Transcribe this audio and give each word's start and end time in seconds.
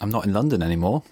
I'm 0.00 0.10
not 0.10 0.24
in 0.24 0.32
London 0.32 0.62
anymore. 0.62 1.02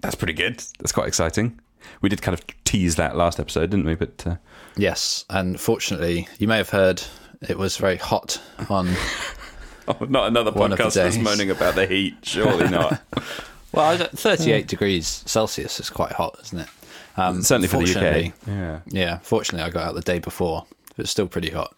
That's 0.00 0.14
pretty 0.14 0.32
good. 0.32 0.62
That's 0.78 0.92
quite 0.92 1.08
exciting. 1.08 1.60
We 2.00 2.08
did 2.08 2.22
kind 2.22 2.38
of 2.38 2.44
tease 2.64 2.96
that 2.96 3.16
last 3.16 3.38
episode, 3.38 3.70
didn't 3.70 3.86
we? 3.86 3.94
But 3.94 4.26
uh, 4.26 4.36
Yes, 4.76 5.24
and 5.30 5.60
fortunately, 5.60 6.28
you 6.38 6.48
may 6.48 6.56
have 6.56 6.70
heard 6.70 7.02
it 7.48 7.58
was 7.58 7.76
very 7.76 7.96
hot 7.96 8.40
on. 8.68 8.88
oh, 9.88 10.06
not 10.08 10.28
another 10.28 10.50
One 10.50 10.72
of 10.72 10.78
the 10.78 10.84
podcast 10.84 10.94
that's 10.94 11.18
moaning 11.18 11.50
about 11.50 11.74
the 11.74 11.86
heat. 11.86 12.16
Surely 12.22 12.68
not. 12.68 13.02
well, 13.72 13.96
38 13.96 14.66
degrees 14.66 15.22
Celsius 15.26 15.78
is 15.80 15.90
quite 15.90 16.12
hot, 16.12 16.38
isn't 16.42 16.60
it? 16.60 16.68
Um, 17.16 17.42
Certainly 17.42 17.68
for 17.68 17.82
the 17.84 17.90
UK. 17.94 18.32
Yeah. 18.46 18.80
Yeah, 18.86 19.18
fortunately, 19.18 19.64
I 19.66 19.70
got 19.70 19.84
out 19.84 19.94
the 19.94 20.00
day 20.00 20.18
before. 20.18 20.66
But 20.96 21.04
it's 21.04 21.10
still 21.10 21.26
pretty 21.26 21.50
hot, 21.50 21.74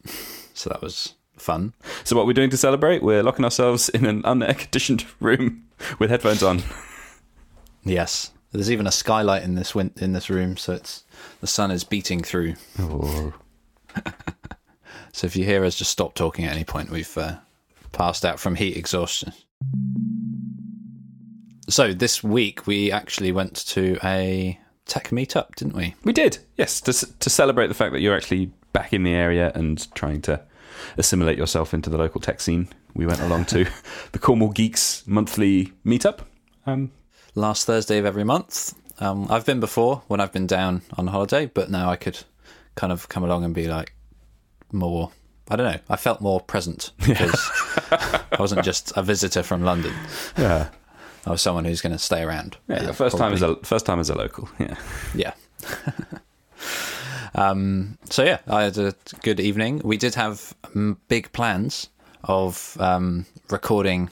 so 0.53 0.69
that 0.71 0.83
was 0.83 1.15
fun. 1.37 1.73
So 2.05 2.17
what 2.17 2.27
we're 2.27 2.35
doing 2.35 2.51
to 2.51 2.57
celebrate? 2.57 3.03
We're 3.03 3.23
locking 3.23 3.45
ourselves 3.45 3.89
in 3.89 4.05
an 4.05 4.23
unair-conditioned 4.23 5.07
room 5.21 5.66
with 5.99 6.11
headphones 6.11 6.43
on. 6.43 6.63
Yes, 7.85 8.33
there's 8.53 8.71
even 8.71 8.87
a 8.87 8.93
skylight 8.93 9.43
in 9.43 9.55
this 9.55 9.75
win- 9.75 9.95
in 9.97 10.13
this 10.13 10.29
room, 10.31 10.57
so 10.57 10.73
it's 10.73 11.05
the 11.41 11.47
sun 11.47 11.71
is 11.71 11.85
beating 11.85 12.23
through. 12.23 12.55
Oh. 12.79 13.33
So 15.17 15.27
if 15.27 15.35
you 15.35 15.47
hear 15.47 15.65
us 15.65 15.75
just 15.77 15.91
stop 15.91 16.13
talking 16.13 16.45
at 16.45 16.53
any 16.53 16.65
point, 16.65 16.91
we've 16.91 17.17
uh, 17.17 17.37
passed 17.93 18.23
out 18.23 18.39
from 18.39 18.55
heat 18.55 18.77
exhaustion. 18.77 19.33
So 21.71 21.95
this 21.95 22.23
week 22.23 22.67
we 22.67 22.93
actually 22.93 23.33
went 23.33 23.57
to 23.69 23.99
a 24.05 24.61
tech 24.85 25.09
meetup, 25.09 25.55
didn't 25.55 25.75
we? 25.75 25.95
We 26.05 26.13
did, 26.13 26.37
yes, 26.59 26.83
to 26.83 26.93
to 26.93 27.31
celebrate 27.31 27.69
the 27.69 27.75
fact 27.75 27.93
that 27.95 28.01
you're 28.01 28.15
actually 28.15 28.53
back 28.75 28.93
in 28.93 29.05
the 29.05 29.15
area 29.15 29.53
and 29.55 29.91
trying 29.95 30.21
to 30.23 30.43
assimilate 30.99 31.39
yourself 31.39 31.73
into 31.73 31.89
the 31.89 31.97
local 31.97 32.21
tech 32.21 32.43
scene. 32.43 32.69
We 32.97 33.05
went 33.05 33.21
along 33.21 33.45
to 33.47 33.69
the 34.13 34.19
Cornwall 34.19 34.51
Geeks 34.51 35.07
monthly 35.07 35.73
meetup. 35.85 36.21
Um, 36.65 36.91
Last 37.35 37.67
Thursday 37.67 37.99
of 37.99 38.07
every 38.07 38.25
month. 38.25 38.75
Um, 38.99 39.27
I've 39.29 39.45
been 39.45 39.61
before 39.61 40.03
when 40.09 40.19
I've 40.21 40.33
been 40.33 40.47
down 40.47 40.81
on 40.97 41.09
holiday, 41.09 41.45
but 41.45 41.71
now 41.71 41.91
I 41.91 41.97
could 41.97 42.19
kind 42.75 42.91
of 42.91 43.11
come 43.11 43.23
along 43.23 43.45
and 43.45 43.55
be 43.55 43.69
like 43.69 43.93
more. 44.73 45.11
I 45.51 45.57
don't 45.57 45.71
know. 45.71 45.79
I 45.91 45.97
felt 45.97 46.23
more 46.23 46.41
present 46.41 46.93
because 47.07 47.39
I 47.91 48.37
wasn't 48.39 48.65
just 48.65 48.97
a 48.97 49.03
visitor 49.03 49.43
from 49.43 49.63
London. 49.63 49.93
yeah, 50.39 50.71
I 51.27 51.31
was 51.31 51.43
someone 51.43 51.67
who's 51.67 51.83
going 51.83 51.93
to 51.93 51.99
stay 51.99 52.23
around. 52.23 52.57
yeah, 52.67 52.93
first 52.93 53.19
time 53.19 53.35
as 53.35 53.43
a 53.43 53.57
first 53.57 53.85
time 53.85 54.01
as 54.01 54.09
a 54.09 54.17
local. 54.17 54.49
Yeah, 54.59 54.77
Yeah. 55.15 55.35
um, 57.35 57.99
so 58.09 58.25
yeah, 58.25 58.39
I 58.47 58.63
had 58.63 58.79
a 58.79 58.95
good 59.23 59.39
evening. 59.39 59.83
We 59.85 59.99
did 59.99 60.15
have 60.15 60.55
big 61.09 61.31
plans 61.33 61.91
of 62.25 62.77
um, 62.81 63.27
recording 63.51 64.11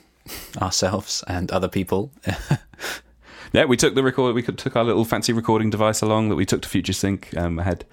ourselves 0.61 1.23
and 1.27 1.51
other 1.51 1.69
people. 1.69 2.11
yeah. 3.53 3.65
We 3.65 3.77
took 3.77 3.95
the 3.95 4.03
record. 4.03 4.35
We 4.35 4.43
took 4.43 4.77
our 4.77 4.85
little 4.85 5.05
fancy 5.05 5.33
recording 5.33 5.71
device 5.71 6.03
along 6.03 6.29
that 6.29 6.37
we 6.37 6.47
took 6.47 6.63
to 6.63 6.69
FutureSync. 6.69 7.37
Um, 7.37 7.59
I 7.59 7.65
had 7.65 7.85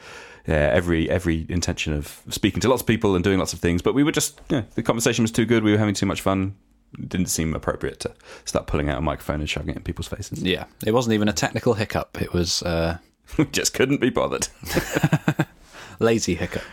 yeah, 0.47 0.71
every 0.73 1.09
every 1.09 1.45
intention 1.49 1.93
of 1.93 2.21
speaking 2.29 2.61
to 2.61 2.69
lots 2.69 2.81
of 2.81 2.87
people 2.87 3.15
and 3.15 3.23
doing 3.23 3.39
lots 3.39 3.53
of 3.53 3.59
things, 3.59 3.81
but 3.81 3.93
we 3.93 4.03
were 4.03 4.11
just 4.11 4.41
yeah, 4.49 4.63
the 4.75 4.83
conversation 4.83 5.23
was 5.23 5.31
too 5.31 5.45
good. 5.45 5.63
We 5.63 5.71
were 5.71 5.77
having 5.77 5.93
too 5.93 6.05
much 6.05 6.21
fun. 6.21 6.55
It 6.97 7.07
didn't 7.07 7.27
seem 7.27 7.53
appropriate 7.53 8.01
to 8.01 8.13
start 8.43 8.67
pulling 8.67 8.89
out 8.89 8.97
a 8.97 9.01
microphone 9.01 9.39
and 9.39 9.49
shoving 9.49 9.69
it 9.69 9.77
in 9.77 9.83
people's 9.83 10.07
faces. 10.07 10.41
yeah, 10.43 10.65
it 10.85 10.93
wasn't 10.93 11.13
even 11.13 11.29
a 11.29 11.33
technical 11.33 11.73
hiccup. 11.73 12.21
It 12.21 12.33
was 12.33 12.63
uh, 12.63 12.97
we 13.37 13.45
just 13.45 13.73
couldn't 13.73 14.01
be 14.01 14.09
bothered. 14.09 14.47
lazy 15.99 16.35
hiccup, 16.35 16.63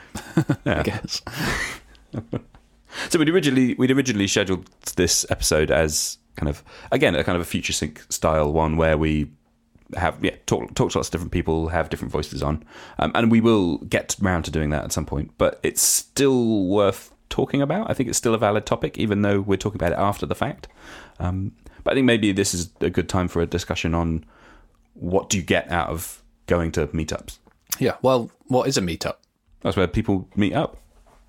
I 0.65 0.83
guess. 0.83 1.23
So 3.09 3.19
we'd 3.19 3.29
originally 3.29 3.75
we'd 3.75 3.91
originally 3.91 4.27
scheduled 4.27 4.69
this 4.97 5.27
episode 5.31 5.71
as 5.71 6.19
kind 6.37 6.49
of 6.49 6.63
again 6.93 7.15
a 7.15 7.25
kind 7.25 7.37
of 7.37 7.43
a 7.43 7.45
future 7.45 7.73
sync 7.73 8.05
style 8.11 8.53
one 8.53 8.77
where 8.77 8.97
we 8.97 9.31
have 9.97 10.23
yeah 10.23 10.37
talk 10.47 10.75
talk 10.75 10.91
to 10.93 10.99
lots 10.99 11.09
of 11.09 11.13
different 11.13 11.33
people, 11.33 11.69
have 11.69 11.89
different 11.89 12.13
voices 12.13 12.43
on, 12.43 12.65
um, 12.99 13.13
and 13.15 13.31
we 13.31 13.41
will 13.41 13.79
get 13.79 14.17
round 14.21 14.45
to 14.45 14.51
doing 14.51 14.71
that 14.71 14.85
at 14.85 14.93
some 14.93 15.07
point. 15.07 15.33
But 15.39 15.61
it's 15.63 15.83
still 15.83 16.67
worth 16.67 17.13
talking 17.31 17.63
about. 17.63 17.91
I 17.91 17.95
think 17.95 18.09
it's 18.09 18.19
still 18.19 18.35
a 18.35 18.39
valid 18.39 18.67
topic, 18.67 18.99
even 18.99 19.23
though 19.23 19.41
we're 19.41 19.57
talking 19.57 19.81
about 19.81 19.93
it 19.93 19.99
after 19.99 20.27
the 20.27 20.35
fact. 20.35 20.69
Um, 21.19 21.53
but 21.85 21.93
I 21.93 21.95
think 21.95 22.07
maybe 22.07 22.33
this 22.33 22.55
is 22.55 22.71
a 22.81 22.91
good 22.91 23.09
time 23.09 23.29
for 23.29 23.41
a 23.41 23.47
discussion 23.47 23.95
on 23.95 24.25
what 24.95 25.31
do 25.31 25.37
you 25.37 25.43
get 25.43 25.71
out 25.71 25.89
of 25.89 26.23
going 26.47 26.73
to 26.73 26.87
meetups. 26.89 27.39
Yeah. 27.79 27.97
Well, 28.03 28.31
what 28.47 28.69
is 28.69 28.77
a 28.77 28.81
meetup? 28.81 29.17
That's 29.61 29.77
where 29.77 29.87
people 29.87 30.29
meet 30.37 30.55
up. 30.55 30.77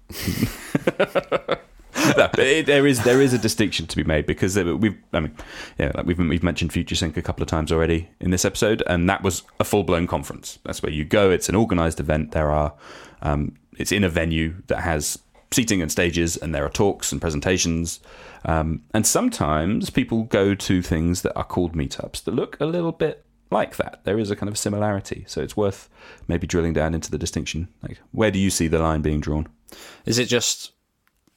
It, 2.39 2.65
there 2.65 2.87
is 2.87 3.03
there 3.03 3.21
is 3.21 3.33
a 3.33 3.37
distinction 3.37 3.85
to 3.87 3.95
be 3.95 4.03
made 4.03 4.25
because 4.25 4.57
we've 4.57 4.97
I 5.13 5.19
mean 5.19 5.35
yeah 5.77 5.91
like 5.95 6.05
we've 6.05 6.17
we've 6.17 6.43
mentioned 6.43 6.71
FutureSync 6.71 7.17
a 7.17 7.21
couple 7.21 7.43
of 7.43 7.47
times 7.49 7.71
already 7.71 8.09
in 8.19 8.31
this 8.31 8.45
episode 8.45 8.81
and 8.87 9.09
that 9.09 9.23
was 9.23 9.43
a 9.59 9.63
full 9.63 9.83
blown 9.83 10.07
conference. 10.07 10.59
That's 10.63 10.81
where 10.81 10.91
you 10.91 11.05
go. 11.05 11.31
It's 11.31 11.49
an 11.49 11.55
organised 11.55 11.99
event. 11.99 12.31
There 12.31 12.51
are 12.51 12.73
um, 13.21 13.55
it's 13.77 13.91
in 13.91 14.03
a 14.03 14.09
venue 14.09 14.55
that 14.67 14.81
has 14.81 15.19
seating 15.51 15.81
and 15.81 15.91
stages 15.91 16.37
and 16.37 16.53
there 16.53 16.65
are 16.65 16.69
talks 16.69 17.11
and 17.11 17.21
presentations. 17.21 17.99
Um, 18.45 18.83
and 18.93 19.05
sometimes 19.05 19.89
people 19.89 20.23
go 20.23 20.55
to 20.55 20.81
things 20.81 21.23
that 21.23 21.35
are 21.35 21.43
called 21.43 21.73
meetups 21.73 22.23
that 22.23 22.33
look 22.33 22.59
a 22.59 22.65
little 22.65 22.91
bit 22.91 23.25
like 23.51 23.77
that. 23.77 24.01
There 24.03 24.19
is 24.19 24.31
a 24.31 24.35
kind 24.35 24.49
of 24.49 24.57
similarity, 24.57 25.25
so 25.27 25.41
it's 25.41 25.57
worth 25.57 25.89
maybe 26.27 26.47
drilling 26.47 26.73
down 26.73 26.93
into 26.93 27.09
the 27.11 27.17
distinction. 27.17 27.67
Like, 27.81 27.99
where 28.11 28.31
do 28.31 28.39
you 28.39 28.49
see 28.49 28.67
the 28.67 28.79
line 28.79 29.01
being 29.01 29.19
drawn? 29.19 29.47
Is 30.05 30.19
it 30.19 30.25
just? 30.25 30.71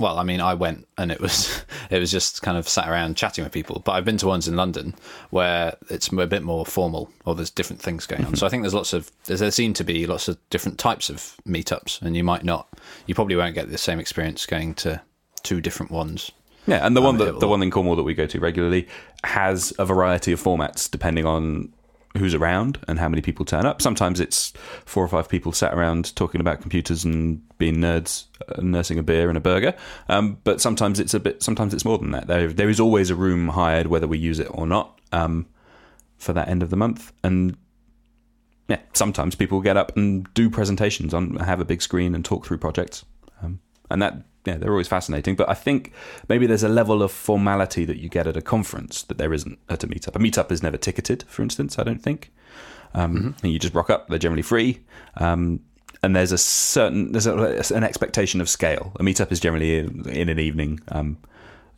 Well, 0.03 0.19
I 0.19 0.25
mean, 0.25 0.41
I 0.41 0.55
went 0.55 0.89
and 0.99 1.13
it 1.13 1.21
was 1.21 1.65
it 1.91 1.99
was 1.99 2.11
just 2.11 2.43
kind 2.43 2.59
of 2.59 2.69
sat 2.69 2.89
around 2.89 3.17
chatting 3.17 3.45
with 3.45 3.53
people. 3.53 3.81
But 3.85 3.93
I've 3.93 4.05
been 4.05 4.19
to 4.19 4.27
ones 4.27 4.49
in 4.49 4.57
London 4.57 4.95
where 5.31 5.77
it's 5.89 6.13
a 6.13 6.27
bit 6.27 6.43
more 6.43 6.67
formal, 6.67 7.11
or 7.25 7.35
there's 7.35 7.51
different 7.51 7.81
things 7.81 8.07
going 8.07 8.23
on. 8.23 8.33
Mm-hmm. 8.33 8.37
So 8.37 8.47
I 8.47 8.51
think 8.51 8.63
there's 8.65 8.75
lots 8.75 8.93
of 8.93 9.11
there's- 9.25 9.41
there 9.41 9.51
seem 9.51 9.75
to 9.75 9.85
be 9.85 10.07
lots 10.07 10.29
of 10.29 10.37
different 10.51 10.79
types 10.79 11.09
of 11.09 11.37
meetups, 11.47 12.03
and 12.03 12.17
you 12.17 12.25
might 12.25 12.45
not, 12.45 12.69
you 13.07 13.15
probably 13.15 13.37
won't 13.37 13.55
get 13.55 13.71
the 13.71 13.79
same 13.79 13.99
experience 13.99 14.45
going 14.45 14.75
to 14.75 15.01
two 15.43 15.61
different 15.61 15.93
ones. 15.93 16.31
Yeah, 16.67 16.87
and 16.87 16.97
the 16.97 17.01
um, 17.01 17.05
one 17.05 17.15
it 17.17 17.25
that 17.25 17.41
the 17.41 17.49
one 17.49 17.63
in 17.63 17.71
Cornwall 17.71 17.97
that 17.97 18.03
we 18.03 18.15
go 18.15 18.27
to 18.27 18.41
regularly 18.41 18.89
has 19.25 19.73
a 19.79 19.87
variety 19.87 20.33
of 20.33 20.43
formats 20.43 20.91
depending 20.91 21.27
on 21.27 21.73
who's 22.17 22.35
around 22.35 22.79
and 22.89 22.99
how 22.99 23.09
many 23.09 23.23
people 23.23 23.45
turn 23.45 23.65
up. 23.65 23.81
Sometimes 23.81 24.21
it's 24.21 24.53
four 24.85 25.03
or 25.05 25.09
five 25.09 25.29
people 25.29 25.53
sat 25.53 25.73
around 25.73 26.15
talking 26.15 26.41
about 26.41 26.61
computers 26.61 27.05
and 27.05 27.41
being 27.59 27.77
nerds, 27.77 28.25
uh, 28.49 28.61
nursing 28.61 28.99
a 28.99 29.03
beer 29.03 29.29
and 29.29 29.39
a 29.39 29.41
burger. 29.41 29.75
Um, 30.09 30.39
but 30.45 30.61
sometimes 30.61 31.01
it's 31.01 31.15
a 31.15 31.21
bit. 31.21 31.43
Sometimes 31.43 31.73
it's 31.73 31.85
more 31.85 31.99
than 31.99 32.11
that. 32.11 32.27
There, 32.27 32.53
there 32.53 32.69
is 32.69 32.81
always 32.81 33.11
a 33.11 33.15
room 33.15 33.49
hired, 33.49 33.87
whether 33.87 34.07
we 34.07 34.19
use 34.19 34.39
it 34.39 34.49
or 34.51 34.67
not, 34.67 35.01
um, 35.11 35.47
for 36.19 36.33
that 36.33 36.49
end 36.49 36.63
of 36.63 36.71
the 36.71 36.77
month. 36.77 37.13
And 37.25 37.57
yeah, 38.69 38.81
sometimes 38.93 39.35
people 39.35 39.61
get 39.61 39.77
up 39.77 39.97
and 39.97 40.33
do 40.35 40.51
presentations 40.51 41.15
on, 41.15 41.37
have 41.37 41.61
a 41.61 41.65
big 41.65 41.83
screen 41.83 42.15
and 42.15 42.25
talk 42.25 42.47
through 42.47 42.59
projects. 42.59 43.05
Um, 43.43 43.61
and 43.91 44.03
that, 44.03 44.23
yeah, 44.45 44.57
they're 44.57 44.71
always 44.71 44.89
fascinating. 44.89 45.37
But 45.37 45.49
I 45.49 45.55
think 45.55 45.93
maybe 46.29 46.47
there's 46.47 46.63
a 46.65 46.69
level 46.69 47.03
of 47.03 47.13
formality 47.13 47.85
that 47.85 47.99
you 47.99 48.09
get 48.09 48.27
at 48.27 48.37
a 48.37 48.43
conference 48.43 49.03
that 49.05 49.19
there 49.19 49.33
isn't 49.33 49.59
at 49.69 49.85
a 49.85 49.87
meetup. 49.87 50.17
A 50.17 50.19
meetup 50.19 50.51
is 50.51 50.63
never 50.63 50.77
ticketed, 50.77 51.25
for 51.29 51.43
instance, 51.43 51.79
I 51.79 51.85
don't 51.85 52.03
think. 52.03 52.31
Um, 52.95 53.35
And 53.43 53.53
you 53.53 53.59
just 53.59 53.75
rock 53.75 53.89
up, 53.91 54.09
they're 54.09 54.19
generally 54.19 54.43
free. 54.43 54.81
Um, 55.17 55.61
and 56.03 56.17
there's 56.17 56.33
a 56.33 56.39
certain, 56.39 57.13
there's 57.13 57.27
a, 57.27 57.63
an 57.75 57.85
expectation 57.85 58.41
of 58.41 58.49
scale. 58.49 58.93
A 58.99 59.03
meetup 59.03 59.31
is 59.31 59.39
generally 59.41 59.79
in, 59.79 60.09
in 60.09 60.29
an 60.29 60.39
evening, 60.39 60.81
um, 60.89 61.17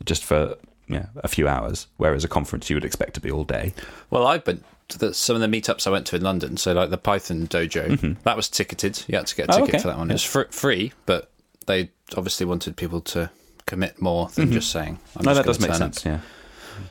just 0.03 0.23
for 0.23 0.55
yeah, 0.87 1.05
a 1.23 1.27
few 1.27 1.47
hours, 1.47 1.87
whereas 1.97 2.23
a 2.23 2.27
conference 2.27 2.69
you 2.69 2.75
would 2.75 2.85
expect 2.85 3.13
to 3.15 3.21
be 3.21 3.29
all 3.31 3.43
day. 3.43 3.73
Well, 4.09 4.25
I've 4.27 4.43
been 4.43 4.63
to 4.89 4.97
the, 4.99 5.13
some 5.13 5.35
of 5.35 5.41
the 5.41 5.47
meetups 5.47 5.87
I 5.87 5.91
went 5.91 6.05
to 6.07 6.15
in 6.15 6.21
London. 6.23 6.57
So, 6.57 6.73
like 6.73 6.89
the 6.89 6.97
Python 6.97 7.47
Dojo, 7.47 8.17
that 8.23 8.35
was 8.35 8.49
ticketed. 8.49 9.03
You 9.07 9.17
had 9.17 9.27
to 9.27 9.35
get 9.35 9.49
a 9.49 9.53
Oh, 9.53 9.57
ticket 9.59 9.75
okay. 9.75 9.81
for 9.81 9.87
that 9.89 9.97
one. 9.97 10.09
It 10.09 10.15
was 10.15 10.23
fr- 10.23 10.49
free, 10.51 10.91
but 11.05 11.31
they 11.65 11.91
obviously 12.15 12.45
wanted 12.45 12.77
people 12.77 13.01
to 13.01 13.29
commit 13.65 14.01
more 14.01 14.29
than 14.29 14.51
just 14.51 14.71
saying. 14.71 14.99
I'm 15.17 15.25
No, 15.25 15.31
just 15.33 15.37
that 15.41 15.45
does 15.47 15.59
make 15.59 15.71
up. 15.71 15.77
sense, 15.77 16.05
yeah. 16.05 16.19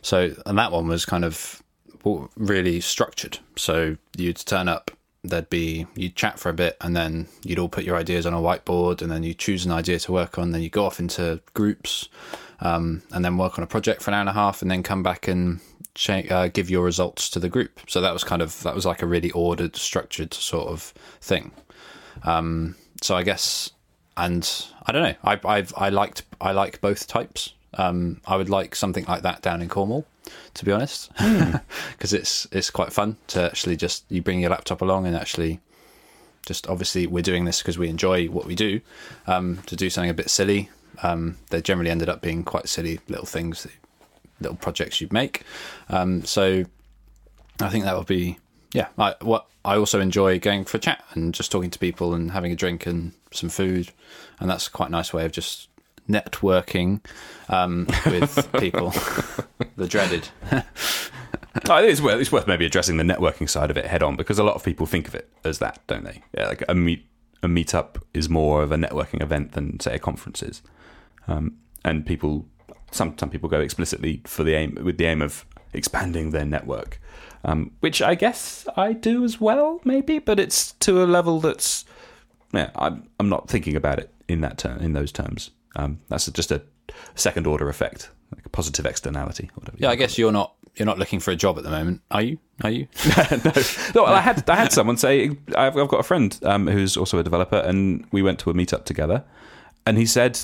So, 0.02 0.34
and 0.46 0.58
that 0.58 0.72
one 0.72 0.88
was 0.88 1.04
kind 1.04 1.24
of 1.24 1.62
really 2.36 2.80
structured. 2.80 3.38
So 3.56 3.96
you'd 4.16 4.36
turn 4.36 4.68
up, 4.68 4.90
there'd 5.22 5.48
be 5.50 5.86
you'd 5.94 6.16
chat 6.16 6.38
for 6.38 6.48
a 6.48 6.54
bit, 6.54 6.76
and 6.80 6.96
then 6.96 7.28
you'd 7.44 7.58
all 7.58 7.68
put 7.68 7.84
your 7.84 7.96
ideas 7.96 8.26
on 8.26 8.34
a 8.34 8.38
whiteboard, 8.38 9.02
and 9.02 9.10
then 9.10 9.22
you 9.22 9.34
choose 9.34 9.64
an 9.64 9.72
idea 9.72 9.98
to 10.00 10.12
work 10.12 10.38
on. 10.38 10.50
Then 10.52 10.62
you 10.62 10.70
go 10.70 10.84
off 10.84 10.98
into 11.00 11.40
groups, 11.54 12.08
um, 12.60 13.02
and 13.12 13.24
then 13.24 13.36
work 13.38 13.58
on 13.58 13.62
a 13.64 13.66
project 13.66 14.02
for 14.02 14.10
an 14.10 14.14
hour 14.14 14.20
and 14.20 14.28
a 14.28 14.32
half, 14.34 14.62
and 14.62 14.70
then 14.70 14.82
come 14.82 15.02
back 15.02 15.28
and 15.28 15.60
cha- 15.94 16.22
uh, 16.30 16.48
give 16.48 16.68
your 16.70 16.82
results 16.84 17.30
to 17.30 17.38
the 17.38 17.48
group. 17.48 17.80
So 17.88 18.00
that 18.00 18.12
was 18.12 18.24
kind 18.24 18.42
of 18.42 18.62
that 18.64 18.74
was 18.74 18.84
like 18.84 19.02
a 19.02 19.06
really 19.06 19.30
ordered, 19.30 19.76
structured 19.76 20.34
sort 20.34 20.68
of 20.68 20.92
thing. 21.20 21.52
Um, 22.22 22.76
so 23.02 23.16
I 23.16 23.22
guess, 23.22 23.70
and 24.16 24.66
I 24.86 24.92
don't 24.92 25.02
know. 25.02 25.14
I 25.24 25.40
I've, 25.44 25.72
I 25.76 25.88
liked 25.88 26.22
I 26.40 26.52
like 26.52 26.80
both 26.80 27.06
types. 27.06 27.52
Um, 27.74 28.20
I 28.26 28.36
would 28.36 28.48
like 28.48 28.76
something 28.76 29.04
like 29.06 29.22
that 29.22 29.42
down 29.42 29.60
in 29.60 29.68
Cornwall, 29.68 30.06
to 30.54 30.64
be 30.64 30.72
honest, 30.72 31.10
because 31.92 32.12
it's 32.12 32.46
it's 32.52 32.70
quite 32.70 32.92
fun 32.92 33.16
to 33.28 33.42
actually 33.42 33.76
just 33.76 34.04
you 34.08 34.22
bring 34.22 34.40
your 34.40 34.50
laptop 34.50 34.80
along 34.80 35.06
and 35.06 35.16
actually 35.16 35.60
just 36.46 36.68
obviously 36.68 37.06
we're 37.06 37.22
doing 37.22 37.46
this 37.46 37.58
because 37.60 37.78
we 37.78 37.88
enjoy 37.88 38.26
what 38.26 38.46
we 38.46 38.54
do. 38.54 38.80
Um, 39.26 39.58
to 39.66 39.76
do 39.76 39.90
something 39.90 40.10
a 40.10 40.14
bit 40.14 40.30
silly, 40.30 40.70
um, 41.02 41.38
they 41.50 41.60
generally 41.60 41.90
ended 41.90 42.08
up 42.08 42.20
being 42.20 42.44
quite 42.44 42.68
silly 42.68 43.00
little 43.08 43.26
things. 43.26 43.66
little 44.40 44.56
projects 44.56 45.00
you'd 45.00 45.12
make. 45.12 45.42
Um, 45.88 46.24
so 46.24 46.64
I 47.60 47.68
think 47.68 47.84
that 47.84 47.96
would 47.96 48.06
be 48.06 48.38
yeah. 48.74 48.88
I, 48.98 49.14
what 49.22 49.46
I 49.64 49.76
also 49.76 50.00
enjoy 50.00 50.38
going 50.38 50.64
for 50.64 50.76
a 50.76 50.80
chat 50.80 51.02
and 51.12 51.32
just 51.32 51.50
talking 51.50 51.70
to 51.70 51.78
people 51.78 52.12
and 52.12 52.32
having 52.32 52.52
a 52.52 52.56
drink 52.56 52.86
and 52.86 53.12
some 53.32 53.48
food, 53.48 53.90
and 54.40 54.50
that's 54.50 54.68
quite 54.68 54.88
a 54.88 54.92
nice 54.92 55.12
way 55.12 55.24
of 55.24 55.32
just 55.32 55.68
networking 56.08 57.00
um, 57.48 57.86
with 58.06 58.52
people. 58.58 58.90
the 59.76 59.88
dreaded. 59.88 60.28
Oh, 61.70 61.76
it's, 61.76 62.00
worth, 62.00 62.20
it's 62.20 62.32
worth 62.32 62.48
maybe 62.48 62.66
addressing 62.66 62.96
the 62.96 63.04
networking 63.04 63.48
side 63.48 63.70
of 63.70 63.78
it 63.78 63.86
head 63.86 64.02
on 64.02 64.16
because 64.16 64.40
a 64.40 64.42
lot 64.42 64.56
of 64.56 64.64
people 64.64 64.86
think 64.86 65.06
of 65.06 65.14
it 65.14 65.30
as 65.44 65.60
that, 65.60 65.78
don't 65.86 66.02
they? 66.02 66.20
Yeah, 66.36 66.48
like 66.48 66.64
a 66.68 66.74
meet 66.74 67.06
a 67.44 67.46
meetup 67.46 68.02
is 68.12 68.28
more 68.28 68.64
of 68.64 68.72
a 68.72 68.76
networking 68.76 69.22
event 69.22 69.52
than 69.52 69.78
say 69.78 69.94
a 69.94 69.98
conference 70.00 70.42
is, 70.42 70.62
um, 71.28 71.56
and 71.84 72.04
people 72.04 72.46
some 72.90 73.16
some 73.16 73.30
people 73.30 73.48
go 73.48 73.60
explicitly 73.60 74.20
for 74.26 74.42
the 74.42 74.54
aim 74.54 74.76
with 74.82 74.98
the 74.98 75.06
aim 75.06 75.22
of 75.22 75.46
expanding 75.74 76.30
their 76.30 76.44
network, 76.44 77.00
um, 77.44 77.72
which 77.80 78.00
I 78.00 78.14
guess 78.14 78.66
I 78.76 78.92
do 78.92 79.24
as 79.24 79.40
well, 79.40 79.80
maybe, 79.84 80.18
but 80.18 80.40
it's 80.40 80.72
to 80.72 81.02
a 81.02 81.06
level 81.06 81.40
that's 81.40 81.84
yeah, 82.52 82.70
I'm 82.76 83.08
I'm 83.18 83.28
not 83.28 83.48
thinking 83.48 83.76
about 83.76 83.98
it 83.98 84.10
in 84.28 84.40
that 84.42 84.58
term 84.58 84.78
in 84.80 84.92
those 84.92 85.12
terms. 85.12 85.50
Um, 85.76 86.00
that's 86.08 86.30
just 86.30 86.52
a 86.52 86.62
second 87.14 87.46
order 87.46 87.68
effect, 87.68 88.10
like 88.34 88.46
a 88.46 88.48
positive 88.48 88.86
externality. 88.86 89.50
Whatever 89.54 89.76
Yeah, 89.80 89.90
I 89.90 89.96
guess 89.96 90.16
you're 90.16 90.32
not 90.32 90.54
you're 90.76 90.86
not 90.86 90.98
looking 90.98 91.20
for 91.20 91.30
a 91.30 91.36
job 91.36 91.58
at 91.58 91.64
the 91.64 91.70
moment, 91.70 92.00
are 92.10 92.22
you? 92.22 92.38
Are 92.62 92.70
you? 92.70 92.88
no, 93.30 93.52
no. 93.94 94.04
I 94.04 94.20
had 94.20 94.48
I 94.48 94.56
had 94.56 94.72
someone 94.72 94.96
say 94.96 95.30
I've, 95.56 95.76
I've 95.76 95.88
got 95.88 96.00
a 96.00 96.04
friend 96.04 96.38
um, 96.42 96.66
who's 96.66 96.96
also 96.96 97.18
a 97.18 97.22
developer, 97.22 97.56
and 97.56 98.06
we 98.12 98.22
went 98.22 98.38
to 98.40 98.50
a 98.50 98.54
meetup 98.54 98.84
together, 98.84 99.24
and 99.86 99.98
he 99.98 100.06
said, 100.06 100.38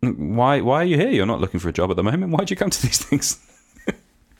"Why 0.00 0.60
why 0.60 0.82
are 0.82 0.84
you 0.84 0.96
here? 0.96 1.10
You're 1.10 1.26
not 1.26 1.40
looking 1.40 1.60
for 1.60 1.68
a 1.68 1.72
job 1.72 1.90
at 1.90 1.96
the 1.96 2.02
moment. 2.02 2.32
Why'd 2.32 2.50
you 2.50 2.56
come 2.56 2.70
to 2.70 2.82
these 2.82 2.98
things?" 2.98 3.38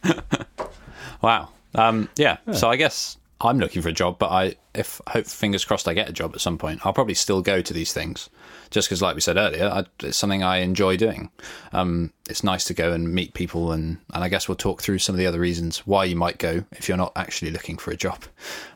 wow. 1.22 1.48
Um, 1.74 2.08
yeah. 2.16 2.38
So 2.52 2.70
I 2.70 2.76
guess 2.76 3.18
I'm 3.40 3.58
looking 3.58 3.82
for 3.82 3.88
a 3.88 3.92
job, 3.92 4.18
but 4.18 4.30
I 4.30 4.54
if 4.74 5.00
hope 5.08 5.26
fingers 5.26 5.64
crossed 5.64 5.88
I 5.88 5.94
get 5.94 6.08
a 6.08 6.12
job 6.12 6.32
at 6.34 6.40
some 6.40 6.56
point. 6.56 6.84
I'll 6.84 6.92
probably 6.92 7.14
still 7.14 7.42
go 7.42 7.60
to 7.60 7.72
these 7.74 7.92
things, 7.92 8.30
just 8.70 8.88
because, 8.88 9.02
like 9.02 9.14
we 9.14 9.20
said 9.20 9.36
earlier, 9.36 9.66
I, 9.66 9.84
it's 10.00 10.16
something 10.16 10.42
I 10.42 10.58
enjoy 10.58 10.96
doing. 10.96 11.30
Um, 11.72 12.12
it's 12.30 12.42
nice 12.42 12.64
to 12.66 12.74
go 12.74 12.92
and 12.92 13.12
meet 13.12 13.34
people, 13.34 13.72
and 13.72 13.98
and 14.14 14.24
I 14.24 14.28
guess 14.28 14.48
we'll 14.48 14.56
talk 14.56 14.80
through 14.82 14.98
some 14.98 15.14
of 15.14 15.18
the 15.18 15.26
other 15.26 15.40
reasons 15.40 15.86
why 15.86 16.04
you 16.04 16.16
might 16.16 16.38
go 16.38 16.64
if 16.72 16.88
you're 16.88 16.96
not 16.96 17.12
actually 17.16 17.50
looking 17.50 17.76
for 17.76 17.90
a 17.90 17.96
job. 17.96 18.24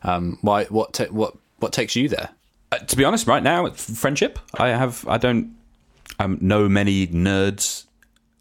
Um, 0.03 0.39
why 0.43 0.65
what 0.65 0.99
what 1.11 1.37
what 1.59 1.73
takes 1.73 1.97
you 1.97 2.09
there? 2.09 2.31
Uh, 2.73 2.79
to 2.79 2.97
be 2.97 3.05
honest, 3.05 3.27
right 3.27 3.43
now, 3.43 3.65
it's 3.67 3.99
friendship. 3.99 4.39
I 4.55 4.69
have 4.69 5.07
I 5.09 5.17
don't 5.17 5.57
um, 6.19 6.39
know 6.41 6.69
many 6.69 7.07
nerds 7.07 7.87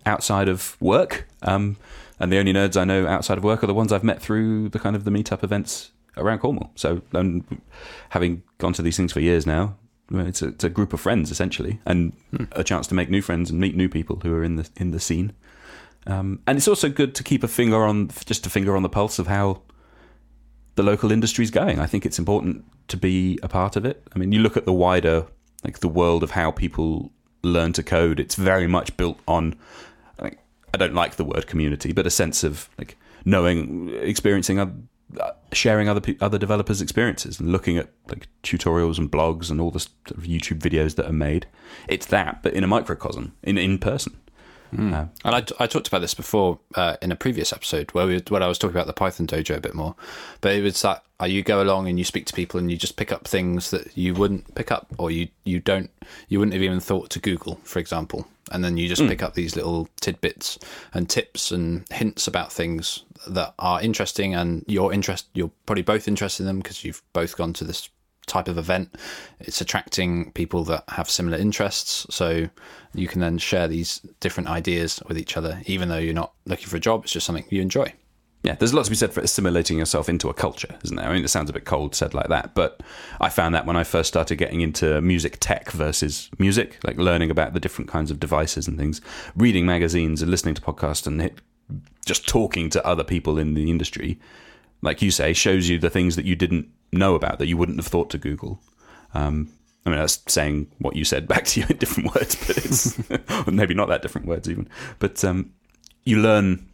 outside 0.05 0.49
of 0.49 0.75
work, 0.81 1.27
um, 1.43 1.77
and 2.19 2.31
the 2.31 2.37
only 2.37 2.53
nerds 2.53 2.79
I 2.79 2.83
know 2.83 3.07
outside 3.07 3.37
of 3.37 3.43
work 3.43 3.63
are 3.63 3.67
the 3.67 3.73
ones 3.73 3.91
I've 3.91 4.03
met 4.03 4.21
through 4.21 4.69
the 4.69 4.79
kind 4.79 4.95
of 4.95 5.03
the 5.03 5.11
meetup 5.11 5.43
events 5.43 5.91
around 6.17 6.39
Cornwall. 6.39 6.71
So, 6.75 7.01
um, 7.13 7.45
having 8.09 8.43
gone 8.57 8.73
to 8.73 8.81
these 8.81 8.97
things 8.97 9.13
for 9.13 9.19
years 9.19 9.45
now, 9.45 9.77
it's 10.11 10.41
a, 10.41 10.49
it's 10.49 10.63
a 10.63 10.69
group 10.69 10.93
of 10.93 10.99
friends 10.99 11.31
essentially, 11.31 11.79
and 11.85 12.13
hmm. 12.35 12.45
a 12.53 12.63
chance 12.63 12.87
to 12.87 12.95
make 12.95 13.09
new 13.09 13.21
friends 13.21 13.49
and 13.49 13.59
meet 13.59 13.75
new 13.75 13.89
people 13.89 14.19
who 14.23 14.33
are 14.33 14.43
in 14.43 14.55
the 14.55 14.69
in 14.77 14.91
the 14.91 14.99
scene. 14.99 15.33
Um, 16.07 16.41
and 16.47 16.57
it's 16.57 16.67
also 16.67 16.89
good 16.89 17.13
to 17.15 17.23
keep 17.23 17.43
a 17.43 17.47
finger 17.47 17.83
on 17.83 18.09
just 18.25 18.45
a 18.45 18.49
finger 18.49 18.75
on 18.75 18.83
the 18.83 18.89
pulse 18.89 19.19
of 19.19 19.27
how 19.27 19.61
the 20.75 20.83
local 20.83 21.11
industry 21.11 21.43
is 21.43 21.51
going. 21.51 21.79
I 21.79 21.85
think 21.85 22.05
it's 22.05 22.17
important 22.17 22.65
to 22.87 22.97
be 22.97 23.37
a 23.43 23.47
part 23.47 23.75
of 23.75 23.85
it. 23.85 24.01
I 24.15 24.17
mean, 24.17 24.31
you 24.31 24.39
look 24.39 24.57
at 24.57 24.65
the 24.65 24.73
wider 24.73 25.27
like 25.63 25.79
the 25.79 25.89
world 25.89 26.23
of 26.23 26.31
how 26.31 26.51
people 26.51 27.11
learn 27.43 27.73
to 27.73 27.83
code. 27.83 28.19
It's 28.19 28.35
very 28.35 28.67
much 28.67 28.95
built 28.97 29.19
on. 29.27 29.55
I 30.73 30.77
don't 30.77 30.93
like 30.93 31.15
the 31.15 31.25
word 31.25 31.47
community, 31.47 31.91
but 31.91 32.07
a 32.07 32.11
sense 32.11 32.43
of 32.43 32.69
like 32.77 32.97
knowing, 33.25 33.89
experiencing 34.01 34.59
uh, 35.19 35.31
sharing 35.51 35.89
other 35.89 36.01
other 36.21 36.37
developers' 36.37 36.81
experiences 36.81 37.39
and 37.39 37.51
looking 37.51 37.77
at 37.77 37.89
like 38.07 38.27
tutorials 38.43 38.97
and 38.97 39.11
blogs 39.11 39.49
and 39.49 39.59
all 39.59 39.71
the 39.71 39.79
sort 39.79 40.11
of 40.11 40.23
YouTube 40.23 40.59
videos 40.59 40.95
that 40.95 41.07
are 41.07 41.13
made. 41.13 41.47
It's 41.87 42.05
that, 42.07 42.43
but 42.43 42.53
in 42.53 42.63
a 42.63 42.67
microcosm, 42.67 43.33
in 43.43 43.57
in 43.57 43.79
person. 43.79 44.19
Mm. 44.73 44.93
Uh, 44.93 45.05
and 45.25 45.35
I, 45.35 45.63
I 45.63 45.67
talked 45.67 45.87
about 45.87 45.99
this 45.99 46.13
before 46.13 46.59
uh, 46.75 46.97
in 47.01 47.11
a 47.11 47.15
previous 47.15 47.51
episode 47.51 47.91
where 47.91 48.05
we 48.05 48.21
when 48.29 48.43
I 48.43 48.47
was 48.47 48.57
talking 48.57 48.75
about 48.75 48.87
the 48.87 48.93
Python 48.93 49.27
dojo 49.27 49.55
a 49.55 49.61
bit 49.61 49.73
more. 49.73 49.95
But 50.41 50.53
it 50.55 50.61
was 50.61 50.81
that 50.81 51.03
uh, 51.21 51.25
you 51.25 51.43
go 51.43 51.61
along 51.61 51.87
and 51.87 51.97
you 51.97 52.05
speak 52.05 52.25
to 52.27 52.33
people 52.33 52.59
and 52.59 52.69
you 52.69 52.77
just 52.77 52.95
pick 52.95 53.11
up 53.11 53.27
things 53.27 53.71
that 53.71 53.97
you 53.97 54.13
wouldn't 54.13 54.55
pick 54.55 54.71
up 54.71 54.87
or 54.97 55.11
you 55.11 55.29
you 55.43 55.59
don't 55.59 55.89
you 56.27 56.39
wouldn't 56.39 56.53
have 56.53 56.63
even 56.63 56.79
thought 56.79 57.09
to 57.11 57.19
Google, 57.19 57.59
for 57.63 57.79
example. 57.79 58.27
And 58.51 58.63
then 58.63 58.77
you 58.77 58.87
just 58.87 59.01
mm. 59.01 59.09
pick 59.09 59.21
up 59.21 59.33
these 59.35 59.55
little 59.55 59.89
tidbits 60.01 60.57
and 60.93 61.09
tips 61.09 61.51
and 61.51 61.85
hints 61.91 62.27
about 62.27 62.51
things 62.51 63.03
that 63.27 63.53
are 63.59 63.81
interesting 63.81 64.33
and 64.33 64.63
you're 64.67 64.93
interest 64.93 65.27
you're 65.33 65.51
probably 65.65 65.83
both 65.83 66.07
interested 66.07 66.43
in 66.43 66.47
them 66.47 66.59
because 66.59 66.83
you've 66.83 67.03
both 67.13 67.35
gone 67.35 67.53
to 67.53 67.63
this 67.63 67.89
type 68.29 68.47
of 68.47 68.57
event. 68.57 68.95
It's 69.39 69.59
attracting 69.59 70.31
people 70.31 70.63
that 70.65 70.83
have 70.87 71.09
similar 71.09 71.37
interests. 71.37 72.05
So 72.09 72.49
you 72.93 73.07
can 73.07 73.21
then 73.21 73.37
share 73.37 73.67
these 73.67 73.99
different 74.19 74.49
ideas 74.49 75.01
with 75.07 75.17
each 75.17 75.37
other 75.37 75.61
even 75.65 75.89
though 75.89 75.97
you're 75.97 76.13
not 76.13 76.33
looking 76.45 76.67
for 76.67 76.77
a 76.77 76.79
job 76.79 77.03
it's 77.03 77.13
just 77.13 77.25
something 77.25 77.45
you 77.49 77.61
enjoy. 77.61 77.93
Yeah, 78.43 78.55
there's 78.55 78.71
a 78.71 78.75
lot 78.75 78.85
to 78.85 78.91
be 78.91 78.95
said 78.95 79.11
for 79.11 79.19
assimilating 79.19 79.77
yourself 79.77 80.07
into 80.07 80.29
a 80.29 80.33
culture, 80.33 80.73
isn't 80.85 80.95
there? 80.95 81.05
I 81.05 81.13
mean, 81.13 81.25
it 81.25 81.27
sounds 81.27 81.49
a 81.49 81.53
bit 81.53 81.65
cold 81.65 81.93
said 81.93 82.13
like 82.13 82.29
that, 82.29 82.55
but 82.55 82.81
I 83.19 83.27
found 83.27 83.53
that 83.53 83.65
when 83.65 83.75
I 83.75 83.83
first 83.83 84.07
started 84.07 84.37
getting 84.37 84.61
into 84.61 85.01
music 85.01 85.37
tech 85.41 85.71
versus 85.71 86.29
music, 86.39 86.77
like 86.85 86.97
learning 86.97 87.31
about 87.31 87.53
the 87.53 87.59
different 87.59 87.89
kinds 87.89 88.11
of 88.11 88.19
devices 88.19 88.65
and 88.65 88.77
things, 88.77 89.01
reading 89.35 89.65
magazines 89.65 90.21
and 90.21 90.31
listening 90.31 90.55
to 90.55 90.61
podcasts 90.61 91.05
and 91.05 91.31
just 92.05 92.29
talking 92.29 92.69
to 92.69 92.85
other 92.87 93.03
people 93.03 93.37
in 93.37 93.55
the 93.55 93.69
industry, 93.69 94.17
like 94.81 95.01
you 95.01 95.11
say, 95.11 95.33
shows 95.33 95.69
you 95.69 95.77
the 95.77 95.89
things 95.89 96.15
that 96.15 96.25
you 96.25 96.35
didn't 96.35 96.69
know 96.91 97.15
about 97.15 97.39
that 97.39 97.47
you 97.47 97.57
wouldn't 97.57 97.77
have 97.77 97.87
thought 97.87 98.09
to 98.11 98.17
Google. 98.17 98.61
Um, 99.13 99.51
I 99.85 99.89
mean, 99.89 99.99
that's 99.99 100.21
saying 100.27 100.71
what 100.79 100.95
you 100.95 101.03
said 101.03 101.27
back 101.27 101.45
to 101.45 101.61
you 101.61 101.65
in 101.69 101.77
different 101.77 102.13
words, 102.15 102.35
but 102.35 102.57
it's 102.57 103.47
maybe 103.47 103.73
not 103.73 103.89
that 103.89 104.01
different 104.01 104.27
words 104.27 104.49
even. 104.49 104.69
But 104.99 105.23
um, 105.23 105.51
you 106.03 106.19
learn 106.19 106.65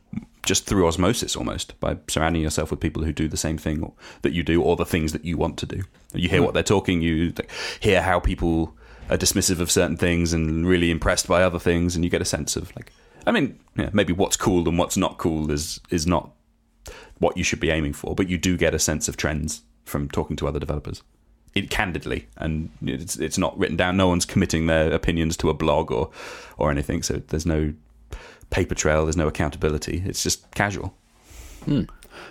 just 0.44 0.68
through 0.68 0.88
osmosis 0.88 1.36
almost 1.36 1.80
by 1.80 1.98
surrounding 2.08 2.42
yourself 2.42 2.70
with 2.70 2.80
people 2.80 3.04
who 3.04 3.12
do 3.12 3.28
the 3.28 3.38
same 3.38 3.58
thing 3.58 3.92
that 4.22 4.32
you 4.32 4.44
do 4.44 4.62
or 4.62 4.76
the 4.76 4.86
things 4.86 5.12
that 5.12 5.26
you 5.26 5.38
want 5.38 5.58
to 5.58 5.66
do. 5.66 5.82
You 6.14 6.30
hear 6.30 6.44
what 6.44 6.54
they're 6.54 6.64
talking, 6.64 7.02
you 7.02 7.34
hear 7.80 8.02
how 8.02 8.20
people 8.20 8.76
are 9.10 9.18
dismissive 9.18 9.60
of 9.60 9.72
certain 9.72 9.98
things 9.98 10.34
and 10.34 10.68
really 10.68 10.92
impressed 10.92 11.28
by 11.28 11.44
other 11.44 11.60
things, 11.60 11.96
and 11.96 12.04
you 12.04 12.12
get 12.12 12.22
a 12.22 12.26
sense 12.26 12.56
of 12.56 12.76
like 12.76 12.92
I 13.28 13.32
mean, 13.32 13.60
yeah, 13.76 13.90
maybe 13.92 14.14
what's 14.14 14.38
cool 14.38 14.68
and 14.70 14.78
what's 14.78 14.98
not 14.98 15.18
cool 15.18 15.52
is 15.52 15.80
is 15.90 16.06
not 16.06 16.32
what 17.20 17.38
you 17.38 17.44
should 17.44 17.60
be 17.60 17.70
aiming 17.70 17.94
for, 17.94 18.16
but 18.16 18.30
you 18.30 18.38
do 18.38 18.58
get 18.58 18.74
a 18.74 18.80
sense 18.80 19.08
of 19.08 19.18
trends 19.18 19.62
from 19.84 20.10
talking 20.10 20.36
to 20.38 20.48
other 20.48 20.60
developers. 20.60 21.04
It, 21.54 21.70
candidly, 21.70 22.28
and 22.36 22.70
it's 22.82 23.16
it's 23.16 23.38
not 23.38 23.58
written 23.58 23.78
down. 23.78 23.96
No 23.96 24.10
one's 24.10 24.26
committing 24.26 24.66
their 24.66 24.92
opinions 24.92 25.38
to 25.38 25.50
a 25.50 25.54
blog 25.54 25.90
or 25.90 26.12
or 26.58 26.70
anything. 26.70 27.02
So 27.02 27.22
there's 27.28 27.46
no 27.46 27.74
paper 28.50 28.76
trail. 28.76 29.06
There's 29.06 29.16
no 29.16 29.28
accountability. 29.28 30.04
It's 30.06 30.22
just 30.22 30.52
casual. 30.52 30.94
Hmm. 31.64 31.84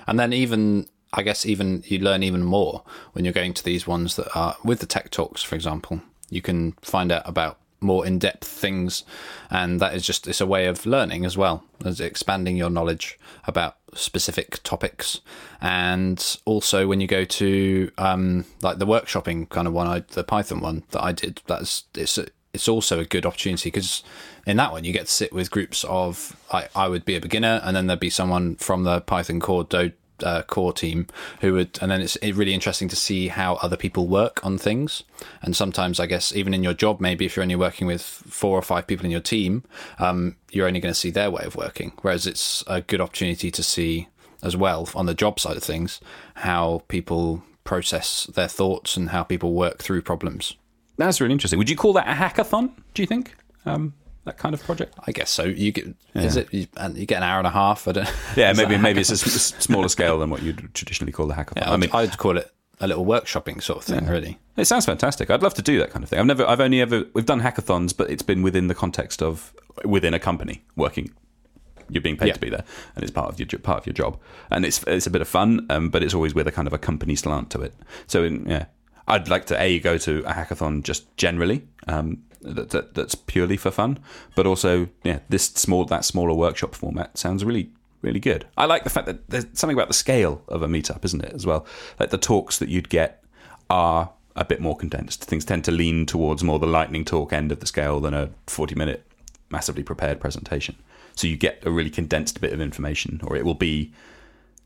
And 0.07 0.21
then 0.21 0.35
even 0.35 0.89
I 1.15 1.23
guess 1.23 1.47
even 1.47 1.83
you 1.87 2.01
learn 2.01 2.23
even 2.23 2.43
more 2.43 2.83
when 3.13 3.25
you're 3.25 3.33
going 3.33 3.55
to 3.55 3.65
these 3.65 3.87
ones 3.87 4.17
that 4.17 4.29
are 4.37 4.57
with 4.63 4.81
the 4.81 4.87
tech 4.87 5.11
talks, 5.11 5.43
for 5.43 5.55
example. 5.55 6.03
You 6.29 6.43
can 6.43 6.73
find 6.83 7.13
out 7.13 7.23
about 7.25 7.59
more 7.85 8.07
in 8.07 8.19
depth 8.19 8.47
things. 8.47 9.05
And 9.51 9.81
that 9.81 9.95
is 9.95 10.05
just, 10.05 10.27
it's 10.27 10.41
a 10.41 10.47
way 10.47 10.67
of 10.67 10.87
learning 10.87 11.25
as 11.25 11.37
well, 11.37 11.65
as 11.85 12.01
expanding 12.01 12.57
your 12.57 12.71
knowledge 12.71 13.19
about 13.47 13.77
specific 13.95 14.63
topics. 14.63 15.21
And 15.61 16.39
also 16.45 16.89
when 16.89 17.01
you 17.01 17.07
go 17.07 17.25
to, 17.25 17.91
um, 17.99 18.47
like 18.63 18.79
the 18.79 18.87
workshopping 18.87 19.49
kind 19.51 19.69
of 19.69 19.75
one, 19.75 19.87
I, 19.87 20.01
the 20.01 20.25
Python 20.25 20.61
one 20.61 20.85
that 20.91 21.03
I 21.03 21.13
did, 21.13 21.43
that's, 21.47 21.85
it's, 21.95 22.19
a, 22.19 22.27
it's 22.53 22.69
also 22.69 23.01
a 23.01 23.05
good 23.05 23.27
opportunity 23.27 23.69
because 23.71 24.03
in 24.47 24.57
that 24.57 24.73
one 24.73 24.85
you 24.85 24.93
get 24.93 25.07
to 25.07 25.13
sit 25.13 25.33
with 25.33 25.51
groups 25.51 25.85
of 25.85 26.37
I, 26.53 26.69
I 26.75 26.89
would 26.89 27.05
be 27.05 27.17
a 27.17 27.21
beginner 27.21 27.61
and 27.65 27.77
then 27.77 27.89
there'd 27.89 28.01
be 28.01 28.11
someone 28.11 28.57
from 28.57 28.85
the 28.85 29.01
Python 29.01 29.41
core 29.41 29.65
do, 29.65 29.93
uh, 30.25 30.43
core 30.43 30.73
team 30.73 31.07
who 31.41 31.53
would, 31.53 31.79
and 31.81 31.91
then 31.91 32.01
it's 32.01 32.19
really 32.23 32.55
interesting 32.55 32.89
to 32.89 32.97
see 32.97 33.29
how 33.29 33.55
other 33.57 33.77
people 33.77 34.07
work 34.07 34.45
on 34.45 34.59
things. 34.59 35.05
And 35.43 35.55
sometimes, 35.55 36.01
I 36.01 36.07
guess, 36.07 36.35
even 36.35 36.55
in 36.55 36.65
your 36.65 36.75
job, 36.75 37.01
maybe 37.01 37.25
if 37.25 37.37
you're 37.37 37.43
only 37.43 37.57
working 37.57 37.87
with 37.87 38.03
four 38.03 38.59
or 38.59 38.63
five 38.63 38.87
people 38.87 39.05
in 39.05 39.13
your 39.13 39.21
team, 39.21 39.63
um, 39.99 40.37
you're 40.51 40.67
only 40.67 40.81
going 40.81 40.95
to 40.95 40.99
see 40.99 41.11
their 41.11 41.31
way 41.31 41.45
of 41.45 41.57
working. 41.57 41.93
Whereas 42.03 42.27
it's 42.27 42.65
a 42.67 42.81
good 42.81 43.01
opportunity 43.01 43.51
to 43.51 43.63
see 43.63 44.09
as 44.43 44.57
well 44.57 44.89
on 44.95 45.07
the 45.07 45.15
job 45.15 45.41
side 45.41 45.57
of 45.57 45.63
things 45.63 46.01
how 46.35 46.83
people 46.89 47.43
process 47.65 48.25
their 48.27 48.49
thoughts 48.49 48.97
and 48.97 49.11
how 49.11 49.23
people 49.23 49.55
work 49.55 49.79
through 49.79 50.03
problems. 50.03 50.55
That's 50.97 51.21
really 51.21 51.33
interesting. 51.33 51.59
Would 51.59 51.71
you 51.71 51.77
call 51.77 51.95
that 51.95 52.07
a 52.07 52.13
hackathon? 52.13 52.71
Do 52.93 53.03
you 53.03 53.07
think? 53.07 53.35
Um, 53.67 53.95
that 54.25 54.39
kind 54.39 54.55
of 54.55 54.63
project? 54.63 54.95
I 55.07 55.13
guess 55.13 55.31
so. 55.31 55.45
You 55.45 55.73
get 55.73 55.87
yeah. 56.15 56.23
is 56.23 56.37
it 56.37 56.53
you, 56.53 56.67
you, 56.95 57.07
get 57.07 57.19
an 57.19 57.23
hour 57.23 57.39
and 57.39 57.47
a 57.47 57.51
half? 57.51 57.87
I 57.89 57.93
don't. 57.93 58.13
Yeah, 58.37 58.53
maybe 58.53 58.77
maybe 58.77 59.01
it's 59.01 59.11
a 59.11 59.17
smaller 59.17 59.89
scale 59.89 60.19
than 60.19 60.31
what 60.31 60.43
you'd 60.43 60.75
traditionally 60.75 61.13
call 61.13 61.27
the 61.27 61.35
hackathon. 61.35 61.59
Yeah, 61.59 61.73
I 61.73 61.77
mean, 61.77 61.91
I'd 61.93 62.19
call 62.19 62.37
it 62.39 62.51
a 62.81 62.87
little 62.87 63.05
workshopping 63.05 63.63
sort 63.63 63.79
of 63.79 63.85
thing. 63.85 64.05
Yeah. 64.05 64.11
Really, 64.11 64.39
it 64.57 64.65
sounds 64.65 64.87
fantastic. 64.87 65.31
I'd 65.31 65.43
love 65.43 65.55
to 65.55 65.63
do 65.63 65.79
that 65.79 65.91
kind 65.91 66.03
of 66.03 66.09
thing. 66.09 66.19
I've 66.19 66.27
never, 66.27 66.47
I've 66.47 66.61
only 66.61 66.81
ever, 66.81 67.05
we've 67.15 67.27
done 67.27 67.41
hackathons, 67.41 67.97
but 67.97 68.11
it's 68.11 68.23
been 68.23 68.43
within 68.43 68.67
the 68.69 68.75
context 68.75 69.23
of 69.23 69.55
within 69.85 70.15
a 70.15 70.19
company 70.19 70.65
working 70.77 71.13
you're 71.91 72.03
being 72.03 72.17
paid 72.17 72.29
Yeah. 72.29 72.35
to 72.35 72.41
be 72.41 72.51
there, 72.51 72.65
and 72.95 73.03
it's 73.03 73.13
part 73.13 73.29
of 73.29 73.39
your 73.39 73.47
part 73.61 73.81
of 73.81 73.87
your 73.87 73.93
job, 73.93 74.19
and 74.51 74.65
it's 74.65 74.83
it's 74.87 75.07
a 75.07 75.11
bit 75.11 75.21
of 75.21 75.29
fun, 75.29 75.67
um, 75.71 75.91
but 75.91 76.03
it's 76.03 76.15
always 76.15 76.35
with 76.35 76.49
a 76.49 76.53
kind 76.53 76.67
of 76.67 76.73
a 76.73 76.79
company 76.79 77.15
slant 77.15 77.51
to 77.51 77.61
it. 77.61 77.75
So 78.07 78.25
in, 78.25 78.47
yeah, 78.49 78.67
I'd 79.07 79.29
like 79.29 79.47
to 79.47 79.61
a 79.61 79.79
go 79.81 79.99
to 79.99 80.21
a 80.21 80.33
hackathon 80.33 80.83
just 80.83 81.15
generally. 81.17 81.67
Um, 81.87 82.23
that, 82.45 82.71
that, 82.71 82.95
that's 82.95 83.15
purely 83.15 83.57
for 83.57 83.71
fun, 83.71 83.99
but 84.35 84.47
also 84.47 84.89
yeah, 85.03 85.21
this 85.29 85.47
small 85.47 85.85
that 85.87 86.05
smaller 86.05 86.35
workshop 86.35 86.75
format 86.75 87.17
sounds 87.19 87.45
really 87.45 87.71
really 88.03 88.21
good. 88.21 88.47
I 88.57 88.67
like 88.67 88.85
the 88.85 88.91
fact 88.91 89.07
that 89.07 89.29
there's 89.31 89.47
something 89.55 89.77
about 89.77 89.89
the 89.89 89.95
scale 89.95 90.43
of 90.49 90.63
a 90.63 90.69
meetup, 90.69 91.05
isn't 91.05 91.25
it? 91.25 91.33
As 91.33 91.47
well, 91.47 91.67
like 91.99 92.11
the 92.11 92.19
talks 92.19 92.59
that 92.59 92.69
you'd 92.69 92.91
get 92.91 93.25
are 93.71 94.11
a 94.37 94.45
bit 94.45 94.61
more 94.61 94.77
condensed. 94.77 95.25
Things 95.25 95.45
tend 95.45 95.65
to 95.65 95.73
lean 95.73 96.07
towards 96.07 96.45
more 96.45 96.59
the 96.59 96.67
lightning 96.67 97.05
talk 97.05 97.33
end 97.33 97.51
of 97.51 97.61
the 97.61 97.67
scale 97.67 98.01
than 98.01 98.15
a 98.15 98.31
40 98.47 98.75
minute 98.75 99.07
massively 99.51 99.83
prepared 99.83 100.21
presentation. 100.21 100.77
So 101.17 101.27
you 101.27 101.37
get 101.37 101.65
a 101.65 101.71
really 101.71 101.91
condensed 101.91 102.41
bit 102.41 102.53
of 102.53 102.61
information, 102.61 103.21
or 103.25 103.37
it 103.37 103.45
will 103.45 103.55
be 103.55 103.93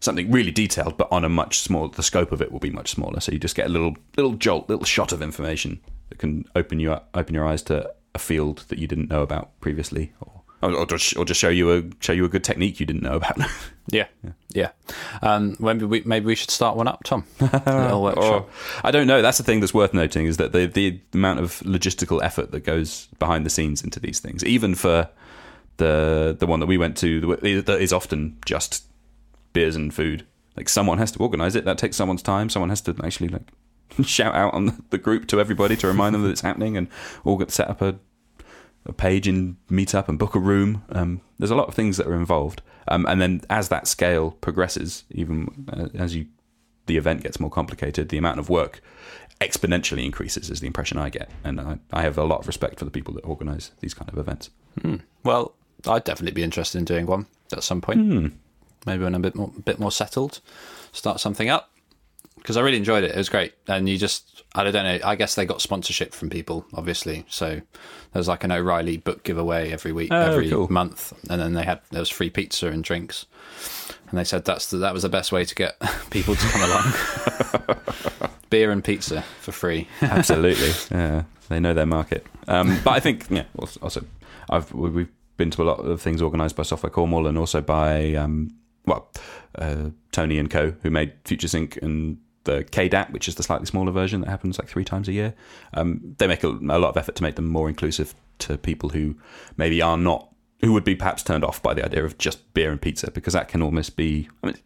something 0.01 0.31
really 0.31 0.51
detailed, 0.51 0.97
but 0.97 1.09
on 1.11 1.25
a 1.25 1.29
much 1.29 1.59
smaller. 1.61 1.89
The 1.89 2.03
scope 2.03 2.33
of 2.33 2.41
it 2.41 2.51
will 2.51 2.61
be 2.61 2.71
much 2.71 2.91
smaller. 2.91 3.21
So 3.21 3.33
you 3.33 3.39
just 3.39 3.55
get 3.57 3.67
a 3.67 3.71
little 3.71 3.97
little 4.17 4.33
jolt, 4.33 4.69
little 4.69 4.85
shot 4.85 5.13
of 5.13 5.23
information 5.23 5.81
that 6.09 6.19
can 6.19 6.45
open 6.55 6.81
you 6.81 6.93
up, 6.93 7.09
open 7.15 7.35
your 7.35 7.47
eyes 7.47 7.63
to 7.65 7.93
a 8.15 8.19
field 8.19 8.65
that 8.69 8.79
you 8.79 8.87
didn't 8.87 9.11
know 9.11 9.23
about 9.23 9.59
previously, 9.61 10.13
or 10.21 10.39
or 10.61 10.87
just, 10.87 11.17
or 11.17 11.25
just 11.25 11.41
show 11.41 11.49
you 11.49 11.73
a 11.73 11.83
show 12.01 12.13
you 12.13 12.25
a 12.25 12.29
good 12.29 12.43
technique 12.43 12.81
you 12.81 12.87
didn't 12.87 13.03
know 13.03 13.17
about. 13.17 13.39
Yeah, 13.91 14.05
yeah. 14.53 14.73
Um, 15.23 15.57
maybe 15.59 15.87
we 15.87 16.03
maybe 16.05 16.27
we 16.27 16.35
should 16.35 16.51
start 16.51 16.77
one 16.77 16.87
up, 16.89 17.05
Tom. 17.05 17.25
A 17.41 17.85
little 17.85 18.03
workshop. 18.03 18.43
Or, 18.43 18.47
I 18.85 18.91
don't 18.91 19.07
know. 19.07 19.23
That's 19.23 19.39
the 19.39 19.45
thing 19.45 19.61
that's 19.61 19.73
worth 19.73 19.95
noting 19.95 20.27
is 20.27 20.37
that 20.37 20.53
the 20.53 20.67
the 20.67 21.01
amount 21.15 21.41
of 21.41 21.61
logistical 21.61 22.23
effort 22.23 22.51
that 22.51 22.65
goes 22.65 23.07
behind 23.19 23.47
the 23.47 23.51
scenes 23.51 23.83
into 23.83 23.99
these 23.99 24.21
things, 24.21 24.45
even 24.45 24.75
for 24.75 25.09
the 25.79 26.37
the 26.39 26.47
one 26.47 26.61
that 26.61 26.67
we 26.67 26.77
went 26.77 26.99
to, 26.99 27.37
that 27.37 27.79
is 27.81 27.95
often 27.95 28.37
just 28.45 28.85
beers 29.55 29.75
and 29.75 29.95
food. 29.95 30.27
Like 30.55 30.69
someone 30.69 30.99
has 30.99 31.13
to 31.13 31.19
organize 31.21 31.57
it. 31.57 31.65
That 31.65 31.79
takes 31.79 31.97
someone's 31.97 32.23
time. 32.23 32.51
Someone 32.51 32.69
has 32.69 32.83
to 32.83 32.97
actually 33.03 33.29
like 33.29 33.49
shout 34.05 34.35
out 34.35 34.55
on 34.55 34.85
the 34.91 34.99
group 34.99 35.27
to 35.29 35.41
everybody 35.41 35.77
to 35.77 35.87
remind 35.87 36.15
them 36.15 36.23
that 36.23 36.31
it's 36.31 36.41
happening, 36.41 36.77
and 36.77 36.89
all 37.25 37.37
get 37.37 37.51
set 37.51 37.69
up 37.69 37.83
a 37.83 37.99
a 38.87 38.93
page 38.93 39.29
in 39.29 39.57
Meetup 39.71 40.09
and 40.09 40.19
book 40.19 40.35
a 40.35 40.39
room. 40.39 40.83
Um, 40.91 41.21
there's 41.39 41.51
a 41.51 41.57
lot 41.57 41.69
of 41.69 41.75
things 41.75 41.99
that 41.99 42.07
are 42.07 42.15
involved, 42.15 42.63
um, 42.89 43.07
and 43.07 43.21
then 43.21 43.43
as 43.51 43.69
that 43.69 43.87
scale 43.87 44.33
progresses, 44.41 45.05
even 45.11 45.67
uh, 45.73 45.89
as 45.95 46.15
you 46.15 46.27
the 46.87 46.97
event 46.97 47.23
gets 47.23 47.39
more 47.39 47.51
complicated, 47.51 48.09
the 48.09 48.17
amount 48.17 48.39
of 48.39 48.49
work 48.49 48.81
exponentially 49.41 50.05
increases. 50.05 50.51
Is 50.51 50.61
the 50.61 50.67
impression 50.67 50.99
I 50.99 51.11
get, 51.11 51.31
and 51.45 51.61
I, 51.61 51.79
I 51.93 52.03
have 52.03 52.19
a 52.19 52.25
lot 52.25 52.41
of 52.41 52.47
respect 52.47 52.79
for 52.79 52.85
the 52.85 52.91
people 52.91 53.15
that 53.15 53.25
organise 53.25 53.73
these 53.81 53.95
kind 53.95 54.11
of 54.11 54.19
events. 54.19 54.51
Well, 55.23 55.55
I'd 55.87 56.05
definitely 56.05 56.35
be 56.35 56.43
interested 56.43 56.79
in 56.79 56.85
doing 56.85 57.07
one 57.07 57.27
at 57.53 57.63
some 57.63 57.81
point. 57.81 58.01
Hmm. 58.01 58.27
Maybe 58.87 59.05
when 59.05 59.15
I'm 59.15 59.25
a 59.25 59.31
bit 59.31 59.35
more 59.35 59.53
bit 59.65 59.79
more 59.79 59.93
settled, 59.93 60.41
start 60.93 61.21
something 61.21 61.49
up. 61.49 61.71
Because 62.39 62.57
I 62.57 62.61
really 62.63 62.77
enjoyed 62.79 63.05
it. 63.05 63.11
It 63.13 63.17
was 63.17 63.29
great, 63.29 63.53
and 63.67 63.89
you 63.89 63.99
just 63.99 64.43
I 64.55 64.65
don't 64.65 64.73
know. 64.73 64.99
I 65.05 65.15
guess 65.17 65.35
they 65.35 65.45
got 65.45 65.61
sponsorship 65.61 66.15
from 66.15 66.31
people, 66.31 66.65
obviously. 66.75 67.25
So 67.29 67.61
there's 68.13 68.29
like 68.29 68.45
an 68.45 68.53
O'Reilly 68.53 68.97
book 68.97 69.23
giveaway 69.25 69.71
every 69.73 69.93
week, 69.93 70.11
Oh, 70.13 70.21
every 70.33 70.49
cool. 70.51 70.69
month, 70.71 71.13
and 71.31 71.41
then 71.41 71.53
they 71.55 71.65
had 71.65 71.81
there 71.91 72.01
was 72.01 72.09
free 72.11 72.31
pizza 72.31 72.69
and 72.69 72.83
drinks. 72.83 73.27
And 74.11 74.19
they 74.19 74.25
said 74.25 74.45
that's 74.47 74.71
the, 74.71 74.79
that 74.79 74.95
was 74.95 75.03
the 75.03 75.11
best 75.11 75.33
way 75.33 75.45
to 75.45 75.55
get 75.55 75.77
people 76.11 76.35
to 76.35 76.47
come 76.49 76.63
along. 76.63 77.73
Beer 78.51 78.71
and 78.71 78.83
pizza 78.83 79.23
for 79.41 79.53
free. 79.53 79.87
Absolutely, 80.01 80.71
yeah, 80.91 81.25
they 81.51 81.61
know 81.61 81.75
their 81.75 81.85
market. 81.87 82.27
Um, 82.47 82.79
but 82.83 82.93
I 82.93 83.01
think, 83.01 83.27
yeah, 83.29 83.45
also, 83.59 83.79
also 83.81 84.05
I've 84.49 84.73
we- 84.73 84.89
we've 84.91 85.09
been 85.37 85.51
to 85.51 85.63
a 85.63 85.65
lot 85.65 85.81
of 85.81 86.01
things 86.01 86.23
organised 86.23 86.57
by 86.57 86.63
Software 86.63 86.91
Cornwall 86.91 87.27
and 87.27 87.37
also 87.37 87.61
by 87.61 88.15
um, 88.15 88.51
well, 88.87 89.11
uh, 89.57 89.91
Tony 90.13 90.39
and 90.39 90.49
Co, 90.51 90.75
who 90.83 90.91
made 90.91 91.23
FutureSync 91.25 91.77
and 91.83 92.17
the 92.49 92.65
KDAP, 92.65 93.11
which 93.11 93.29
is 93.29 93.35
the 93.35 93.43
slightly 93.43 93.67
smaller 93.67 93.93
version 93.93 94.23
that 94.23 94.31
happens 94.31 94.59
like 94.59 94.69
three 94.69 94.85
times 94.85 95.07
a 95.07 95.13
year. 95.13 95.35
Um, 95.75 96.17
they 96.19 96.27
make 96.27 96.43
a, 96.43 96.49
a 96.49 96.79
lot 96.79 96.89
of 96.89 96.97
effort 96.97 97.15
to 97.17 97.23
make 97.23 97.37
them 97.37 97.47
more 97.47 97.69
inclusive 97.69 98.15
to 98.41 98.57
people 98.57 98.89
who 98.91 99.17
maybe 99.57 99.83
are 99.83 99.99
not, 99.99 100.33
who 100.63 100.73
would 100.73 100.85
be 100.85 100.97
perhaps 100.97 101.23
turned 101.23 101.45
off 101.45 101.63
by 101.63 101.75
the 101.75 101.85
idea 101.85 102.05
of 102.05 102.17
just 102.17 102.55
beer 102.55 102.71
and 102.71 102.81
pizza, 102.81 103.11
because 103.11 103.35
that 103.35 103.49
can 103.49 103.61
almost 103.61 103.97
be, 103.97 104.29
I 104.43 104.47
mean, 104.47 104.57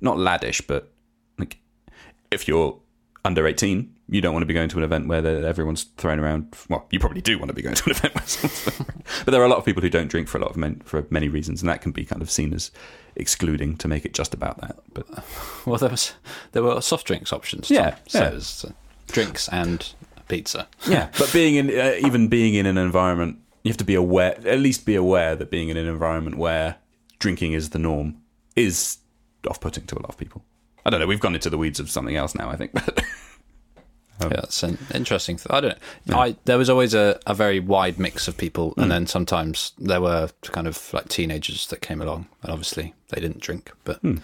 not 0.00 0.18
laddish, 0.18 0.66
but 0.66 0.92
like 1.38 1.58
if 2.30 2.46
you're 2.46 2.78
under 3.24 3.46
18, 3.46 3.94
you 4.12 4.20
don't 4.20 4.32
want 4.32 4.42
to 4.42 4.46
be 4.46 4.54
going 4.54 4.68
to 4.68 4.78
an 4.78 4.84
event 4.84 5.08
where 5.08 5.26
everyone's 5.44 5.84
thrown 5.96 6.20
around. 6.20 6.54
Well, 6.68 6.86
you 6.90 7.00
probably 7.00 7.22
do 7.22 7.38
want 7.38 7.48
to 7.48 7.54
be 7.54 7.62
going 7.62 7.74
to 7.74 7.84
an 7.86 7.90
event 7.96 8.14
where 8.14 8.26
someone's 8.26 8.60
thrown 8.60 8.86
around. 8.88 9.02
But 9.24 9.30
there 9.32 9.40
are 9.40 9.44
a 9.44 9.48
lot 9.48 9.58
of 9.58 9.64
people 9.64 9.82
who 9.82 9.88
don't 9.90 10.08
drink 10.08 10.28
for 10.28 10.38
a 10.38 10.40
lot 10.40 10.50
of 10.50 10.56
men, 10.56 10.82
for 10.84 11.06
many 11.10 11.28
reasons, 11.28 11.62
and 11.62 11.68
that 11.68 11.80
can 11.80 11.92
be 11.92 12.04
kind 12.04 12.20
of 12.22 12.30
seen 12.30 12.52
as 12.52 12.70
excluding 13.16 13.76
to 13.76 13.88
make 13.88 14.04
it 14.04 14.14
just 14.14 14.34
about 14.34 14.60
that. 14.60 14.76
But 14.92 15.06
Well, 15.66 15.78
there 15.78 15.90
was 15.90 16.12
there 16.52 16.62
were 16.62 16.80
soft 16.80 17.06
drinks 17.06 17.32
options. 17.32 17.70
Yeah, 17.70 17.96
so 18.06 18.20
yeah. 18.20 18.28
it 18.28 18.34
was 18.34 18.64
uh, 18.64 18.72
drinks 19.08 19.48
and 19.48 19.92
pizza. 20.28 20.68
yeah, 20.86 21.08
but 21.18 21.32
being 21.32 21.54
in 21.56 21.70
uh, 21.70 21.94
even 22.06 22.28
being 22.28 22.54
in 22.54 22.66
an 22.66 22.78
environment, 22.78 23.38
you 23.62 23.70
have 23.70 23.76
to 23.78 23.84
be 23.84 23.94
aware, 23.94 24.36
at 24.46 24.58
least 24.58 24.84
be 24.84 24.94
aware 24.94 25.36
that 25.36 25.50
being 25.50 25.68
in 25.68 25.76
an 25.76 25.86
environment 25.86 26.36
where 26.36 26.76
drinking 27.18 27.52
is 27.52 27.70
the 27.70 27.78
norm 27.78 28.16
is 28.56 28.98
off-putting 29.48 29.86
to 29.86 29.94
a 29.96 30.00
lot 30.00 30.08
of 30.10 30.18
people. 30.18 30.44
I 30.84 30.90
don't 30.90 31.00
know. 31.00 31.06
We've 31.06 31.20
gone 31.20 31.34
into 31.34 31.50
the 31.50 31.58
weeds 31.58 31.78
of 31.80 31.90
something 31.90 32.16
else 32.16 32.34
now. 32.34 32.50
I 32.50 32.56
think, 32.56 32.72
but 34.18 34.30
Yeah, 34.32 34.40
that's 34.40 34.62
an 34.62 34.78
interesting. 34.94 35.36
Th- 35.36 35.46
I 35.50 35.60
don't. 35.60 35.78
I 36.10 36.36
there 36.44 36.58
was 36.58 36.68
always 36.70 36.94
a, 36.94 37.18
a 37.26 37.34
very 37.34 37.60
wide 37.60 37.98
mix 37.98 38.28
of 38.28 38.36
people, 38.36 38.74
and 38.76 38.90
then 38.90 39.06
sometimes 39.06 39.72
there 39.78 40.00
were 40.00 40.28
kind 40.42 40.66
of 40.66 40.92
like 40.94 41.08
teenagers 41.08 41.66
that 41.68 41.80
came 41.80 42.00
along, 42.00 42.26
and 42.42 42.52
obviously 42.52 42.94
they 43.08 43.20
didn't 43.20 43.40
drink, 43.40 43.72
but 43.84 43.98
Hmm. 44.00 44.16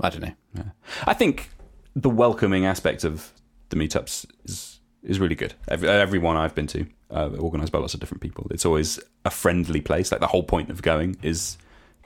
I 0.00 0.08
don't 0.10 0.22
know. 0.22 0.64
I 1.06 1.14
think 1.14 1.50
the 1.94 2.10
welcoming 2.10 2.64
aspect 2.66 3.04
of 3.04 3.32
the 3.68 3.76
meetups 3.76 4.26
is 4.44 4.80
is 5.02 5.18
really 5.20 5.34
good. 5.34 5.54
Every, 5.68 5.88
everyone 5.88 6.36
I've 6.36 6.54
been 6.54 6.66
to, 6.68 6.86
uh, 7.10 7.30
organised 7.38 7.72
by 7.72 7.78
lots 7.78 7.94
of 7.94 8.00
different 8.00 8.20
people. 8.22 8.46
It's 8.50 8.66
always 8.66 8.98
a 9.24 9.30
friendly 9.30 9.80
place. 9.80 10.10
Like 10.12 10.20
the 10.20 10.26
whole 10.26 10.42
point 10.42 10.70
of 10.70 10.82
going 10.82 11.16
is 11.22 11.56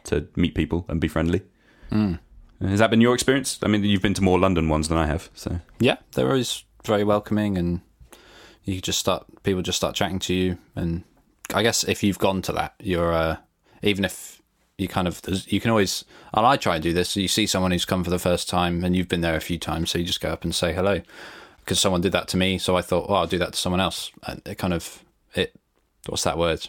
to 0.04 0.26
meet 0.36 0.54
people 0.54 0.84
and 0.88 1.00
be 1.00 1.08
friendly. 1.08 1.42
Has 2.60 2.78
that 2.78 2.90
been 2.90 3.00
your 3.00 3.14
experience? 3.14 3.58
I 3.62 3.68
mean, 3.68 3.84
you've 3.84 4.02
been 4.02 4.14
to 4.14 4.22
more 4.22 4.38
London 4.38 4.68
ones 4.68 4.88
than 4.88 4.96
I 4.98 5.06
have. 5.06 5.28
So 5.34 5.60
Yeah, 5.80 5.96
they're 6.12 6.28
always 6.28 6.64
very 6.84 7.04
welcoming, 7.04 7.56
and 7.58 7.80
you 8.64 8.80
just 8.80 8.98
start 8.98 9.26
people 9.42 9.62
just 9.62 9.76
start 9.76 9.94
chatting 9.94 10.18
to 10.20 10.34
you, 10.34 10.58
and 10.74 11.04
I 11.52 11.62
guess 11.62 11.84
if 11.84 12.02
you've 12.02 12.18
gone 12.18 12.42
to 12.42 12.52
that, 12.52 12.74
you're 12.80 13.12
uh, 13.12 13.36
even 13.82 14.04
if 14.04 14.42
you 14.78 14.88
kind 14.88 15.06
of 15.06 15.20
you 15.46 15.60
can 15.60 15.70
always 15.70 16.04
and 16.32 16.44
I 16.44 16.56
try 16.56 16.74
and 16.74 16.82
do 16.82 16.92
this. 16.92 17.10
So 17.10 17.20
you 17.20 17.28
see 17.28 17.46
someone 17.46 17.70
who's 17.70 17.84
come 17.84 18.04
for 18.04 18.10
the 18.10 18.18
first 18.18 18.48
time, 18.48 18.84
and 18.84 18.96
you've 18.96 19.08
been 19.08 19.20
there 19.20 19.36
a 19.36 19.40
few 19.40 19.58
times, 19.58 19.90
so 19.90 19.98
you 19.98 20.04
just 20.04 20.20
go 20.20 20.30
up 20.30 20.44
and 20.44 20.54
say 20.54 20.72
hello 20.72 21.00
because 21.64 21.80
someone 21.80 22.02
did 22.02 22.12
that 22.12 22.28
to 22.28 22.36
me. 22.36 22.58
So 22.58 22.76
I 22.76 22.82
thought, 22.82 23.06
oh, 23.08 23.14
I'll 23.14 23.26
do 23.26 23.38
that 23.38 23.54
to 23.54 23.58
someone 23.58 23.80
else. 23.80 24.10
And 24.26 24.42
it 24.46 24.58
kind 24.58 24.74
of 24.74 25.02
it. 25.34 25.58
What's 26.06 26.24
that 26.24 26.38
word? 26.38 26.68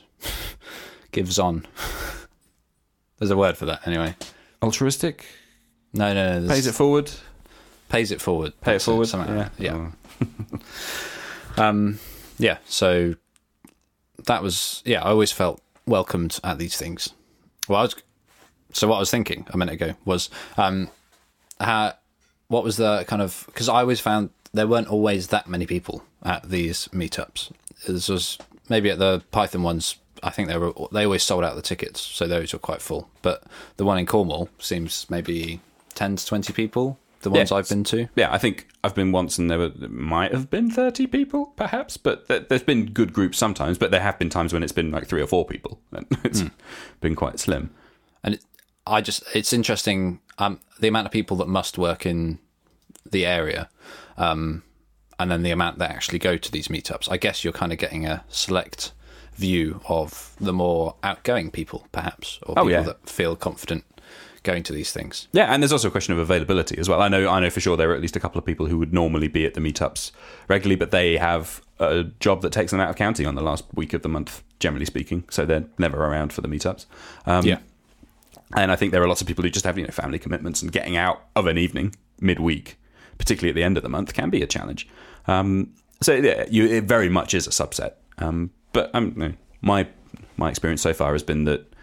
Gives 1.11 1.37
on. 1.37 1.67
There's 3.19 3.31
a 3.31 3.37
word 3.37 3.57
for 3.57 3.65
that 3.65 3.87
anyway. 3.87 4.15
altruistic 4.61 5.25
No, 5.93 6.13
no, 6.13 6.39
no. 6.39 6.47
pays 6.49 6.67
it 6.67 6.73
forward. 6.73 7.11
Pays 7.95 8.11
it 8.11 8.21
forward. 8.21 8.53
Pay 8.61 8.71
it 8.71 8.73
That's 8.75 8.85
forward. 8.85 9.07
Something 9.07 9.37
like. 9.37 9.51
Yeah. 9.57 9.91
Oh. 10.21 10.57
Um, 11.57 11.99
yeah, 12.37 12.57
so 12.65 13.15
that 14.25 14.43
was 14.43 14.83
yeah. 14.85 15.01
I 15.01 15.11
always 15.11 15.31
felt 15.31 15.61
welcomed 15.87 16.37
at 16.43 16.57
these 16.57 16.75
things. 16.75 17.13
Well, 17.69 17.79
I 17.79 17.83
was 17.83 17.95
so 18.73 18.89
what 18.89 18.97
I 18.97 18.99
was 18.99 19.09
thinking 19.09 19.47
a 19.51 19.57
minute 19.57 19.75
ago 19.75 19.93
was 20.03 20.29
um, 20.57 20.89
how 21.61 21.93
what 22.49 22.65
was 22.65 22.75
the 22.75 23.05
kind 23.07 23.21
of 23.21 23.43
because 23.47 23.69
I 23.69 23.79
always 23.79 24.01
found 24.01 24.31
there 24.51 24.67
weren't 24.67 24.89
always 24.89 25.27
that 25.27 25.47
many 25.47 25.65
people 25.65 26.03
at 26.23 26.49
these 26.49 26.89
meetups. 26.89 27.53
This 27.87 28.09
was 28.09 28.37
maybe 28.67 28.89
at 28.89 28.99
the 28.99 29.23
Python 29.31 29.63
ones. 29.63 29.95
I 30.21 30.31
think 30.31 30.49
they 30.49 30.57
were 30.57 30.73
they 30.91 31.05
always 31.05 31.23
sold 31.23 31.45
out 31.45 31.55
the 31.55 31.61
tickets, 31.61 32.01
so 32.01 32.27
those 32.27 32.51
were 32.51 32.59
quite 32.59 32.81
full. 32.81 33.09
But 33.21 33.43
the 33.77 33.85
one 33.85 33.97
in 33.97 34.05
Cornwall 34.05 34.49
seems 34.59 35.09
maybe 35.09 35.61
ten 35.93 36.17
to 36.17 36.25
twenty 36.25 36.51
people. 36.51 36.99
The 37.25 37.31
ones 37.31 37.49
Yeah. 37.49 37.57
I've 37.57 37.67
been 37.67 37.83
to. 37.85 38.07
Yeah, 38.15 38.31
I 38.31 38.37
think 38.37 38.67
I've 38.83 38.93
been 38.93 39.11
once, 39.11 39.39
and 39.39 39.49
there 39.49 39.57
were, 39.57 39.69
there 39.69 39.89
might 39.89 40.31
have 40.31 40.51
been 40.51 40.69
thirty 40.69 41.07
people, 41.07 41.47
perhaps. 41.55 41.97
But 41.97 42.27
th- 42.27 42.49
there's 42.49 42.61
been 42.61 42.85
good 42.85 43.13
groups 43.13 43.39
sometimes. 43.39 43.79
But 43.79 43.89
there 43.89 43.99
have 43.99 44.19
been 44.19 44.29
times 44.29 44.53
when 44.53 44.61
it's 44.61 44.71
been 44.71 44.91
like 44.91 45.07
three 45.07 45.23
or 45.23 45.25
four 45.25 45.43
people, 45.43 45.81
and 45.91 46.05
it's 46.23 46.43
been 47.01 47.15
quite 47.15 47.39
slim. 47.39 47.71
and 48.23 48.35
it, 48.35 48.45
I 48.85 49.01
just 49.01 49.23
it's 49.33 49.53
interesting 49.53 50.19
um, 50.37 50.59
the 50.79 50.87
amount 50.87 51.07
of 51.07 51.11
people 51.11 51.35
that 51.37 51.47
must 51.47 51.79
work 51.79 52.05
in 52.05 52.37
the 53.09 53.25
area, 53.25 53.69
um, 54.17 54.61
and 55.17 55.31
then 55.31 55.41
the 55.41 55.49
amount 55.49 55.79
that 55.79 55.89
actually 55.89 56.19
go 56.19 56.37
to 56.37 56.51
these 56.51 56.67
meetups. 56.67 57.11
I 57.11 57.17
guess 57.17 57.43
you're 57.43 57.53
kind 57.53 57.71
of 57.73 57.79
getting 57.79 58.05
a 58.05 58.23
select 58.29 58.91
view 59.33 59.81
of 59.89 60.35
the 60.39 60.53
more 60.53 60.93
outgoing 61.01 61.49
people, 61.49 61.87
perhaps, 61.91 62.37
or 62.43 62.53
people 62.53 62.69
yeah. 62.69 62.81
that 62.81 63.09
feel 63.09 63.35
confident 63.35 63.83
going 64.45 64.63
to 64.63 64.73
these 64.73 64.91
things. 64.93 65.27
Yeah, 65.33 65.47
and 65.53 65.61
there's 65.61 65.73
also 65.73 65.89
a 65.89 65.91
question 65.91 66.13
of 66.13 66.19
availability 66.19 66.77
as 66.77 66.87
well. 66.87 67.01
I 67.01 67.09
know, 67.09 67.27
I 67.27 67.41
know 67.41 67.49
for 67.49 67.59
sure 67.59 67.75
there 67.75 67.91
are 67.91 67.95
at 67.95 68.01
least 68.01 68.15
a 68.15 68.19
couple 68.19 68.39
of 68.39 68.45
people 68.45 68.67
who 68.67 68.77
would 68.77 68.93
normally 68.93 69.27
be 69.27 69.45
at 69.45 69.53
the 69.53 69.59
meetups 69.59 70.11
regularly, 70.47 70.77
but 70.77 70.91
they 70.91 71.17
have 71.17 71.61
a 71.79 72.03
job 72.21 72.41
that 72.43 72.53
takes 72.53 72.71
them 72.71 72.79
out 72.79 72.89
of 72.89 72.95
county 72.95 73.25
on 73.25 73.35
the 73.35 73.41
last 73.41 73.65
week 73.73 73.93
of 73.93 74.01
the 74.01 74.09
month, 74.09 74.41
generally 74.59 74.85
speaking. 74.85 75.25
So 75.29 75.45
they're 75.45 75.65
never 75.77 75.97
around 76.05 76.31
for 76.31 76.39
the 76.41 76.47
meetups. 76.47 76.85
Um, 77.25 77.45
Yeah. 77.45 77.59
And 78.55 78.71
I 78.71 78.75
think 78.75 78.91
there 78.91 79.01
are 79.03 79.07
lots 79.07 79.21
of 79.21 79.27
people 79.27 79.43
who 79.43 79.49
just 79.49 79.65
have 79.65 79.77
you 79.77 79.83
know 79.83 79.91
family 79.91 80.19
commitments 80.19 80.61
and 80.61 80.71
getting 80.71 80.95
out 80.95 81.25
of 81.35 81.47
an 81.47 81.57
evening 81.57 81.95
midweek, 82.21 82.77
particularly 83.17 83.49
at 83.49 83.55
the 83.55 83.63
end 83.63 83.75
of 83.75 83.83
the 83.83 83.89
month, 83.89 84.13
can 84.13 84.29
be 84.29 84.41
a 84.41 84.47
challenge. 84.47 84.87
Um, 85.27 85.73
so 86.01 86.13
yeah, 86.13 86.45
you, 86.49 86.65
it 86.65 86.83
very 86.83 87.09
much 87.09 87.33
is 87.33 87.47
a 87.47 87.49
subset. 87.49 87.93
Um, 88.19 88.51
but 88.71 88.93
um, 88.93 89.37
my 89.61 89.87
my 90.37 90.49
experience 90.49 90.81
so 90.81 90.93
far 90.93 91.13
has 91.13 91.23
been 91.23 91.45
that 91.45 91.73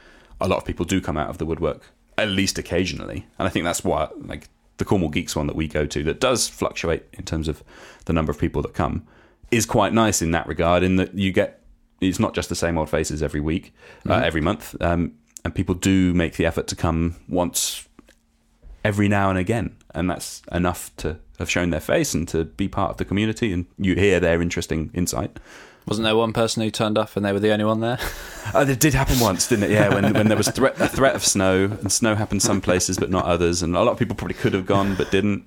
a 0.41 0.47
lot 0.49 0.59
of 0.59 0.65
people 0.65 0.85
do 0.85 1.01
come 1.01 1.17
out 1.17 1.29
of 1.29 1.39
the 1.39 1.47
woodwork 1.47 1.83
at 2.19 2.29
least 2.29 2.59
occasionally, 2.59 3.27
and 3.39 3.47
I 3.47 3.51
think 3.51 3.65
that's 3.65 3.85
what 3.85 4.27
like 4.27 4.49
the 4.79 4.85
Cornwall 4.85 5.11
Geeks 5.11 5.37
one 5.37 5.47
that 5.47 5.57
we 5.57 5.69
go 5.69 5.87
to 5.87 6.03
that 6.05 6.21
does 6.21 6.49
fluctuate 6.49 7.05
in 7.13 7.25
terms 7.25 7.49
of 7.49 7.63
the 8.07 8.13
number 8.13 8.31
of 8.31 8.39
people 8.39 8.63
that 8.63 8.75
come 8.75 9.07
is 9.51 9.67
quite 9.67 9.93
nice 9.93 10.23
in 10.23 10.31
that 10.33 10.47
regard. 10.47 10.83
In 10.83 10.97
that 10.97 11.15
you 11.15 11.33
get 11.33 11.63
it's 12.01 12.19
not 12.19 12.35
just 12.35 12.49
the 12.49 12.57
same 12.57 12.77
old 12.77 12.91
faces 12.91 13.23
every 13.23 13.41
week, 13.41 13.73
uh, 14.09 14.15
every 14.15 14.41
month, 14.41 14.75
um, 14.81 15.13
and 15.45 15.55
people 15.55 15.75
do 15.75 16.13
make 16.13 16.37
the 16.37 16.47
effort 16.47 16.67
to 16.69 16.77
come 16.77 17.17
once 17.29 17.89
every 18.85 19.09
now 19.09 19.31
and 19.31 19.39
again, 19.39 19.77
and 19.95 20.11
that's 20.11 20.43
enough 20.51 20.95
to 20.97 21.19
have 21.39 21.49
shown 21.49 21.71
their 21.71 21.81
face 21.81 22.15
and 22.15 22.27
to 22.29 22.45
be 22.45 22.69
part 22.69 22.91
of 22.91 22.97
the 22.97 23.05
community, 23.05 23.53
and 23.53 23.67
you 23.79 23.95
hear 23.95 24.19
their 24.21 24.43
interesting 24.43 24.91
insight. 24.95 25.39
Wasn't 25.87 26.05
there 26.05 26.17
one 26.17 26.33
person 26.33 26.63
who 26.63 26.71
turned 26.71 26.97
up 26.97 27.17
and 27.17 27.25
they 27.25 27.33
were 27.33 27.41
the 27.41 27.53
only 27.53 27.65
one 27.65 27.81
there? 27.81 27.99
Uh, 28.55 28.67
it 28.69 28.81
did 28.81 28.93
happen 28.93 29.19
once, 29.21 29.47
didn't 29.47 29.63
it? 29.63 29.71
Yeah, 29.71 29.95
when 29.95 30.13
when 30.15 30.27
there 30.27 30.37
was 30.37 30.49
threat, 30.49 30.79
a 30.81 30.89
threat 30.89 31.15
of 31.15 31.25
snow, 31.25 31.67
and 31.81 31.93
snow 31.93 32.17
happened 32.17 32.43
some 32.43 32.61
places 32.61 32.99
but 32.99 33.09
not 33.09 33.25
others, 33.25 33.63
and 33.63 33.77
a 33.77 33.83
lot 33.83 33.93
of 33.93 33.99
people 34.01 34.17
probably 34.17 34.35
could 34.35 34.53
have 34.53 34.67
gone 34.67 34.97
but 34.97 35.13
didn't. 35.13 35.47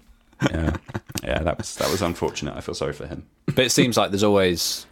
Yeah, 0.50 0.78
yeah, 1.22 1.40
that 1.40 1.58
was 1.58 1.76
that 1.76 1.92
was 1.92 2.02
unfortunate. 2.02 2.56
I 2.56 2.62
feel 2.62 2.74
sorry 2.74 2.94
for 2.94 3.06
him. 3.06 3.28
But 3.48 3.60
it 3.66 3.72
seems 3.74 3.98
like 3.98 4.12
there's 4.12 4.24
always 4.24 4.86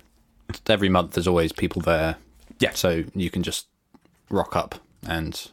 every 0.67 0.89
month 0.89 1.13
there's 1.13 1.27
always 1.27 1.53
people 1.53 1.81
there. 1.81 2.17
Yeah. 2.59 2.71
So 2.73 3.05
you 3.15 3.29
can 3.29 3.41
just 3.41 3.67
rock 4.29 4.55
up 4.55 4.75
and 5.07 5.49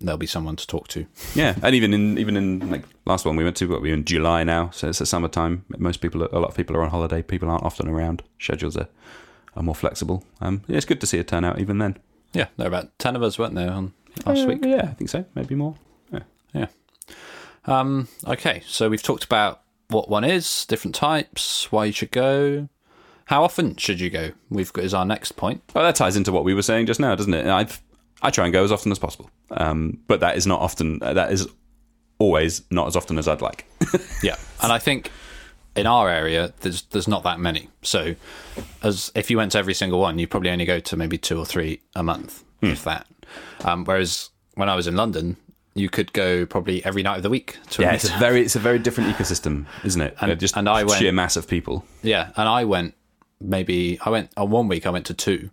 there'll 0.00 0.18
be 0.18 0.26
someone 0.26 0.56
to 0.56 0.66
talk 0.66 0.88
to. 0.88 1.06
Yeah, 1.34 1.56
and 1.62 1.74
even 1.74 1.92
in 1.94 2.18
even 2.18 2.36
in 2.36 2.70
like 2.70 2.84
last 3.04 3.24
one 3.24 3.36
we 3.36 3.44
went 3.44 3.56
to, 3.56 3.66
we 3.66 3.88
were 3.88 3.94
in 3.94 4.04
July 4.04 4.44
now, 4.44 4.70
so 4.70 4.88
it's 4.88 4.98
the 4.98 5.06
summertime. 5.06 5.64
Most 5.78 6.00
people, 6.00 6.22
a 6.22 6.38
lot 6.38 6.48
of 6.48 6.56
people 6.56 6.76
are 6.76 6.82
on 6.82 6.90
holiday. 6.90 7.22
People 7.22 7.50
aren't 7.50 7.64
often 7.64 7.88
around. 7.88 8.22
Schedules 8.38 8.76
are 8.76 8.88
are 9.56 9.62
more 9.62 9.74
flexible. 9.74 10.24
Um, 10.40 10.62
yeah, 10.66 10.76
it's 10.76 10.86
good 10.86 11.00
to 11.00 11.06
see 11.06 11.18
a 11.18 11.24
turnout 11.24 11.58
even 11.60 11.78
then. 11.78 11.96
Yeah, 12.32 12.46
there 12.56 12.68
were 12.70 12.76
about 12.76 12.98
ten 12.98 13.16
of 13.16 13.22
us, 13.22 13.38
weren't 13.38 13.54
there, 13.54 13.70
on 13.70 13.92
last 14.26 14.44
Uh, 14.44 14.48
week? 14.48 14.64
Yeah, 14.64 14.82
I 14.90 14.94
think 14.94 15.08
so. 15.10 15.24
Maybe 15.34 15.54
more. 15.54 15.76
Yeah. 16.12 16.20
Yeah. 16.52 16.66
Um, 17.64 18.08
okay, 18.26 18.62
so 18.66 18.88
we've 18.88 19.02
talked 19.02 19.24
about 19.24 19.62
what 19.88 20.08
one 20.08 20.24
is, 20.24 20.66
different 20.66 20.94
types, 20.94 21.70
why 21.72 21.86
you 21.86 21.92
should 21.92 22.10
go. 22.10 22.68
How 23.26 23.42
often 23.42 23.76
should 23.76 23.98
you 23.98 24.08
go? 24.10 24.32
We've 24.50 24.72
got 24.72 24.84
is 24.84 24.94
our 24.94 25.04
next 25.04 25.32
point. 25.32 25.62
Well, 25.74 25.82
that 25.84 25.96
ties 25.96 26.16
into 26.16 26.30
what 26.30 26.44
we 26.44 26.54
were 26.54 26.62
saying 26.62 26.86
just 26.86 27.00
now, 27.00 27.14
doesn't 27.16 27.34
it? 27.34 27.46
I 27.46 27.66
I 28.22 28.30
try 28.30 28.44
and 28.44 28.52
go 28.52 28.64
as 28.64 28.72
often 28.72 28.90
as 28.92 28.98
possible, 28.98 29.30
um, 29.50 29.98
but 30.06 30.20
that 30.20 30.36
is 30.36 30.46
not 30.46 30.60
often. 30.60 31.00
Uh, 31.02 31.12
that 31.14 31.32
is 31.32 31.46
always 32.18 32.62
not 32.70 32.86
as 32.86 32.96
often 32.96 33.18
as 33.18 33.28
I'd 33.28 33.42
like. 33.42 33.66
Yeah, 34.22 34.36
and 34.62 34.72
I 34.72 34.78
think 34.78 35.10
in 35.76 35.86
our 35.86 36.08
area 36.08 36.52
there's 36.60 36.82
there's 36.90 37.06
not 37.08 37.22
that 37.24 37.38
many. 37.38 37.68
So, 37.82 38.14
as 38.82 39.12
if 39.14 39.30
you 39.30 39.36
went 39.36 39.52
to 39.52 39.58
every 39.58 39.74
single 39.74 40.00
one, 40.00 40.18
you 40.18 40.26
probably 40.26 40.50
only 40.50 40.64
go 40.64 40.80
to 40.80 40.96
maybe 40.96 41.18
two 41.18 41.38
or 41.38 41.44
three 41.46 41.80
a 41.94 42.02
month, 42.02 42.42
if 42.62 42.84
that. 42.84 43.06
Um, 43.64 43.84
whereas 43.84 44.30
when 44.54 44.68
I 44.70 44.74
was 44.74 44.86
in 44.86 44.96
London, 44.96 45.36
you 45.74 45.90
could 45.90 46.12
go 46.14 46.46
probably 46.46 46.82
every 46.84 47.02
night 47.02 47.18
of 47.18 47.22
the 47.22 47.28
week 47.30 47.58
to 47.70 47.82
a 47.82 47.84
yeah, 47.84 47.92
it's 47.92 48.08
a 48.08 48.16
very 48.18 48.40
it's 48.40 48.56
a 48.56 48.60
very 48.60 48.78
different 48.86 49.14
ecosystem, 49.14 49.66
isn't 49.84 50.00
it? 50.00 50.16
And- 50.20 50.32
Uh, 50.32 50.34
just 50.34 50.56
and 50.56 50.68
I 50.68 50.84
went- 50.84 50.98
sheer 50.98 51.12
mass 51.12 51.36
of 51.36 51.46
people. 51.46 51.84
Yeah, 52.02 52.30
and 52.36 52.48
I 52.48 52.64
went 52.64 52.94
maybe 53.40 53.98
I 54.04 54.08
went 54.10 54.30
on 54.36 54.50
one 54.50 54.68
week 54.68 54.86
I 54.86 54.90
went 54.90 55.04
to 55.06 55.14
two, 55.14 55.50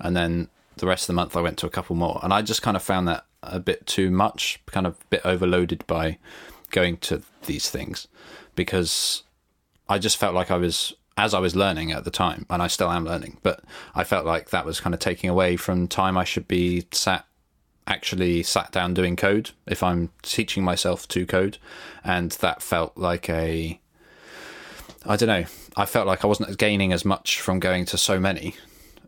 and 0.00 0.16
then 0.16 0.48
the 0.76 0.86
rest 0.86 1.04
of 1.04 1.06
the 1.08 1.12
month 1.14 1.36
I 1.36 1.40
went 1.40 1.58
to 1.58 1.66
a 1.66 1.70
couple 1.70 1.96
more, 1.96 2.20
and 2.22 2.32
I 2.32 2.42
just 2.42 2.62
kind 2.62 2.76
of 2.76 2.82
found 2.82 3.08
that 3.08 3.26
a 3.42 3.60
bit 3.60 3.86
too 3.86 4.10
much, 4.10 4.60
kind 4.66 4.86
of 4.86 4.94
a 4.94 5.04
bit 5.10 5.22
overloaded 5.24 5.86
by 5.86 6.18
going 6.70 6.98
to 6.98 7.22
these 7.46 7.70
things, 7.70 8.08
because 8.54 9.22
I 9.88 9.98
just 9.98 10.16
felt 10.16 10.34
like 10.34 10.50
I 10.50 10.56
was 10.56 10.94
as 11.16 11.34
I 11.34 11.38
was 11.38 11.54
learning 11.54 11.92
at 11.92 12.04
the 12.04 12.10
time, 12.10 12.46
and 12.48 12.62
I 12.62 12.66
still 12.66 12.90
am 12.90 13.04
learning, 13.04 13.38
but 13.42 13.62
I 13.94 14.04
felt 14.04 14.24
like 14.24 14.50
that 14.50 14.64
was 14.64 14.80
kind 14.80 14.94
of 14.94 15.00
taking 15.00 15.28
away 15.28 15.56
from 15.56 15.86
time 15.86 16.16
I 16.16 16.24
should 16.24 16.48
be 16.48 16.86
sat 16.92 17.26
actually 17.86 18.42
sat 18.42 18.70
down 18.70 18.94
doing 18.94 19.16
code 19.16 19.50
if 19.66 19.82
I'm 19.82 20.10
teaching 20.22 20.62
myself 20.62 21.08
to 21.08 21.26
code, 21.26 21.58
and 22.04 22.30
that 22.32 22.62
felt 22.62 22.96
like 22.96 23.28
a 23.28 23.80
I 25.04 25.16
don't 25.16 25.28
know. 25.28 25.44
I 25.76 25.86
felt 25.86 26.06
like 26.06 26.24
I 26.24 26.28
wasn't 26.28 26.56
gaining 26.58 26.92
as 26.92 27.04
much 27.04 27.40
from 27.40 27.58
going 27.58 27.84
to 27.86 27.98
so 27.98 28.20
many 28.20 28.54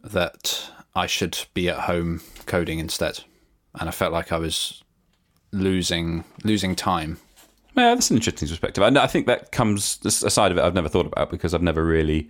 that 0.03 0.71
I 0.95 1.07
should 1.07 1.47
be 1.55 1.69
at 1.69 1.81
home 1.81 2.21
coding 2.47 2.79
instead, 2.79 3.21
and 3.79 3.89
I 3.89 3.93
felt 3.93 4.13
like 4.13 4.33
I 4.33 4.39
was 4.39 4.83
losing 5.53 6.25
losing 6.45 6.75
time. 6.75 7.19
Yeah, 7.77 7.95
that's 7.95 8.11
an 8.11 8.17
interesting 8.17 8.49
perspective. 8.49 8.85
And 8.85 8.99
I 8.99 9.07
think 9.07 9.27
that 9.27 9.51
comes 9.53 9.99
a 10.05 10.11
side 10.11 10.53
of 10.53 10.59
it 10.59 10.63
I've 10.63 10.75
never 10.75 10.89
thought 10.89 11.07
about 11.07 11.31
because 11.31 11.55
I've 11.55 11.63
never 11.63 11.85
really 11.85 12.29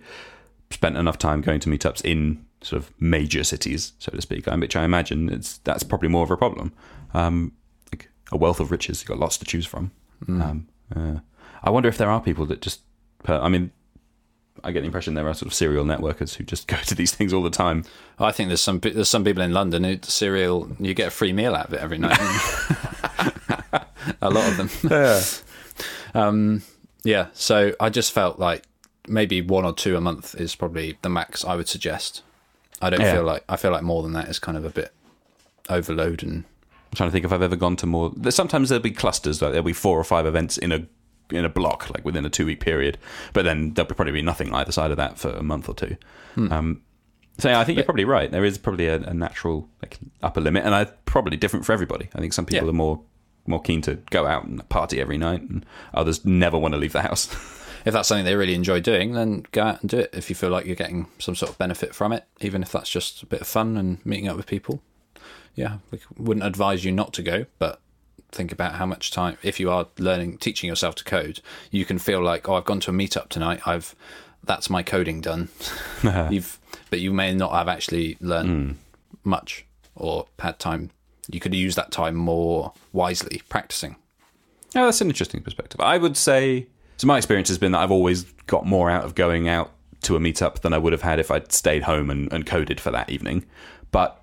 spent 0.71 0.95
enough 0.97 1.17
time 1.17 1.41
going 1.41 1.59
to 1.61 1.69
meetups 1.69 2.03
in 2.05 2.45
sort 2.61 2.81
of 2.81 2.91
major 2.99 3.43
cities, 3.43 3.91
so 3.99 4.11
to 4.11 4.21
speak. 4.21 4.47
um, 4.47 4.61
Which 4.61 4.75
I 4.75 4.85
imagine 4.85 5.29
it's 5.29 5.57
that's 5.59 5.83
probably 5.83 6.07
more 6.09 6.23
of 6.23 6.31
a 6.31 6.37
problem. 6.37 6.71
Um, 7.13 7.51
like 7.91 8.09
a 8.31 8.37
wealth 8.37 8.59
of 8.61 8.71
riches, 8.71 9.01
you've 9.01 9.09
got 9.09 9.19
lots 9.19 9.37
to 9.39 9.45
choose 9.45 9.65
from. 9.65 9.91
Um, 10.27 10.67
uh, 10.95 11.15
I 11.63 11.69
wonder 11.69 11.89
if 11.89 11.97
there 11.97 12.09
are 12.09 12.21
people 12.21 12.45
that 12.45 12.61
just. 12.61 12.81
Per, 13.23 13.37
I 13.37 13.49
mean, 13.49 13.71
I 14.63 14.71
get 14.71 14.81
the 14.81 14.85
impression 14.85 15.13
there 15.13 15.27
are 15.27 15.33
sort 15.33 15.47
of 15.47 15.53
serial 15.53 15.85
networkers 15.85 16.35
who 16.35 16.43
just 16.43 16.67
go 16.67 16.77
to 16.77 16.95
these 16.95 17.13
things 17.13 17.33
all 17.33 17.43
the 17.43 17.49
time. 17.49 17.85
I 18.19 18.31
think 18.31 18.49
there's 18.49 18.61
some 18.61 18.79
there's 18.79 19.09
some 19.09 19.23
people 19.23 19.43
in 19.43 19.53
London 19.53 19.83
who 19.83 19.97
cereal 20.03 20.69
you 20.79 20.93
get 20.93 21.07
a 21.07 21.11
free 21.11 21.33
meal 21.33 21.55
out 21.55 21.67
of 21.67 21.73
it 21.73 21.79
every 21.81 21.97
night. 21.97 22.19
a 24.21 24.29
lot 24.29 24.47
of 24.47 24.57
them. 24.57 24.69
Yeah. 24.91 25.21
Um, 26.15 26.61
yeah, 27.03 27.27
so 27.33 27.73
I 27.79 27.89
just 27.89 28.11
felt 28.11 28.37
like 28.39 28.63
maybe 29.07 29.41
one 29.41 29.65
or 29.65 29.73
two 29.73 29.97
a 29.97 30.01
month 30.01 30.35
is 30.39 30.55
probably 30.55 30.97
the 31.01 31.09
max 31.09 31.43
I 31.43 31.55
would 31.55 31.67
suggest. 31.67 32.21
I 32.81 32.89
don't 32.91 33.01
Yeah. 33.01 33.13
feel 33.15 33.23
like 33.23 33.43
I 33.49 33.55
feel 33.55 33.71
like 33.71 33.81
more 33.83 34.03
than 34.03 34.13
that 34.13 34.27
is 34.29 34.37
kind 34.39 34.57
of 34.57 34.63
a 34.63 34.69
bit 34.69 34.93
overload 35.69 36.21
and 36.23 36.43
I'm 36.91 36.95
trying 36.95 37.09
to 37.09 37.11
think 37.11 37.25
if 37.25 37.33
I've 37.33 37.41
ever 37.41 37.55
gone 37.55 37.75
to 37.77 37.87
more. 37.87 38.11
Sometimes 38.29 38.69
there'll 38.69 38.83
be 38.83 38.91
clusters, 38.91 39.41
like 39.41 39.51
there'll 39.51 39.65
be 39.65 39.73
four 39.73 39.99
or 39.99 40.03
five 40.03 40.25
events 40.27 40.57
in 40.57 40.71
a 40.71 40.85
in 41.33 41.45
a 41.45 41.49
block, 41.49 41.89
like 41.89 42.05
within 42.05 42.25
a 42.25 42.29
two 42.29 42.45
week 42.45 42.59
period. 42.59 42.97
But 43.33 43.43
then 43.45 43.73
there'll 43.73 43.93
probably 43.93 44.13
be 44.13 44.21
nothing 44.21 44.53
either 44.53 44.71
side 44.71 44.91
of 44.91 44.97
that 44.97 45.17
for 45.19 45.29
a 45.31 45.43
month 45.43 45.67
or 45.69 45.75
two. 45.75 45.97
Um, 46.37 46.81
so 47.39 47.49
yeah, 47.49 47.59
I 47.59 47.63
think 47.63 47.77
you're 47.77 47.85
probably 47.85 48.05
right. 48.05 48.29
There 48.31 48.45
is 48.45 48.57
probably 48.57 48.87
a, 48.87 48.97
a 49.01 49.13
natural 49.13 49.67
like 49.81 49.97
upper 50.21 50.41
limit, 50.41 50.65
and 50.65 50.73
I 50.75 50.85
probably 51.05 51.37
different 51.37 51.65
for 51.65 51.73
everybody. 51.73 52.09
I 52.15 52.19
think 52.19 52.33
some 52.33 52.45
people 52.45 52.65
Yeah. 52.67 52.69
are 52.71 52.73
more 52.73 53.01
more 53.45 53.61
keen 53.61 53.81
to 53.81 53.95
go 54.09 54.25
out 54.25 54.45
and 54.45 54.67
party 54.69 55.01
every 55.01 55.17
night, 55.17 55.41
and 55.41 55.65
others 55.93 56.23
never 56.23 56.57
want 56.57 56.73
to 56.73 56.77
leave 56.79 56.93
the 56.93 57.01
house. 57.01 57.27
if 57.85 57.91
that's 57.93 58.07
something 58.07 58.23
they 58.23 58.35
really 58.35 58.53
enjoy 58.53 58.79
doing, 58.79 59.13
then 59.13 59.45
go 59.51 59.63
out 59.63 59.81
and 59.81 59.89
do 59.89 59.97
it. 59.99 60.11
If 60.13 60.29
you 60.29 60.35
feel 60.35 60.49
like 60.49 60.65
you're 60.65 60.75
getting 60.77 61.07
some 61.19 61.35
sort 61.35 61.51
of 61.51 61.57
benefit 61.57 61.93
from 61.93 62.13
it, 62.13 62.23
even 62.39 62.61
if 62.63 62.71
that's 62.71 62.89
just 62.89 63.21
a 63.23 63.25
bit 63.25 63.41
of 63.41 63.47
fun 63.47 63.75
and 63.77 64.03
meeting 64.05 64.27
up 64.29 64.37
with 64.37 64.45
people, 64.45 64.81
yeah, 65.55 65.79
we 65.91 65.99
wouldn't 66.17 66.45
advise 66.45 66.85
you 66.85 66.91
not 66.91 67.13
to 67.13 67.21
go, 67.21 67.45
but 67.59 67.81
think 68.33 68.51
about 68.51 68.73
how 68.73 68.85
much 68.85 69.11
time. 69.11 69.37
If 69.43 69.59
you 69.59 69.71
are 69.71 69.87
learning, 69.97 70.37
teaching 70.37 70.67
yourself 70.67 70.95
to 70.95 71.03
code, 71.03 71.41
you 71.71 71.85
can 71.85 71.99
feel 71.99 72.21
like, 72.21 72.49
oh, 72.49 72.55
I've 72.55 72.65
gone 72.65 72.79
to 72.81 72.91
a 72.91 72.93
meetup 72.93 73.29
tonight. 73.29 73.61
I've 73.65 73.95
that's 74.43 74.69
my 74.69 74.83
coding 74.83 75.21
done. 75.21 75.49
You've, 76.29 76.59
but 76.89 76.99
you 76.99 77.13
may 77.13 77.33
not 77.33 77.53
have 77.53 77.67
actually 77.67 78.17
learned 78.19 78.49
hmm. 78.49 78.71
much 79.23 79.65
or 79.95 80.27
had 80.39 80.59
time. 80.59 80.89
You 81.31 81.39
could 81.39 81.55
use 81.55 81.75
that 81.75 81.91
time 81.91 82.15
more 82.15 82.73
wisely 82.91 83.41
practicing. 83.47 83.95
Yeah, 84.75 84.85
that's 84.85 85.01
an 85.01 85.07
interesting 85.07 85.41
perspective. 85.41 85.79
I 85.79 85.97
would 85.97 86.17
say 86.17 86.67
so. 86.97 87.07
My 87.07 87.17
experience 87.17 87.47
has 87.47 87.57
been 87.57 87.71
that 87.71 87.79
I've 87.79 87.91
always 87.91 88.23
got 88.47 88.65
more 88.65 88.89
out 88.89 89.05
of 89.05 89.15
going 89.15 89.47
out 89.47 89.71
to 90.01 90.15
a 90.15 90.19
meetup 90.19 90.61
than 90.61 90.73
I 90.73 90.77
would 90.77 90.91
have 90.91 91.01
had 91.01 91.19
if 91.19 91.31
I'd 91.31 91.51
stayed 91.51 91.83
home 91.83 92.09
and, 92.09 92.31
and 92.33 92.45
coded 92.45 92.81
for 92.81 92.91
that 92.91 93.09
evening. 93.09 93.45
But 93.91 94.21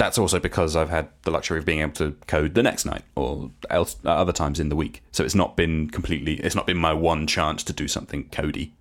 that's 0.00 0.16
also 0.16 0.40
because 0.40 0.76
I've 0.76 0.88
had 0.88 1.10
the 1.24 1.30
luxury 1.30 1.58
of 1.58 1.66
being 1.66 1.80
able 1.80 1.92
to 1.92 2.16
code 2.26 2.54
the 2.54 2.62
next 2.62 2.86
night 2.86 3.02
or 3.16 3.50
else 3.68 3.98
uh, 4.02 4.08
other 4.08 4.32
times 4.32 4.58
in 4.58 4.70
the 4.70 4.74
week. 4.76 5.02
So 5.12 5.22
it's 5.24 5.34
not 5.34 5.56
been 5.56 5.90
completely. 5.90 6.36
It's 6.36 6.54
not 6.54 6.66
been 6.66 6.78
my 6.78 6.94
one 6.94 7.26
chance 7.26 7.62
to 7.64 7.74
do 7.74 7.86
something 7.86 8.24
cody. 8.30 8.72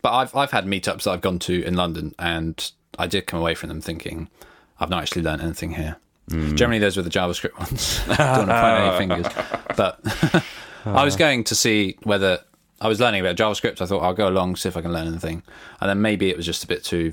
but 0.00 0.12
I've 0.12 0.34
I've 0.34 0.52
had 0.52 0.64
meetups 0.64 1.02
that 1.02 1.10
I've 1.10 1.20
gone 1.20 1.38
to 1.40 1.62
in 1.62 1.74
London, 1.74 2.14
and 2.18 2.72
I 2.98 3.08
did 3.08 3.26
come 3.26 3.38
away 3.40 3.54
from 3.54 3.68
them 3.68 3.82
thinking 3.82 4.30
I've 4.80 4.88
not 4.88 5.02
actually 5.02 5.20
learned 5.20 5.42
anything 5.42 5.74
here. 5.74 5.98
Generally, 6.54 6.78
those 6.78 6.96
were 6.96 7.02
the 7.02 7.10
JavaScript 7.10 7.58
ones. 7.58 8.00
Don't 8.06 8.48
want 8.48 8.48
to 8.48 8.60
point 8.60 8.80
any 8.80 8.96
fingers, 8.96 9.26
but 9.76 10.44
I 10.86 11.04
was 11.04 11.16
going 11.16 11.44
to 11.44 11.54
see 11.54 11.98
whether 12.04 12.38
I 12.80 12.88
was 12.88 13.00
learning 13.00 13.20
about 13.20 13.36
JavaScript. 13.36 13.82
I 13.82 13.86
thought 13.86 14.00
I'll 14.00 14.14
go 14.14 14.28
along 14.28 14.56
see 14.56 14.70
if 14.70 14.78
I 14.78 14.80
can 14.80 14.94
learn 14.94 15.08
anything, 15.08 15.42
and 15.78 15.90
then 15.90 16.00
maybe 16.00 16.30
it 16.30 16.38
was 16.38 16.46
just 16.46 16.64
a 16.64 16.66
bit 16.66 16.84
too 16.84 17.12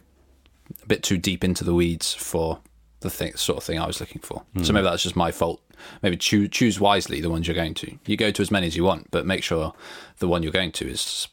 a 0.81 0.85
bit 0.85 1.03
too 1.03 1.17
deep 1.17 1.43
into 1.43 1.65
the 1.65 1.73
weeds 1.73 2.13
for 2.13 2.59
the 3.01 3.09
thing, 3.09 3.35
sort 3.35 3.57
of 3.57 3.63
thing 3.63 3.79
I 3.79 3.85
was 3.87 3.99
looking 3.99 4.21
for. 4.21 4.43
So 4.63 4.73
maybe 4.73 4.83
that's 4.85 5.03
just 5.03 5.15
my 5.15 5.31
fault. 5.31 5.61
Maybe 6.01 6.17
choose 6.17 6.49
choose 6.49 6.79
wisely 6.79 7.21
the 7.21 7.29
ones 7.29 7.47
you're 7.47 7.55
going 7.55 7.75
to. 7.75 7.97
You 8.05 8.17
go 8.17 8.31
to 8.31 8.41
as 8.41 8.49
many 8.49 8.65
as 8.67 8.75
you 8.75 8.83
want, 8.83 9.11
but 9.11 9.25
make 9.25 9.43
sure 9.43 9.73
the 10.17 10.27
one 10.27 10.41
you're 10.43 10.51
going 10.51 10.71
to 10.73 10.89
is 10.89 11.27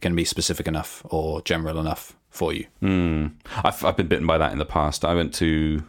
going 0.00 0.12
to 0.12 0.16
be 0.16 0.24
specific 0.24 0.66
enough 0.66 1.02
or 1.04 1.40
general 1.42 1.78
enough 1.78 2.16
for 2.28 2.52
you. 2.52 2.66
I've, 3.64 3.82
I've 3.84 3.96
been 3.96 4.08
bitten 4.08 4.26
by 4.26 4.36
that 4.38 4.52
in 4.52 4.58
the 4.58 4.66
past. 4.66 5.04
I 5.04 5.14
went 5.14 5.32
to, 5.34 5.82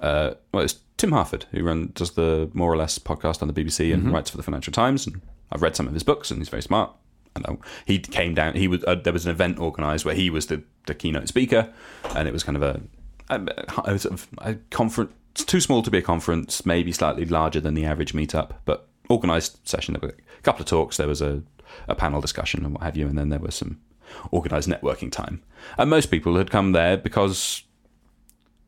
uh, 0.00 0.34
well, 0.52 0.64
it's 0.64 0.80
Tim 0.96 1.12
Harford, 1.12 1.46
who 1.52 1.62
run, 1.64 1.90
does 1.94 2.12
the 2.12 2.50
More 2.52 2.70
or 2.72 2.76
Less 2.76 2.98
podcast 2.98 3.40
on 3.40 3.48
the 3.48 3.54
BBC 3.54 3.94
and 3.94 4.12
writes 4.12 4.30
for 4.30 4.36
the 4.36 4.42
Financial 4.42 4.72
Times. 4.72 5.06
And 5.06 5.22
I've 5.50 5.62
read 5.62 5.74
some 5.76 5.86
of 5.86 5.94
his 5.94 6.02
books, 6.02 6.30
and 6.30 6.40
he's 6.40 6.48
very 6.50 6.62
smart. 6.62 6.92
And 7.34 7.46
uh, 7.46 7.56
he 7.86 7.98
came 7.98 8.34
down. 8.34 8.54
He 8.56 8.68
was 8.68 8.84
uh, 8.84 8.94
there 8.96 9.12
was 9.12 9.24
an 9.24 9.30
event 9.30 9.58
organised 9.58 10.04
where 10.04 10.14
he 10.14 10.30
was 10.30 10.46
the, 10.46 10.62
the 10.86 10.94
keynote 10.94 11.28
speaker, 11.28 11.72
and 12.14 12.28
it 12.28 12.32
was 12.32 12.44
kind 12.44 12.56
of 12.56 12.62
a, 12.62 12.80
a, 13.30 13.40
a 13.84 13.98
sort 13.98 14.14
of 14.14 14.28
a 14.38 14.54
conference. 14.70 15.12
Too 15.34 15.60
small 15.60 15.82
to 15.82 15.90
be 15.90 15.98
a 15.98 16.02
conference, 16.02 16.64
maybe 16.64 16.92
slightly 16.92 17.24
larger 17.24 17.60
than 17.60 17.74
the 17.74 17.84
average 17.84 18.12
meetup, 18.14 18.52
but 18.64 18.88
organised 19.10 19.66
session. 19.68 19.94
There 19.94 20.08
were 20.08 20.14
a 20.38 20.42
couple 20.42 20.62
of 20.62 20.68
talks. 20.68 20.96
There 20.96 21.08
was 21.08 21.20
a, 21.20 21.42
a 21.88 21.94
panel 21.96 22.20
discussion 22.20 22.64
and 22.64 22.72
what 22.74 22.84
have 22.84 22.96
you, 22.96 23.08
and 23.08 23.18
then 23.18 23.30
there 23.30 23.40
was 23.40 23.56
some 23.56 23.80
organised 24.32 24.68
networking 24.68 25.10
time. 25.10 25.42
And 25.76 25.90
most 25.90 26.06
people 26.06 26.36
had 26.36 26.50
come 26.50 26.70
there 26.72 26.96
because 26.96 27.64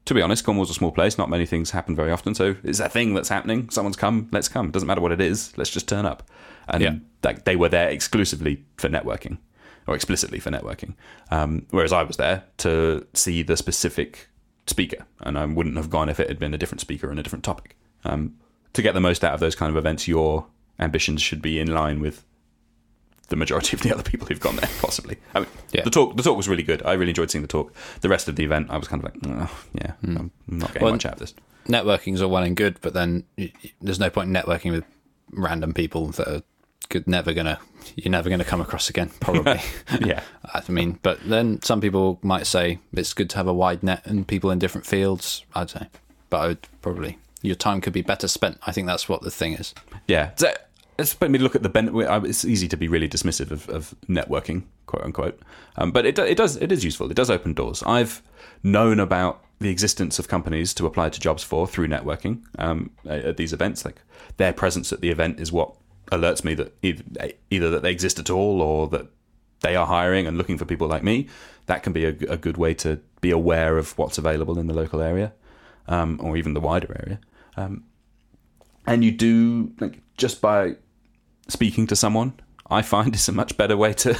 to 0.07 0.15
be 0.15 0.23
honest, 0.23 0.45
Cornwall's 0.45 0.71
a 0.71 0.75
small 0.75 0.93
place. 0.93 1.19
Not 1.19 1.29
many 1.29 1.47
things 1.47 1.73
happen 1.73 1.95
very 1.97 2.13
often. 2.13 2.35
So 2.35 2.55
it's 2.63 2.79
a 2.81 2.89
thing 2.89 3.13
that's 3.15 3.29
happening. 3.29 3.69
Someone's 3.71 3.97
come. 3.97 4.29
Let's 4.33 4.49
come. 4.49 4.71
Doesn't 4.71 4.87
matter 4.87 5.01
what 5.01 5.13
it 5.13 5.21
is. 5.21 5.57
Let's 5.59 5.71
just 5.71 5.89
turn 5.89 6.07
up. 6.07 6.23
And 6.69 6.83
Yeah. 6.83 6.95
like 7.25 7.45
they 7.45 7.57
were 7.57 7.69
there 7.69 7.89
exclusively 7.91 8.65
for 8.77 8.89
networking, 8.89 9.39
or 9.87 9.95
explicitly 9.97 10.39
for 10.39 10.51
networking. 10.51 10.95
Um, 11.31 11.67
whereas 11.71 11.93
I 11.93 12.05
was 12.05 12.17
there 12.17 12.45
to 12.59 13.07
see 13.15 13.43
the 13.43 13.57
specific 13.57 14.29
speaker, 14.67 15.07
and 15.21 15.39
I 15.39 15.45
wouldn't 15.47 15.77
have 15.77 15.91
gone 15.91 16.09
if 16.09 16.19
it 16.21 16.29
had 16.29 16.39
been 16.39 16.55
a 16.55 16.59
different 16.59 16.81
speaker 16.81 17.11
and 17.11 17.19
a 17.19 17.23
different 17.23 17.45
topic. 17.45 17.77
Um, 18.05 18.37
to 18.73 18.83
get 18.83 18.95
the 18.95 19.01
most 19.01 19.25
out 19.25 19.35
of 19.35 19.41
those 19.41 19.55
kind 19.55 19.71
of 19.71 19.77
events, 19.77 20.07
your 20.07 20.47
ambitions 20.79 21.23
should 21.23 21.41
be 21.43 21.59
in 21.59 21.73
line 21.73 22.01
with 22.01 22.25
the 23.29 23.37
majority 23.37 23.75
of 23.77 23.83
the 23.83 23.93
other 23.93 24.03
people 24.03 24.27
who've 24.27 24.39
gone 24.41 24.57
there, 24.57 24.71
possibly. 24.81 25.17
I 25.35 25.41
mean, 25.41 25.49
Yeah. 25.73 25.83
the 25.83 25.91
talk 25.91 26.17
the 26.17 26.23
talk 26.23 26.37
was 26.37 26.49
really 26.49 26.63
good. 26.63 26.83
I 26.85 26.93
really 26.93 27.11
enjoyed 27.11 27.31
seeing 27.31 27.43
the 27.43 27.49
talk. 27.49 27.73
The 28.01 28.09
rest 28.09 28.29
of 28.29 28.37
the 28.37 28.45
event, 28.45 28.69
I 28.71 28.77
was 28.77 28.87
kind 28.89 29.03
of 29.03 29.13
like, 29.13 29.23
oh, 29.27 29.65
yeah, 29.75 29.93
I'm 30.05 30.31
not 30.47 30.69
getting 30.73 30.83
Well, 30.85 30.93
much 30.93 31.07
out 31.07 31.15
of 31.15 31.19
this. 31.19 31.35
Networking's 31.67 32.23
all 32.23 32.31
well 32.31 32.45
and 32.45 32.55
good, 32.57 32.79
but 32.81 32.93
then 32.95 33.25
there's 33.81 33.99
no 33.99 34.11
point 34.11 34.29
in 34.29 34.35
networking 34.35 34.71
with 34.71 34.85
random 35.33 35.75
people 35.75 36.07
that 36.09 36.29
are 36.29 36.43
never 37.07 37.33
gonna 37.33 37.59
you're 37.95 38.11
never 38.11 38.29
gonna 38.31 38.45
come 38.45 38.61
across 38.61 38.89
again. 38.89 39.11
Probably. 39.21 39.61
Yeah, 40.01 40.23
I 40.55 40.63
mean, 40.69 40.99
but 41.03 41.21
then 41.25 41.63
some 41.63 41.81
people 41.81 42.19
might 42.23 42.47
say 42.47 42.79
it's 42.93 43.15
good 43.15 43.31
to 43.31 43.37
have 43.37 43.47
a 43.47 43.55
wide 43.55 43.83
net 43.83 44.07
and 44.07 44.27
people 44.27 44.51
in 44.51 44.59
different 44.59 44.87
fields. 44.87 45.45
I'd 45.55 45.71
say, 45.71 45.89
but 46.31 46.39
I 46.39 46.47
would 46.49 46.69
probably 46.83 47.19
your 47.43 47.57
time 47.57 47.81
could 47.81 47.93
be 47.93 48.03
better 48.03 48.29
spent. 48.29 48.59
I 48.67 48.73
think 48.73 48.87
that's 48.87 49.09
what 49.09 49.23
the 49.23 49.31
thing 49.31 49.55
is. 49.55 49.75
yeah. 50.09 50.31
So, 50.37 50.53
it's 50.99 51.21
made 51.21 51.31
me 51.31 51.39
look 51.39 51.55
at 51.55 51.63
the 51.63 51.69
ben- 51.69 51.91
It's 51.95 52.45
easy 52.45 52.69
to 52.69 52.77
be 52.77 52.89
really 52.89 53.09
dismissive 53.09 53.51
of, 53.51 53.69
of 53.69 53.95
networking, 54.09 54.63
quote 54.87 55.05
unquote, 55.05 55.39
um, 55.77 55.93
but 55.93 56.07
it 56.07 56.19
it 56.19 56.37
does 56.37 56.57
it 56.57 56.73
is 56.73 56.85
useful. 56.85 57.11
It 57.11 57.17
does 57.17 57.31
open 57.31 57.53
doors. 57.53 57.83
I've 57.85 58.23
known 58.63 58.99
about 58.99 59.45
the 59.59 59.69
existence 59.71 60.19
of 60.19 60.29
companies 60.29 60.75
to 60.75 60.87
apply 60.87 61.11
to 61.11 61.21
jobs 61.21 61.43
for 61.43 61.67
through 61.67 61.89
networking 61.89 62.43
um, 62.59 62.91
at 63.07 63.37
these 63.37 63.53
events. 63.53 63.85
Like 63.85 64.01
their 64.37 64.53
presence 64.53 64.93
at 64.93 65.01
the 65.01 65.11
event 65.11 65.39
is 65.41 65.53
what 65.53 65.75
alerts 66.13 66.45
me 66.45 66.55
that 66.55 66.75
either, 66.83 67.71
that 67.71 67.83
they 67.83 67.91
exist 67.91 68.19
at 68.19 68.31
all 68.31 68.63
or 68.63 68.89
that 68.89 69.07
they 69.61 69.75
are 69.75 69.87
hiring 69.87 70.27
and 70.27 70.39
looking 70.39 70.59
for 70.59 70.65
people 70.65 70.87
like 70.87 71.03
me. 71.03 71.29
That 71.67 71.83
can 71.83 71.93
be 71.93 72.05
a, 72.05 72.11
a 72.29 72.37
good 72.37 72.57
way 72.57 72.75
to 72.75 73.01
be 73.21 73.31
aware 73.31 73.79
of 73.79 73.97
what's 73.99 74.19
available 74.19 74.59
in 74.59 74.67
the 74.67 74.75
local 74.75 75.01
area 75.01 75.33
um, 75.89 76.21
or 76.23 76.37
even 76.37 76.55
the 76.55 76.61
wider 76.61 76.95
area. 77.05 77.21
Um, 77.57 77.85
and 78.87 79.05
you 79.05 79.11
do 79.11 79.73
like 79.81 80.01
just 80.17 80.41
by 80.41 80.77
speaking 81.49 81.87
to 81.89 81.97
someone, 81.97 82.35
I 82.71 82.83
find 82.83 83.15
is 83.15 83.29
a 83.29 83.33
much 83.33 83.57
better 83.57 83.77
way 83.77 83.93
to 83.95 84.17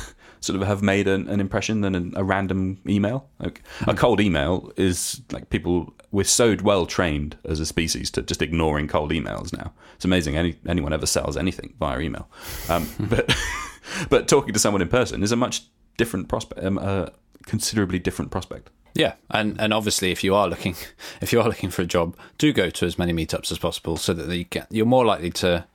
sort 0.47 0.61
of 0.61 0.67
have 0.67 0.83
made 0.83 1.09
an, 1.09 1.29
an 1.29 1.41
impression 1.41 1.81
than 1.81 1.95
a, 1.95 2.21
a 2.21 2.25
random 2.25 2.79
email. 2.89 3.29
Like 3.39 3.63
a 3.87 3.95
cold 3.95 4.21
email 4.21 4.73
is 4.77 5.21
like 5.33 5.51
people 5.51 5.95
we're 6.13 6.25
so 6.25 6.57
well 6.63 6.87
trained 6.87 7.37
as 7.45 7.61
a 7.61 7.67
species 7.67 8.11
to 8.13 8.23
just 8.23 8.41
ignoring 8.41 8.89
cold 8.89 9.11
emails 9.11 9.53
now. 9.53 9.73
It's 9.97 10.05
amazing 10.05 10.37
any 10.37 10.57
anyone 10.67 10.93
ever 10.93 11.07
sells 11.07 11.37
anything 11.37 11.75
via 11.79 12.01
email, 12.01 12.29
um, 12.69 12.89
but 13.01 13.35
but 14.11 14.29
talking 14.29 14.55
to 14.55 14.59
someone 14.59 14.83
in 14.83 14.89
person 14.89 15.23
is 15.23 15.33
a 15.33 15.37
much 15.37 15.65
different 15.97 16.29
prospect, 16.29 16.65
um, 16.65 16.79
a 16.79 17.13
considerably 17.45 17.99
different 17.99 18.31
prospect. 18.31 18.71
Yeah, 18.95 19.15
and 19.31 19.61
and 19.61 19.75
obviously, 19.75 20.11
if 20.11 20.25
you 20.25 20.35
are 20.35 20.49
looking, 20.49 20.75
if 21.21 21.33
you 21.33 21.41
are 21.41 21.49
looking 21.49 21.71
for 21.71 21.83
a 21.83 21.87
job, 21.87 22.17
do 22.39 22.53
go 22.53 22.71
to 22.71 22.87
as 22.87 22.99
many 22.99 23.13
meetups 23.13 23.53
as 23.53 23.59
possible, 23.59 23.97
so 23.97 24.15
that 24.15 24.35
you 24.35 24.45
get 24.45 24.67
you're 24.71 24.87
more 24.87 25.05
likely 25.05 25.31
to 25.31 25.67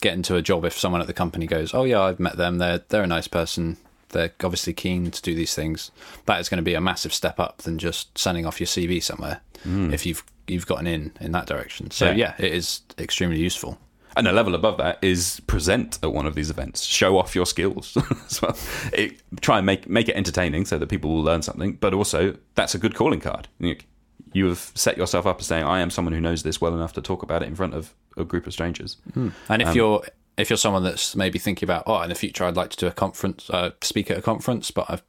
get 0.00 0.14
into 0.14 0.36
a 0.36 0.42
job 0.42 0.64
if 0.64 0.78
someone 0.78 1.00
at 1.00 1.06
the 1.06 1.14
company 1.14 1.46
goes, 1.46 1.72
"Oh 1.72 1.84
yeah, 1.84 2.02
I've 2.02 2.20
met 2.20 2.36
them. 2.36 2.58
They're 2.58 2.82
they're 2.88 3.02
a 3.02 3.06
nice 3.06 3.28
person. 3.28 3.78
They're 4.10 4.32
obviously 4.42 4.72
keen 4.72 5.10
to 5.10 5.22
do 5.22 5.34
these 5.34 5.54
things." 5.54 5.90
That 6.26 6.40
is 6.40 6.48
going 6.48 6.58
to 6.58 6.62
be 6.62 6.74
a 6.74 6.80
massive 6.80 7.12
step 7.12 7.38
up 7.38 7.58
than 7.58 7.78
just 7.78 8.16
sending 8.16 8.46
off 8.46 8.60
your 8.60 8.66
CV 8.66 9.02
somewhere 9.02 9.40
hmm. 9.62 9.92
if 9.92 10.06
you've 10.06 10.24
you've 10.46 10.66
gotten 10.66 10.86
in 10.86 11.12
in 11.20 11.32
that 11.32 11.46
direction. 11.46 11.90
So 11.90 12.06
Yeah. 12.06 12.34
yeah, 12.38 12.46
it 12.46 12.52
is 12.52 12.82
extremely 12.98 13.38
useful. 13.38 13.78
And 14.16 14.26
a 14.26 14.32
level 14.32 14.54
above 14.54 14.78
that 14.78 14.98
is 15.00 15.40
present 15.46 15.98
at 16.02 16.12
one 16.12 16.26
of 16.26 16.34
these 16.34 16.50
events. 16.50 16.84
Show 16.84 17.18
off 17.18 17.36
your 17.36 17.46
skills 17.46 17.96
as 18.26 18.42
well. 18.42 18.56
It, 18.92 19.20
try 19.40 19.58
and 19.58 19.66
make 19.66 19.88
make 19.88 20.08
it 20.08 20.16
entertaining 20.16 20.64
so 20.64 20.78
that 20.78 20.88
people 20.88 21.10
will 21.10 21.22
learn 21.22 21.42
something. 21.42 21.74
But 21.74 21.94
also, 21.94 22.36
that's 22.54 22.74
a 22.74 22.78
good 22.78 22.94
calling 22.94 23.20
card. 23.20 23.46
You, 23.60 23.76
you 24.32 24.46
have 24.46 24.72
set 24.74 24.96
yourself 24.96 25.26
up 25.26 25.40
as 25.40 25.46
saying, 25.46 25.64
"I 25.64 25.80
am 25.80 25.90
someone 25.90 26.12
who 26.14 26.20
knows 26.20 26.42
this 26.42 26.60
well 26.60 26.74
enough 26.74 26.92
to 26.94 27.02
talk 27.02 27.22
about 27.22 27.42
it 27.42 27.46
in 27.48 27.54
front 27.54 27.74
of 27.74 27.94
a 28.16 28.24
group 28.24 28.46
of 28.46 28.52
strangers." 28.52 28.96
And 29.14 29.32
Um, 29.48 29.60
if 29.60 29.74
you're 29.74 30.02
if 30.38 30.48
you're 30.48 30.56
someone 30.56 30.84
that's 30.84 31.16
maybe 31.16 31.38
thinking 31.38 31.66
about, 31.66 31.82
oh, 31.86 32.00
in 32.02 32.08
the 32.08 32.14
future 32.14 32.44
I'd 32.44 32.56
like 32.56 32.70
to 32.70 32.76
do 32.76 32.86
a 32.86 32.92
conference, 32.92 33.50
uh, 33.50 33.70
speak 33.82 34.08
at 34.08 34.16
a 34.16 34.22
conference, 34.22 34.70
but 34.70 34.88
I 34.88 35.00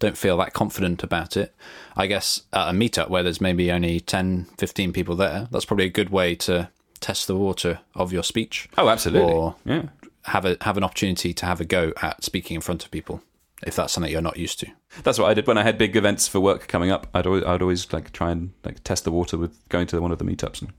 don't 0.00 0.18
feel 0.18 0.36
that 0.38 0.52
confident 0.52 1.04
about 1.04 1.36
it. 1.36 1.54
I 1.96 2.08
guess 2.08 2.42
at 2.52 2.68
a 2.68 2.72
meetup 2.72 3.08
where 3.08 3.22
there's 3.22 3.40
maybe 3.40 3.70
only 3.70 4.00
10, 4.00 4.48
15 4.58 4.92
people 4.92 5.14
there, 5.14 5.46
that's 5.52 5.64
probably 5.64 5.84
a 5.84 5.90
good 5.90 6.10
way 6.10 6.34
to 6.34 6.68
test 6.98 7.28
the 7.28 7.36
water 7.36 7.78
of 7.94 8.12
your 8.12 8.24
speech. 8.24 8.68
Oh, 8.76 8.88
absolutely. 8.88 9.32
Or 9.32 9.54
yeah. 9.64 9.84
have 10.24 10.44
a 10.44 10.56
have 10.62 10.76
an 10.76 10.82
opportunity 10.82 11.32
to 11.32 11.46
have 11.46 11.60
a 11.60 11.64
go 11.64 11.92
at 12.02 12.24
speaking 12.24 12.56
in 12.56 12.60
front 12.60 12.84
of 12.84 12.90
people 12.90 13.22
if 13.62 13.76
that's 13.76 13.92
something 13.92 14.10
you're 14.12 14.20
not 14.20 14.36
used 14.36 14.58
to. 14.60 14.66
That's 15.02 15.18
what 15.18 15.30
I 15.30 15.34
did 15.34 15.46
when 15.46 15.58
I 15.58 15.62
had 15.62 15.78
big 15.78 15.96
events 15.96 16.28
for 16.28 16.40
work 16.40 16.68
coming 16.68 16.90
up. 16.90 17.06
I'd 17.14 17.26
always, 17.26 17.44
I'd 17.44 17.62
always 17.62 17.92
like 17.92 18.12
try 18.12 18.30
and 18.30 18.52
like 18.64 18.82
test 18.84 19.04
the 19.04 19.12
water 19.12 19.36
with 19.38 19.56
going 19.68 19.86
to 19.88 20.00
one 20.00 20.12
of 20.12 20.18
the 20.18 20.24
meetups 20.24 20.60
and, 20.62 20.72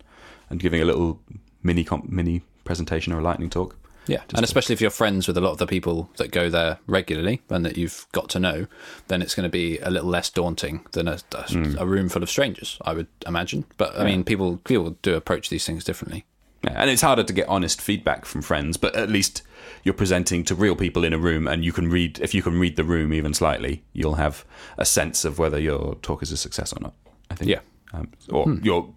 and 0.50 0.60
giving 0.60 0.82
a 0.82 0.86
little 0.86 1.19
mini 1.62 1.84
comp, 1.84 2.10
mini 2.10 2.41
presentation 2.65 3.13
or 3.13 3.19
a 3.19 3.24
lightning 3.24 3.50
talk. 3.50 3.78
Yeah, 4.06 4.22
and 4.36 4.43
especially 4.43 4.74
if 4.74 4.82
you're 4.82 4.89
friends 4.89 5.30
with 5.30 5.38
a 5.38 5.41
lot 5.41 5.52
of 5.52 5.60
the 5.60 5.65
people 5.65 6.10
that 6.17 6.30
go 6.32 6.50
there 6.50 6.78
regularly 6.88 7.41
and 7.50 7.65
that 7.65 7.78
you've 7.78 8.06
got 8.12 8.28
to 8.32 8.39
know, 8.39 8.67
then 9.08 9.22
it's 9.22 9.34
going 9.34 9.46
to 9.46 9.50
be 9.50 9.80
a 9.80 9.89
little 9.89 10.10
less 10.10 10.30
daunting 10.30 10.86
than 10.91 11.08
a, 11.08 11.19
a, 11.34 11.43
Hmm. 11.43 11.78
a 11.78 11.86
room 11.86 12.10
full 12.10 12.22
of 12.22 12.30
strangers, 12.30 12.78
I 12.82 12.93
would 12.93 13.08
imagine. 13.26 13.63
But 13.78 13.98
I 13.98 14.04
mean, 14.04 14.26
people 14.26 14.58
people 14.58 14.98
do 15.02 15.15
approach 15.15 15.50
these 15.50 15.65
things 15.65 15.86
differently. 15.86 16.26
Yeah, 16.63 16.73
and 16.76 16.89
it's 16.89 17.02
harder 17.02 17.23
to 17.23 17.34
get 17.34 17.47
honest 17.49 17.82
feedback 17.82 18.26
from 18.26 18.41
friends, 18.41 18.78
but 18.78 18.95
at 18.95 19.10
least 19.10 19.41
you're 19.84 19.93
presenting 19.93 20.43
to 20.45 20.56
real 20.56 20.76
people 20.76 21.04
in 21.04 21.12
a 21.12 21.17
room, 21.17 21.47
and 21.47 21.63
you 21.65 21.73
can 21.73 21.89
read. 21.89 22.19
If 22.19 22.34
you 22.34 22.41
can 22.41 22.60
read 22.60 22.78
the 22.78 22.84
room 22.84 23.13
even 23.13 23.34
slightly, 23.34 23.84
you'll 23.91 24.15
have 24.15 24.45
a 24.78 24.86
sense 24.86 25.26
of 25.26 25.39
whether 25.39 25.60
your 25.60 25.95
talk 25.95 26.23
is 26.23 26.32
a 26.32 26.38
success 26.38 26.71
or 26.73 26.80
not. 26.82 26.93
I 27.30 27.36
think. 27.36 27.49
Yeah. 27.49 27.60
Um, 27.93 28.12
or 28.30 28.49
your 28.63 28.93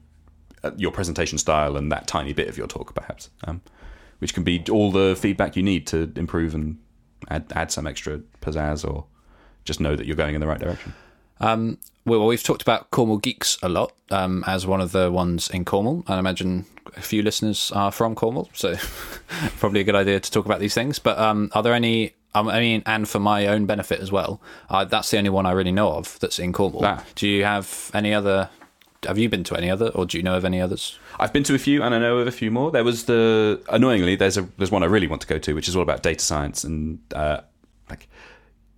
uh, 0.62 0.70
your 0.76 0.92
presentation 0.92 1.38
style 1.38 1.76
and 1.76 1.90
that 1.92 2.07
tiny 2.07 2.33
bit 2.33 2.48
of 2.48 2.57
your 2.57 2.66
talk, 2.66 2.94
perhaps, 2.94 3.31
um, 3.44 3.61
which 4.20 4.33
can 4.33 4.42
be 4.42 4.64
all 4.70 4.90
the 4.90 5.16
feedback 5.18 5.57
you 5.57 5.62
need 5.62 5.87
to 5.88 6.12
improve 6.16 6.55
and 6.55 6.79
add 7.29 7.52
add 7.55 7.72
some 7.72 7.87
extra 7.87 8.18
pizzazz, 8.40 8.88
or 8.88 9.07
just 9.64 9.81
know 9.81 9.96
that 9.96 10.07
you're 10.07 10.16
going 10.16 10.35
in 10.35 10.40
the 10.40 10.46
right 10.46 10.61
direction. 10.61 10.94
Um, 11.40 11.79
well, 12.05 12.24
we've 12.26 12.42
talked 12.42 12.62
about 12.62 12.90
Cornwall 12.90 13.18
Geeks 13.18 13.59
a 13.62 13.68
lot 13.68 13.92
um, 14.11 14.44
as 14.46 14.66
one 14.66 14.81
of 14.81 14.92
the 14.92 15.11
ones 15.11 15.50
in 15.50 15.64
Cornwall, 15.64 16.05
and 16.07 16.14
I 16.14 16.18
imagine 16.18 16.64
a 16.96 17.02
few 17.02 17.22
listeners 17.22 17.70
are 17.72 17.92
from 17.92 18.14
Cornwall, 18.14 18.48
so 18.52 18.74
probably 19.59 19.80
a 19.80 19.85
good 19.85 19.94
idea 19.94 20.18
to 20.18 20.30
talk 20.30 20.46
about 20.46 20.61
these 20.61 20.74
things. 20.74 20.98
But 20.98 21.18
um, 21.18 21.50
are 21.54 21.62
there 21.62 21.74
any? 21.74 22.14
Um, 22.35 22.48
I 22.48 22.61
mean, 22.61 22.82
and 22.87 23.09
for 23.09 23.18
my 23.18 23.46
own 23.46 23.66
benefit 23.66 24.00
as 24.00 24.12
well, 24.12 24.40
uh, 24.68 24.85
that's 24.85 25.11
the 25.11 25.18
only 25.18 25.30
one 25.30 25.46
I 25.46 25.52
really 25.52 25.72
know 25.72 25.92
of 25.92 26.18
that's 26.20 26.38
in 26.38 26.52
Cornwall. 26.52 26.85
Ah. 26.85 27.04
Do 27.14 27.28
you 27.28 27.44
have 27.44 27.90
any 27.94 28.12
other? 28.12 28.50
Have 29.06 29.18
you 29.18 29.28
been 29.28 29.44
to 29.44 29.56
any 29.56 29.70
other, 29.70 29.88
or 29.90 30.04
do 30.06 30.16
you 30.16 30.22
know 30.22 30.37
of 30.37 30.44
any 30.44 30.61
others? 30.61 30.98
I've 31.20 31.32
been 31.32 31.44
to 31.44 31.54
a 31.54 31.59
few, 31.59 31.82
and 31.82 31.94
I 31.94 31.98
know 31.98 32.18
of 32.18 32.26
a 32.26 32.32
few 32.32 32.50
more. 32.50 32.70
There 32.70 32.85
was 32.85 33.04
the 33.04 33.62
annoyingly, 33.68 34.16
there's 34.16 34.37
a 34.37 34.42
there's 34.59 34.70
one 34.70 34.82
I 34.82 34.87
really 34.87 35.06
want 35.06 35.22
to 35.22 35.28
go 35.28 35.38
to, 35.38 35.54
which 35.54 35.68
is 35.68 35.76
all 35.76 35.82
about 35.82 36.02
data 36.02 36.24
science 36.24 36.64
and 36.64 36.98
uh, 37.14 37.40
like 37.88 38.09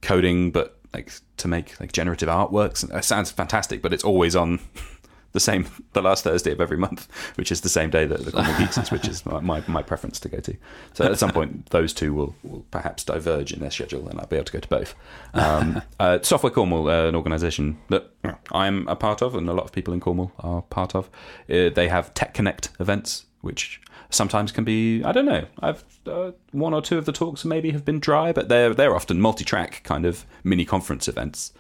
coding, 0.03 0.51
but 0.51 0.79
like 0.93 1.13
to 1.39 1.49
make 1.49 1.79
like 1.81 1.93
generative 1.93 2.29
artworks. 2.29 2.89
It 2.95 3.05
sounds 3.05 3.31
fantastic, 3.31 3.83
but 3.83 3.93
it's 3.93 4.05
always 4.05 4.37
on 4.37 4.61
the 5.39 5.45
same 5.45 5.67
the 5.93 6.03
last 6.03 6.25
Thursday 6.25 6.53
of 6.53 6.61
every 6.61 6.77
month, 6.77 7.09
which 7.37 7.53
is 7.53 7.61
the 7.61 7.69
same 7.69 7.91
day 7.91 8.07
that 8.07 8.25
the 8.25 8.33
Cornwall 8.33 8.59
Geeks 8.59 8.79
is, 8.79 8.91
which 8.91 9.07
is 9.09 9.25
my, 9.33 9.41
my 9.41 9.63
my 9.69 9.83
preference 9.83 10.19
to 10.21 10.29
go 10.29 10.41
to. 10.41 10.57
So 10.95 11.05
at 11.05 11.19
some 11.19 11.31
point, 11.31 11.71
those 11.71 11.93
two 11.93 12.13
will, 12.13 12.35
will 12.43 12.65
perhaps 12.71 13.05
diverge 13.05 13.53
in 13.53 13.61
their 13.61 13.71
schedule, 13.71 14.09
and 14.09 14.19
I'll 14.19 14.27
be 14.27 14.37
able 14.37 14.47
to 14.47 14.53
go 14.53 14.61
to 14.61 14.69
both. 14.69 14.95
Um, 15.35 15.83
uh, 16.01 16.19
Software 16.23 16.53
Cornwall, 16.53 16.89
uh, 16.89 17.09
an 17.09 17.15
organisation 17.15 17.79
that 17.89 18.11
I'm 18.53 18.89
a 18.89 18.97
part 18.97 19.23
of, 19.23 19.35
and 19.35 19.49
a 19.49 19.53
lot 19.53 19.65
of 19.65 19.73
people 19.73 19.95
in 19.95 20.01
Cornwall 20.01 20.33
are 20.41 20.63
part 20.63 20.95
of. 20.95 21.09
Uh, 21.49 21.71
they 21.71 21.89
have 21.89 22.13
Tech 22.15 22.35
Connect 22.35 22.71
events, 22.81 23.27
which 23.41 23.81
sometimes 24.11 24.53
can 24.53 24.65
be 24.65 25.03
I 25.05 25.13
don't 25.13 25.27
know. 25.27 25.47
I've 25.61 25.85
uh, 26.07 26.33
one 26.53 26.75
or 26.75 26.83
two 26.83 26.99
of 26.99 27.05
the 27.05 27.13
talks 27.13 27.45
maybe 27.45 27.71
have 27.71 27.85
been 27.85 28.01
dry, 28.01 28.33
but 28.33 28.49
they're 28.49 28.75
they're 28.75 28.95
often 28.95 29.21
multi-track 29.21 29.83
kind 29.85 30.05
of 30.05 30.25
mini 30.45 30.65
conference 30.65 31.09
events 31.09 31.53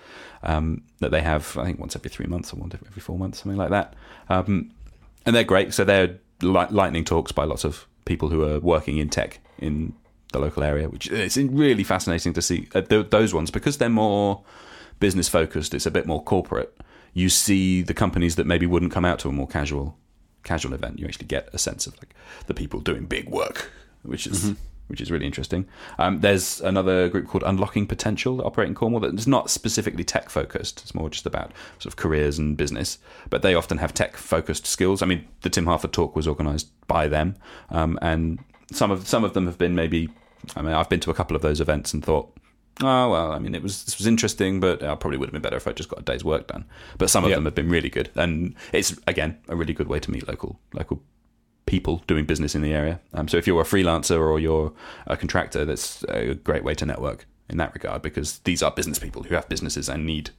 um, 0.42 0.82
that 1.00 1.10
they 1.10 1.20
have. 1.20 1.56
I 1.58 1.64
think 1.64 1.78
once 1.78 1.96
every 1.96 2.10
three 2.10 2.26
months 2.26 2.52
or 2.52 2.56
once 2.56 2.74
every 2.74 3.00
four 3.00 3.18
months, 3.18 3.42
something 3.42 3.58
like 3.58 3.70
that. 3.70 3.94
Um, 4.28 4.70
and 5.26 5.34
they're 5.34 5.44
great. 5.44 5.74
So 5.74 5.84
they're 5.84 6.18
li- 6.42 6.66
lightning 6.70 7.04
talks 7.04 7.32
by 7.32 7.44
lots 7.44 7.64
of 7.64 7.86
people 8.04 8.28
who 8.30 8.42
are 8.42 8.60
working 8.60 8.98
in 8.98 9.08
tech 9.10 9.40
in 9.58 9.94
the 10.32 10.38
local 10.38 10.62
area, 10.62 10.88
which 10.88 11.10
it's 11.10 11.36
really 11.36 11.84
fascinating 11.84 12.32
to 12.34 12.42
see 12.42 12.68
uh, 12.74 12.82
th- 12.82 13.10
those 13.10 13.34
ones 13.34 13.50
because 13.50 13.78
they're 13.78 13.88
more 13.88 14.42
business 15.00 15.28
focused. 15.28 15.74
It's 15.74 15.86
a 15.86 15.90
bit 15.90 16.06
more 16.06 16.22
corporate. 16.22 16.76
You 17.14 17.28
see 17.28 17.82
the 17.82 17.94
companies 17.94 18.36
that 18.36 18.46
maybe 18.46 18.66
wouldn't 18.66 18.92
come 18.92 19.04
out 19.04 19.18
to 19.20 19.28
a 19.28 19.32
more 19.32 19.48
casual 19.48 19.96
casual 20.42 20.74
event. 20.74 20.98
You 20.98 21.06
actually 21.06 21.26
get 21.26 21.48
a 21.52 21.58
sense 21.58 21.86
of 21.86 21.96
like 21.98 22.14
the 22.46 22.54
people 22.54 22.80
doing 22.80 23.06
big 23.06 23.28
work, 23.28 23.70
which 24.02 24.26
is 24.26 24.54
which 24.88 25.00
is 25.00 25.10
really 25.10 25.26
interesting. 25.26 25.66
Um, 25.98 26.20
there's 26.20 26.60
another 26.60 27.08
group 27.08 27.28
called 27.28 27.44
Unlocking 27.46 27.86
Potential 27.86 28.38
that 28.38 28.44
operate 28.44 28.68
in 28.68 28.74
Cornwall 28.74 29.00
that 29.02 29.14
is 29.14 29.26
not 29.26 29.50
specifically 29.50 30.02
tech 30.02 30.30
focused. 30.30 30.80
It's 30.80 30.94
more 30.94 31.10
just 31.10 31.26
about 31.26 31.52
sort 31.78 31.92
of 31.92 31.96
careers 31.96 32.38
and 32.38 32.56
business, 32.56 32.98
but 33.30 33.42
they 33.42 33.54
often 33.54 33.78
have 33.78 33.94
tech 33.94 34.16
focused 34.16 34.66
skills. 34.66 35.02
I 35.02 35.06
mean, 35.06 35.26
the 35.42 35.50
Tim 35.50 35.66
Harford 35.66 35.92
talk 35.92 36.16
was 36.16 36.26
organised 36.26 36.68
by 36.88 37.06
them, 37.06 37.36
um, 37.70 37.98
and 38.02 38.38
some 38.72 38.90
of 38.90 39.06
some 39.06 39.24
of 39.24 39.34
them 39.34 39.46
have 39.46 39.58
been 39.58 39.74
maybe. 39.74 40.08
I 40.56 40.62
mean, 40.62 40.72
I've 40.72 40.88
been 40.88 41.00
to 41.00 41.10
a 41.10 41.14
couple 41.14 41.36
of 41.36 41.42
those 41.42 41.60
events 41.60 41.92
and 41.92 42.04
thought. 42.04 42.34
Oh 42.80 43.10
well, 43.10 43.32
I 43.32 43.38
mean, 43.38 43.54
it 43.54 43.62
was 43.62 43.84
this 43.84 43.98
was 43.98 44.06
interesting, 44.06 44.60
but 44.60 44.82
I 44.82 44.94
probably 44.94 45.18
would 45.18 45.26
have 45.28 45.32
been 45.32 45.42
better 45.42 45.56
if 45.56 45.66
I 45.66 45.72
just 45.72 45.88
got 45.88 45.98
a 46.00 46.02
day's 46.02 46.22
work 46.24 46.46
done. 46.46 46.64
But 46.96 47.10
some 47.10 47.24
of 47.24 47.30
Yeah. 47.30 47.36
them 47.36 47.44
have 47.46 47.54
been 47.54 47.68
really 47.68 47.90
good, 47.90 48.10
and 48.14 48.54
it's 48.72 48.96
again 49.06 49.38
a 49.48 49.56
really 49.56 49.72
good 49.74 49.88
way 49.88 49.98
to 50.00 50.10
meet 50.10 50.28
local 50.28 50.60
local 50.72 51.02
people 51.66 52.02
doing 52.06 52.24
business 52.24 52.54
in 52.54 52.62
the 52.62 52.72
area. 52.72 53.00
Um, 53.12 53.28
so 53.28 53.36
if 53.36 53.46
you're 53.46 53.60
a 53.60 53.64
freelancer 53.64 54.18
or 54.20 54.38
you're 54.40 54.72
a 55.06 55.16
contractor, 55.16 55.64
that's 55.64 56.02
a 56.08 56.34
great 56.34 56.64
way 56.64 56.74
to 56.74 56.86
network 56.86 57.26
in 57.50 57.56
that 57.58 57.74
regard 57.74 58.00
because 58.00 58.38
these 58.40 58.62
are 58.62 58.70
business 58.70 58.98
people 58.98 59.24
who 59.24 59.34
have 59.34 59.48
businesses 59.48 59.88
and 59.88 60.06
need 60.06 60.30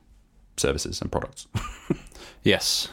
services 0.58 1.02
and 1.02 1.12
products. 1.12 1.48
Yes. 2.44 2.88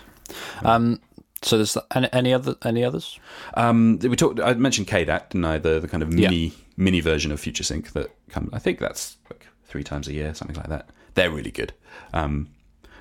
Um, 0.65 1.01
so 1.43 1.57
there's 1.57 1.79
any, 1.95 2.09
any 2.13 2.33
other 2.35 2.57
any 2.65 2.83
others? 2.83 3.21
Um, 3.55 3.99
we 4.01 4.17
talked. 4.17 4.41
I 4.41 4.55
mentioned 4.55 4.89
KDAT, 4.89 5.31
didn't 5.31 5.45
I? 5.45 5.59
The 5.59 5.79
the 5.79 5.87
kind 5.87 6.03
of 6.03 6.13
mini 6.13 6.53
mini 6.77 6.99
version 7.01 7.31
of 7.31 7.41
FutureSync 7.41 7.93
that 7.93 8.11
come. 8.29 8.51
I 8.53 8.59
think 8.59 8.81
that's 8.81 9.17
three 9.77 9.85
times 9.85 10.09
a 10.09 10.15
year, 10.15 10.33
something 10.33 10.57
like 10.57 10.69
that. 10.69 10.89
They're 11.12 11.31
really 11.31 11.51
good, 11.51 11.75
um, 12.15 12.49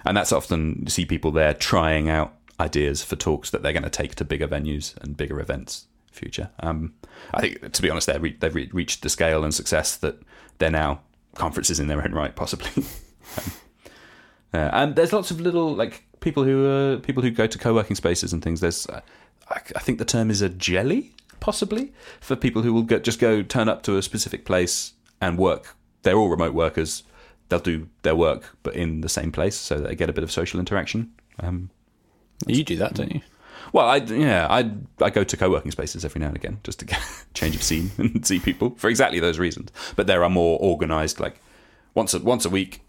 and 0.04 0.18
that's 0.18 0.34
often 0.34 0.82
you 0.84 0.90
see 0.90 1.06
people 1.06 1.32
there 1.32 1.54
trying 1.54 2.10
out 2.10 2.34
ideas 2.60 3.02
for 3.02 3.16
talks 3.16 3.50
that 3.52 3.64
they're 3.64 3.72
going 3.72 3.84
to 3.84 3.90
take 3.90 4.16
to 4.16 4.26
bigger 4.26 4.48
venues 4.48 4.98
and 4.98 5.16
bigger 5.16 5.40
events. 5.40 5.88
Future. 6.12 6.50
Um, 6.60 6.94
I 7.34 7.42
think, 7.42 7.72
to 7.74 7.82
be 7.82 7.90
honest, 7.90 8.08
they're 8.08 8.20
re- 8.20 8.38
they've 8.38 8.56
re- 8.56 8.70
reached 8.74 9.04
the 9.04 9.10
scale 9.10 9.44
and 9.44 9.54
success 9.54 9.96
that 9.98 10.22
they're 10.58 10.70
now 10.70 11.02
conferences 11.36 11.80
in 11.80 11.88
their 11.88 12.04
own 12.04 12.12
right, 12.14 12.36
possibly. 12.36 12.84
Um, 13.38 13.52
uh, 14.54 14.70
and 14.72 14.96
there's 14.96 15.12
lots 15.12 15.32
of 15.32 15.42
little 15.42 15.76
like 15.76 16.04
people 16.22 16.46
who 16.46 16.70
uh, 16.70 17.00
people 17.00 17.24
who 17.24 17.32
go 17.32 17.48
to 17.48 17.58
co-working 17.58 17.96
spaces 17.96 18.32
and 18.32 18.42
things. 18.42 18.62
There's, 18.62 18.88
uh, 18.88 19.02
I, 19.50 19.56
I 19.76 19.80
think 19.80 19.98
the 19.98 20.06
term 20.06 20.30
is 20.30 20.42
a 20.42 20.48
jelly, 20.48 21.12
possibly 21.42 21.92
for 22.22 22.38
people 22.38 22.62
who 22.62 22.72
will 22.72 22.84
just 22.84 23.20
go 23.20 23.42
turn 23.42 23.68
up 23.68 23.84
to 23.84 23.98
a 23.98 24.02
specific 24.02 24.46
place 24.46 24.94
and 25.20 25.38
work. 25.38 25.76
They're 26.06 26.16
all 26.18 26.30
remote 26.30 26.54
workers. 26.54 27.04
They'll 27.50 27.60
do 27.60 27.90
their 28.04 28.16
work, 28.16 28.56
but 28.64 28.76
in 28.76 29.02
the 29.02 29.10
same 29.10 29.32
place, 29.32 29.56
so 29.56 29.80
they 29.80 29.96
get 29.96 30.10
a 30.10 30.14
bit 30.14 30.24
of 30.24 30.32
social 30.32 30.60
interaction. 30.60 31.12
Um, 31.40 31.70
You 32.48 32.64
do 32.64 32.78
that, 32.78 32.94
don't 32.94 33.14
you? 33.14 33.22
well, 33.74 33.88
I 33.88 33.98
yeah, 33.98 34.48
I 34.50 34.72
I 35.04 35.10
go 35.10 35.24
to 35.24 35.38
co-working 35.38 35.72
spaces 35.72 36.06
every 36.06 36.20
now 36.22 36.28
and 36.28 36.36
again 36.36 36.60
just 36.64 36.80
to 36.80 36.86
get 36.86 37.00
a 37.00 37.34
change 37.34 37.56
of 37.56 37.64
scene 37.64 37.92
and 37.98 38.26
see 38.26 38.40
people 38.40 38.76
for 38.78 38.90
exactly 38.90 39.20
those 39.20 39.40
reasons. 39.40 39.72
But 39.96 40.08
there 40.08 40.24
are 40.24 40.30
more 40.30 40.60
organised, 40.60 41.20
like 41.20 41.40
once 41.94 42.14
a, 42.14 42.20
once 42.20 42.46
a 42.46 42.50
week, 42.50 42.82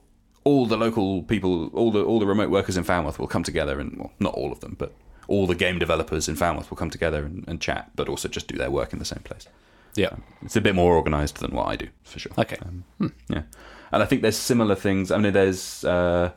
all 0.44 0.66
the 0.66 0.76
local 0.76 1.22
people, 1.22 1.68
all 1.74 1.90
the 1.90 2.02
all 2.04 2.18
the 2.20 2.26
remote 2.26 2.50
workers 2.50 2.76
in 2.76 2.84
Falmouth 2.84 3.18
will 3.18 3.28
come 3.28 3.42
together, 3.42 3.80
and 3.80 3.96
well, 3.98 4.12
not 4.20 4.34
all 4.34 4.52
of 4.52 4.60
them, 4.60 4.76
but 4.78 4.92
all 5.28 5.46
the 5.46 5.54
game 5.54 5.78
developers 5.78 6.28
in 6.28 6.36
Falmouth 6.36 6.70
will 6.70 6.76
come 6.76 6.90
together 6.90 7.24
and, 7.24 7.44
and 7.48 7.60
chat, 7.60 7.90
but 7.96 8.08
also 8.08 8.28
just 8.28 8.46
do 8.46 8.56
their 8.56 8.70
work 8.70 8.92
in 8.92 8.98
the 9.00 9.04
same 9.04 9.22
place. 9.24 9.48
Yeah. 9.96 10.16
It's 10.42 10.56
a 10.56 10.60
bit 10.60 10.74
more 10.74 10.94
organised 10.96 11.38
than 11.38 11.52
what 11.52 11.68
I 11.68 11.76
do, 11.76 11.88
for 12.04 12.18
sure. 12.18 12.32
Okay. 12.38 12.58
Um, 12.62 12.84
Yeah, 13.28 13.42
and 13.92 14.02
I 14.02 14.06
think 14.06 14.22
there's 14.22 14.36
similar 14.36 14.74
things. 14.74 15.10
I 15.10 15.18
mean, 15.18 15.32
there's 15.32 15.84
uh, 15.84 16.32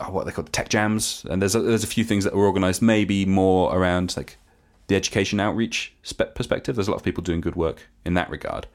oh, 0.00 0.10
what 0.10 0.22
are 0.22 0.24
they 0.26 0.32
called 0.32 0.52
tech 0.52 0.68
jams, 0.68 1.24
and 1.28 1.40
there's 1.40 1.54
a, 1.54 1.60
there's 1.60 1.84
a 1.84 1.88
few 1.88 2.04
things 2.04 2.24
that 2.24 2.34
were 2.34 2.46
organised, 2.46 2.82
maybe 2.82 3.24
more 3.24 3.74
around 3.74 4.16
like 4.16 4.36
the 4.88 4.96
education 4.96 5.40
outreach 5.40 5.92
spe- 6.02 6.34
perspective. 6.34 6.76
There's 6.76 6.88
a 6.88 6.90
lot 6.90 6.98
of 6.98 7.04
people 7.04 7.22
doing 7.22 7.40
good 7.40 7.56
work 7.56 7.88
in 8.04 8.14
that 8.14 8.30
regard. 8.30 8.66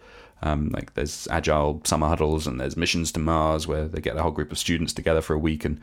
Um, 0.41 0.69
like 0.69 0.93
there's 0.93 1.27
agile 1.31 1.81
summer 1.83 2.07
huddles, 2.07 2.47
and 2.47 2.59
there's 2.59 2.77
missions 2.77 3.11
to 3.13 3.19
Mars 3.19 3.67
where 3.67 3.87
they 3.87 4.01
get 4.01 4.17
a 4.17 4.21
whole 4.21 4.31
group 4.31 4.51
of 4.51 4.57
students 4.57 4.93
together 4.93 5.21
for 5.21 5.33
a 5.33 5.39
week 5.39 5.65
and 5.65 5.79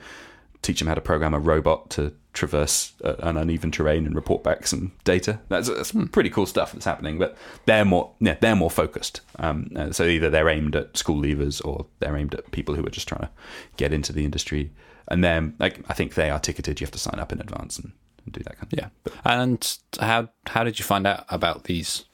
teach 0.64 0.78
them 0.78 0.88
how 0.88 0.94
to 0.94 1.00
program 1.00 1.34
a 1.34 1.38
robot 1.38 1.90
to 1.90 2.12
traverse 2.32 2.94
uh, 3.04 3.14
an 3.20 3.36
uneven 3.36 3.70
terrain 3.70 4.06
and 4.06 4.14
report 4.14 4.42
back 4.42 4.66
some 4.66 4.92
data. 5.04 5.38
That's, 5.48 5.68
that's 5.68 5.92
pretty 6.10 6.30
cool 6.30 6.46
stuff 6.46 6.72
that's 6.72 6.84
happening, 6.84 7.18
but 7.18 7.36
they're 7.66 7.84
more 7.84 8.12
yeah, 8.18 8.36
they're 8.40 8.56
more 8.56 8.70
focused. 8.70 9.20
Um, 9.38 9.70
uh, 9.76 9.92
so 9.92 10.04
either 10.04 10.30
they're 10.30 10.48
aimed 10.48 10.74
at 10.74 10.96
school 10.96 11.20
leavers 11.20 11.64
or 11.64 11.86
they're 12.00 12.16
aimed 12.16 12.34
at 12.34 12.50
people 12.50 12.74
who 12.74 12.84
are 12.84 12.90
just 12.90 13.06
trying 13.06 13.22
to 13.22 13.30
get 13.76 13.92
into 13.92 14.12
the 14.12 14.24
industry. 14.24 14.72
And 15.08 15.22
then, 15.22 15.54
like 15.58 15.80
I 15.88 15.92
think 15.92 16.14
they 16.14 16.30
are 16.30 16.40
ticketed. 16.40 16.80
You 16.80 16.86
have 16.86 16.92
to 16.92 16.98
sign 16.98 17.20
up 17.20 17.30
in 17.30 17.40
advance 17.40 17.78
and, 17.78 17.92
and 18.24 18.32
do 18.32 18.42
that 18.44 18.58
kind 18.58 18.72
of 18.72 18.78
Yeah. 18.78 19.12
And 19.24 19.78
how 20.00 20.30
how 20.46 20.64
did 20.64 20.78
you 20.78 20.84
find 20.84 21.06
out 21.06 21.26
about 21.28 21.64
these? 21.64 22.04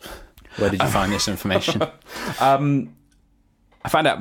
Where 0.56 0.70
did 0.70 0.82
you 0.82 0.88
find 0.88 1.12
this 1.12 1.28
information? 1.28 1.82
I 3.84 3.88
found 3.88 4.06
out, 4.08 4.18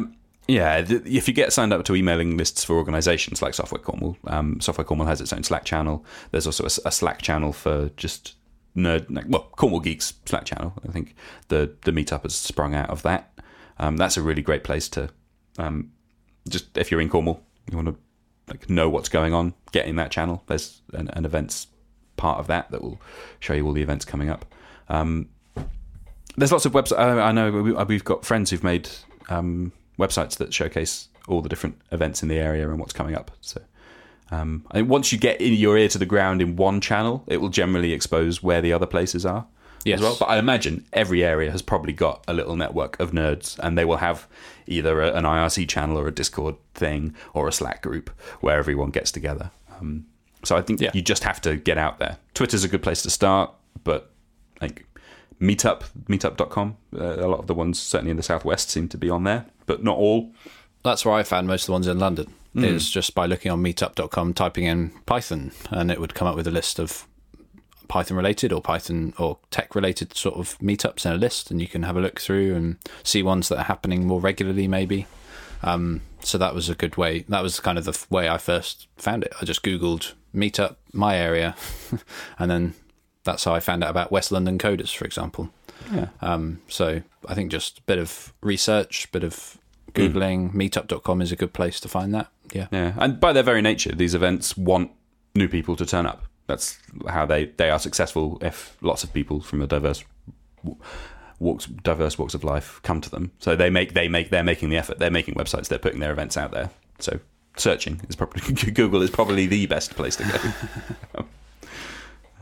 yeah, 0.50 0.84
if 0.88 1.28
you 1.28 1.34
get 1.34 1.54
signed 1.54 1.72
up 1.72 1.86
to 1.86 1.96
emailing 1.96 2.36
lists 2.36 2.64
for 2.64 2.76
organisations 2.76 3.42
like 3.42 3.54
Software 3.54 3.80
Cornwall, 3.80 4.18
um, 4.26 4.60
Software 4.60 4.84
Cornwall 4.84 5.08
has 5.08 5.22
its 5.22 5.32
own 5.32 5.44
Slack 5.44 5.64
channel. 5.64 6.04
There's 6.32 6.48
also 6.48 6.66
a 6.66 6.92
Slack 6.92 7.22
channel 7.22 7.54
for 7.54 7.90
just 7.98 8.36
nerd, 8.76 9.28
well, 9.28 9.48
Cornwall 9.56 9.80
Geeks 9.80 10.14
Slack 10.26 10.46
channel. 10.46 10.74
I 10.88 10.92
think 10.92 11.16
the 11.50 11.76
the 11.82 11.92
meetup 11.92 12.24
has 12.24 12.34
sprung 12.34 12.74
out 12.74 12.90
of 12.90 13.04
that. 13.04 13.32
Um, 13.78 13.96
that's 13.98 14.18
a 14.18 14.24
really 14.24 14.42
great 14.42 14.64
place 14.64 14.90
to 14.90 15.10
um, 15.60 15.92
just 16.48 16.76
if 16.78 16.90
you're 16.90 17.02
in 17.02 17.10
Cornwall, 17.10 17.44
you 17.70 17.78
want 17.78 17.90
to 17.90 17.96
like 18.48 18.70
know 18.70 18.90
what's 18.90 19.10
going 19.10 19.34
on. 19.34 19.54
Get 19.72 19.86
in 19.86 19.98
that 19.98 20.10
channel. 20.10 20.44
There's 20.48 20.82
an, 20.94 21.10
an 21.10 21.26
events 21.26 21.68
part 22.18 22.40
of 22.40 22.48
that 22.48 22.72
that 22.72 22.82
will 22.82 23.00
show 23.40 23.54
you 23.54 23.68
all 23.68 23.74
the 23.74 23.84
events 23.84 24.04
coming 24.04 24.30
up. 24.30 24.46
Um, 24.90 25.30
there's 26.38 26.52
lots 26.52 26.66
of 26.66 26.72
websites. 26.72 26.98
I, 26.98 27.20
I 27.20 27.32
know 27.32 27.52
we, 27.52 27.72
we've 27.72 28.04
got 28.04 28.26
friends 28.26 28.50
who've 28.50 28.64
made 28.64 28.90
um, 29.30 29.72
websites 30.00 30.38
that 30.38 30.54
showcase 30.54 31.08
all 31.28 31.42
the 31.42 31.50
different 31.50 31.80
events 31.92 32.24
in 32.24 32.30
the 32.30 32.40
area 32.40 32.68
and 32.70 32.80
what's 32.80 32.94
coming 32.94 33.16
up. 33.16 33.30
So, 33.42 33.62
um, 34.32 34.66
I 34.72 34.76
think 34.76 34.90
once 34.90 35.12
you 35.12 35.18
get 35.20 35.40
in 35.42 35.54
your 35.54 35.78
ear 35.78 35.88
to 35.90 35.98
the 35.98 36.06
ground 36.06 36.42
in 36.42 36.56
one 36.56 36.82
channel, 36.82 37.24
it 37.28 37.38
will 37.38 37.50
generally 37.50 37.94
expose 37.94 38.42
where 38.42 38.62
the 38.62 38.74
other 38.74 38.86
places 38.88 39.26
are. 39.26 39.46
Yes. 39.86 40.00
As 40.00 40.04
well. 40.04 40.18
But 40.20 40.26
I 40.30 40.38
imagine 40.38 40.86
every 40.92 41.24
area 41.24 41.52
has 41.52 41.62
probably 41.62 41.94
got 41.94 42.24
a 42.28 42.34
little 42.34 42.56
network 42.56 43.00
of 43.00 43.12
nerds, 43.12 43.58
and 43.60 43.78
they 43.78 43.86
will 43.86 43.98
have 43.98 44.28
either 44.68 45.02
a, 45.02 45.14
an 45.14 45.24
IRC 45.24 45.68
channel 45.70 45.98
or 45.98 46.08
a 46.08 46.12
Discord 46.14 46.56
thing 46.74 47.16
or 47.34 47.48
a 47.48 47.52
Slack 47.52 47.82
group 47.82 48.10
where 48.42 48.58
everyone 48.58 48.90
gets 48.90 49.12
together. 49.12 49.52
Um, 49.80 50.06
so 50.44 50.58
I 50.58 50.62
think 50.62 50.82
Yeah. 50.82 50.92
you 50.94 51.02
just 51.02 51.24
have 51.24 51.40
to 51.42 51.56
get 51.56 51.78
out 51.78 51.98
there. 52.00 52.18
Twitter's 52.34 52.64
a 52.64 52.68
good 52.68 52.84
place 52.84 53.02
to 53.04 53.10
start, 53.10 53.52
but 53.84 54.12
like 54.62 54.86
meetup 55.42 55.84
meetup.com 56.08 56.76
uh, 56.96 57.16
a 57.16 57.28
lot 57.28 57.40
of 57.40 57.48
the 57.48 57.54
ones 57.54 57.80
certainly 57.80 58.12
in 58.12 58.18
the 58.18 58.24
southwest 58.24 58.70
seem 58.70 58.88
to 58.88 58.98
be 58.98 59.10
on 59.10 59.24
there 59.24 59.46
but 59.66 59.84
not 59.84 59.98
all 59.98 60.32
That's 60.84 61.06
where 61.06 61.16
I 61.16 61.24
found 61.24 61.48
most 61.48 61.64
of 61.64 61.68
the 61.68 61.72
ones 61.74 61.88
in 61.88 62.00
London. 62.00 62.34
Is 62.56 62.90
just 62.90 63.14
by 63.14 63.26
looking 63.26 63.52
on 63.52 63.62
meetup.com, 63.62 64.34
typing 64.34 64.64
in 64.66 64.90
Python, 65.06 65.52
and 65.70 65.92
it 65.92 66.00
would 66.02 66.16
come 66.16 66.28
up 66.28 66.36
with 66.36 66.48
a 66.48 66.52
list 66.52 66.80
of 66.80 67.06
Python 67.88 68.18
related 68.18 68.52
or 68.52 68.60
Python 68.62 69.14
or 69.20 69.38
tech 69.52 69.76
related 69.76 70.16
sort 70.18 70.36
of 70.36 70.58
meetups 70.58 71.06
in 71.06 71.12
a 71.12 71.18
list, 71.18 71.52
and 71.52 71.62
you 71.62 71.68
can 71.68 71.84
have 71.84 71.96
a 71.96 72.02
look 72.02 72.20
through 72.20 72.56
and 72.56 72.78
see 73.04 73.22
ones 73.22 73.50
that 73.50 73.60
are 73.60 73.64
happening 73.66 74.06
more 74.06 74.20
regularly, 74.20 74.68
maybe. 74.68 75.06
Um, 75.62 76.02
so 76.22 76.38
that 76.38 76.56
was 76.56 76.70
a 76.70 76.76
good 76.76 76.98
way. 76.98 77.24
That 77.30 77.44
was 77.44 77.60
kind 77.60 77.78
of 77.78 77.86
the 77.86 77.98
way 78.10 78.28
I 78.28 78.38
first 78.38 78.88
found 78.98 79.24
it. 79.24 79.34
I 79.40 79.46
just 79.46 79.64
Googled 79.64 80.14
meetup, 80.34 80.78
my 80.92 81.18
area, 81.18 81.56
and 82.40 82.50
then 82.50 82.74
that's 83.24 83.44
how 83.44 83.54
I 83.54 83.60
found 83.60 83.84
out 83.84 83.90
about 83.90 84.12
West 84.12 84.32
London 84.32 84.58
Coders, 84.58 84.96
for 84.96 85.06
example. 85.06 85.50
yeah. 85.94 86.08
Um, 86.22 86.62
so 86.68 87.02
I 87.28 87.34
think 87.34 87.52
just 87.52 87.80
a 87.80 87.82
bit 87.84 87.98
of 87.98 88.34
research, 88.42 89.06
a 89.06 89.08
bit 89.10 89.24
of 89.24 89.58
Googling, 89.94 90.54
meetup.com 90.54 91.22
is 91.22 91.32
a 91.32 91.36
good 91.36 91.54
place 91.54 91.80
to 91.80 91.88
find 91.88 92.14
that. 92.14 92.28
Yeah. 92.54 92.68
yeah. 92.72 92.94
And 92.98 93.20
by 93.20 93.34
their 93.34 93.44
very 93.44 93.62
nature 93.62 93.94
these 93.94 94.16
events 94.16 94.58
want 94.58 94.92
new 95.36 95.48
people 95.48 95.76
to 95.76 95.86
turn 95.86 96.06
up. 96.06 96.24
That's 96.48 96.80
how 97.08 97.26
they 97.26 97.46
they 97.46 97.70
are 97.70 97.80
successful 97.80 98.40
if 98.42 98.78
lots 98.82 99.04
of 99.04 99.14
people 99.14 99.42
from 99.42 99.62
a 99.62 99.68
diverse 99.68 100.04
walks 101.40 101.66
diverse 101.66 102.18
walks 102.18 102.34
of 102.34 102.44
life 102.44 102.80
come 102.84 103.02
to 103.02 103.10
them. 103.10 103.32
So 103.40 103.56
they 103.56 103.70
make 103.70 103.94
they 103.94 104.08
make 104.08 104.30
they're 104.30 104.44
making 104.44 104.70
the 104.70 104.78
effort. 104.78 105.00
They're 105.00 105.12
making 105.12 105.36
websites. 105.36 105.68
They're 105.68 105.80
putting 105.80 106.00
their 106.00 106.12
events 106.12 106.38
out 106.38 106.52
there. 106.52 106.72
So 107.00 107.20
searching 107.58 108.02
is 108.10 108.16
probably 108.16 108.42
google 108.72 109.02
is 109.02 109.10
probably 109.10 109.46
the 109.46 109.66
best 109.66 109.96
place 109.96 110.16
to 110.16 110.24
go 110.24 111.26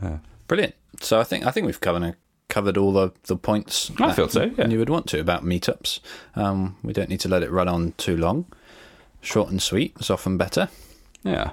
Brilliant. 0.48 0.74
So 1.00 1.20
I 1.20 1.24
think 1.24 1.46
I 1.46 1.50
think 1.50 1.66
we've 1.66 1.80
covered 1.80 2.16
covered 2.48 2.78
all 2.78 2.92
the, 2.92 3.12
the 3.24 3.36
points 3.36 3.90
I 4.00 4.12
feel 4.12 4.28
so, 4.28 4.50
yeah. 4.56 4.66
you 4.68 4.78
would 4.78 4.88
want 4.88 5.06
to 5.08 5.20
about 5.20 5.44
meetups. 5.44 6.00
Um, 6.34 6.76
we 6.82 6.94
don't 6.94 7.10
need 7.10 7.20
to 7.20 7.28
let 7.28 7.42
it 7.42 7.50
run 7.50 7.68
on 7.68 7.92
too 7.98 8.16
long. 8.16 8.46
Short 9.20 9.50
and 9.50 9.60
sweet 9.60 9.94
is 10.00 10.10
often 10.10 10.38
better. 10.38 10.70
yeah 11.22 11.50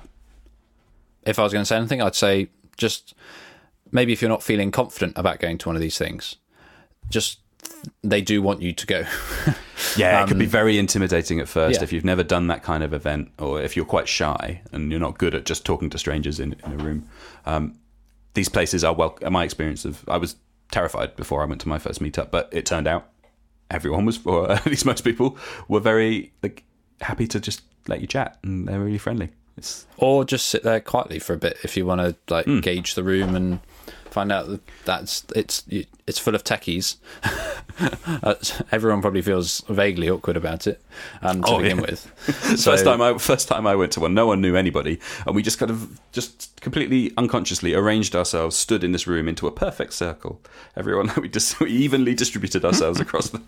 If 1.25 1.38
I 1.38 1.43
was 1.43 1.51
going 1.51 1.63
to 1.63 1.67
say 1.67 1.75
anything, 1.75 2.01
I'd 2.01 2.15
say 2.15 2.47
just 2.77 3.13
maybe 3.91 4.13
if 4.13 4.21
you're 4.21 4.29
not 4.29 4.41
feeling 4.41 4.71
confident 4.71 5.17
about 5.17 5.39
going 5.39 5.58
to 5.60 5.69
one 5.69 5.75
of 5.75 5.81
these 5.81 5.97
things, 5.97 6.38
just 7.10 7.39
they 8.01 8.21
do 8.21 8.41
want 8.41 8.62
you 8.62 8.71
to 8.73 8.86
go. 8.86 9.05
Yeah, 9.97 10.23
it 10.23 10.27
could 10.27 10.39
be 10.39 10.45
very 10.45 10.77
intimidating 10.77 11.39
at 11.39 11.47
first 11.47 11.79
yeah. 11.79 11.84
if 11.84 11.93
you've 11.93 12.05
never 12.05 12.23
done 12.23 12.47
that 12.47 12.63
kind 12.63 12.84
of 12.84 12.93
event, 12.93 13.31
or 13.39 13.62
if 13.62 13.75
you're 13.75 13.86
quite 13.86 14.08
shy 14.08 14.62
and 14.71 14.91
you're 14.91 14.99
not 14.99 15.17
good 15.17 15.36
at 15.36 15.45
just 15.45 15.65
talking 15.65 15.89
to 15.89 15.97
strangers 15.97 16.39
in, 16.39 16.55
in 16.65 16.71
a 16.73 16.77
room. 16.77 17.08
Um, 17.45 17.77
these 18.36 18.50
places 18.50 18.84
are 18.84 18.93
well. 18.93 19.17
My 19.30 19.43
experience 19.43 19.84
of 19.86 20.04
I 20.08 20.17
was 20.17 20.36
terrified 20.71 21.15
before 21.15 21.41
I 21.41 21.45
went 21.45 21.62
to 21.62 21.67
my 21.67 21.80
first 21.80 22.02
meetup, 22.02 22.32
but 22.32 22.48
it 22.52 22.65
turned 22.65 22.88
out 22.88 23.10
everyone 23.71 24.06
was, 24.06 24.24
or 24.26 24.52
at 24.60 24.65
least 24.67 24.86
most 24.86 25.04
people, 25.04 25.38
were 25.67 25.80
very 25.80 26.32
like 26.43 26.63
happy 27.02 27.28
to 27.28 27.39
just 27.39 27.62
let 27.88 28.02
you 28.02 28.08
chat, 28.08 28.38
and 28.43 28.67
they're 28.67 28.80
really 28.80 28.98
friendly. 29.00 29.30
It's, 29.58 29.88
or 29.98 30.26
just 30.26 30.48
sit 30.48 30.63
there 30.63 30.82
quietly 30.82 31.17
for 31.19 31.34
a 31.34 31.38
bit 31.38 31.58
if 31.63 31.78
you 31.78 31.86
want 31.86 32.02
to 32.02 32.15
like 32.34 32.45
Hmm. 32.45 32.60
gauge 32.60 32.93
the 32.95 33.04
room 33.04 33.36
and 33.36 33.60
find 34.15 34.32
out 34.32 34.47
that 34.47 34.62
that's 34.86 35.25
it's 35.36 35.65
it's 36.08 36.17
full 36.19 36.36
of 36.36 36.43
techies. 36.45 36.95
Everyone 38.71 39.01
probably 39.01 39.21
feels 39.21 39.62
vaguely 39.67 40.10
awkward 40.10 40.38
about 40.38 40.67
it 40.67 40.82
um, 41.21 41.41
to 41.43 41.49
Oh, 41.49 41.58
begin 41.60 41.78
yeah. 41.78 41.82
with. 41.89 41.99
first 42.63 42.86
time 42.86 43.01
I 43.01 43.17
first 43.17 43.49
time 43.49 43.67
I 43.67 43.75
went 43.75 43.91
to 43.93 43.99
one, 43.99 44.13
no 44.13 44.25
one 44.28 44.39
knew 44.39 44.56
anybody, 44.56 44.99
and 45.28 45.36
we 45.36 45.41
just 45.43 45.60
kind 45.60 45.69
of 45.69 45.99
just 46.13 46.62
completely 46.62 47.12
unconsciously 47.17 47.73
arranged 47.73 48.15
ourselves, 48.15 48.56
stood 48.56 48.84
in 48.86 48.93
this 48.93 49.06
room 49.06 49.28
into 49.28 49.47
a 49.47 49.51
perfect 49.51 49.91
circle. 49.93 50.39
Everyone 50.78 51.12
we 51.21 51.28
just 51.28 51.60
we 51.60 51.69
evenly 51.71 52.13
distributed 52.15 52.63
ourselves 52.63 53.01
across 53.01 53.30
the, 53.30 53.41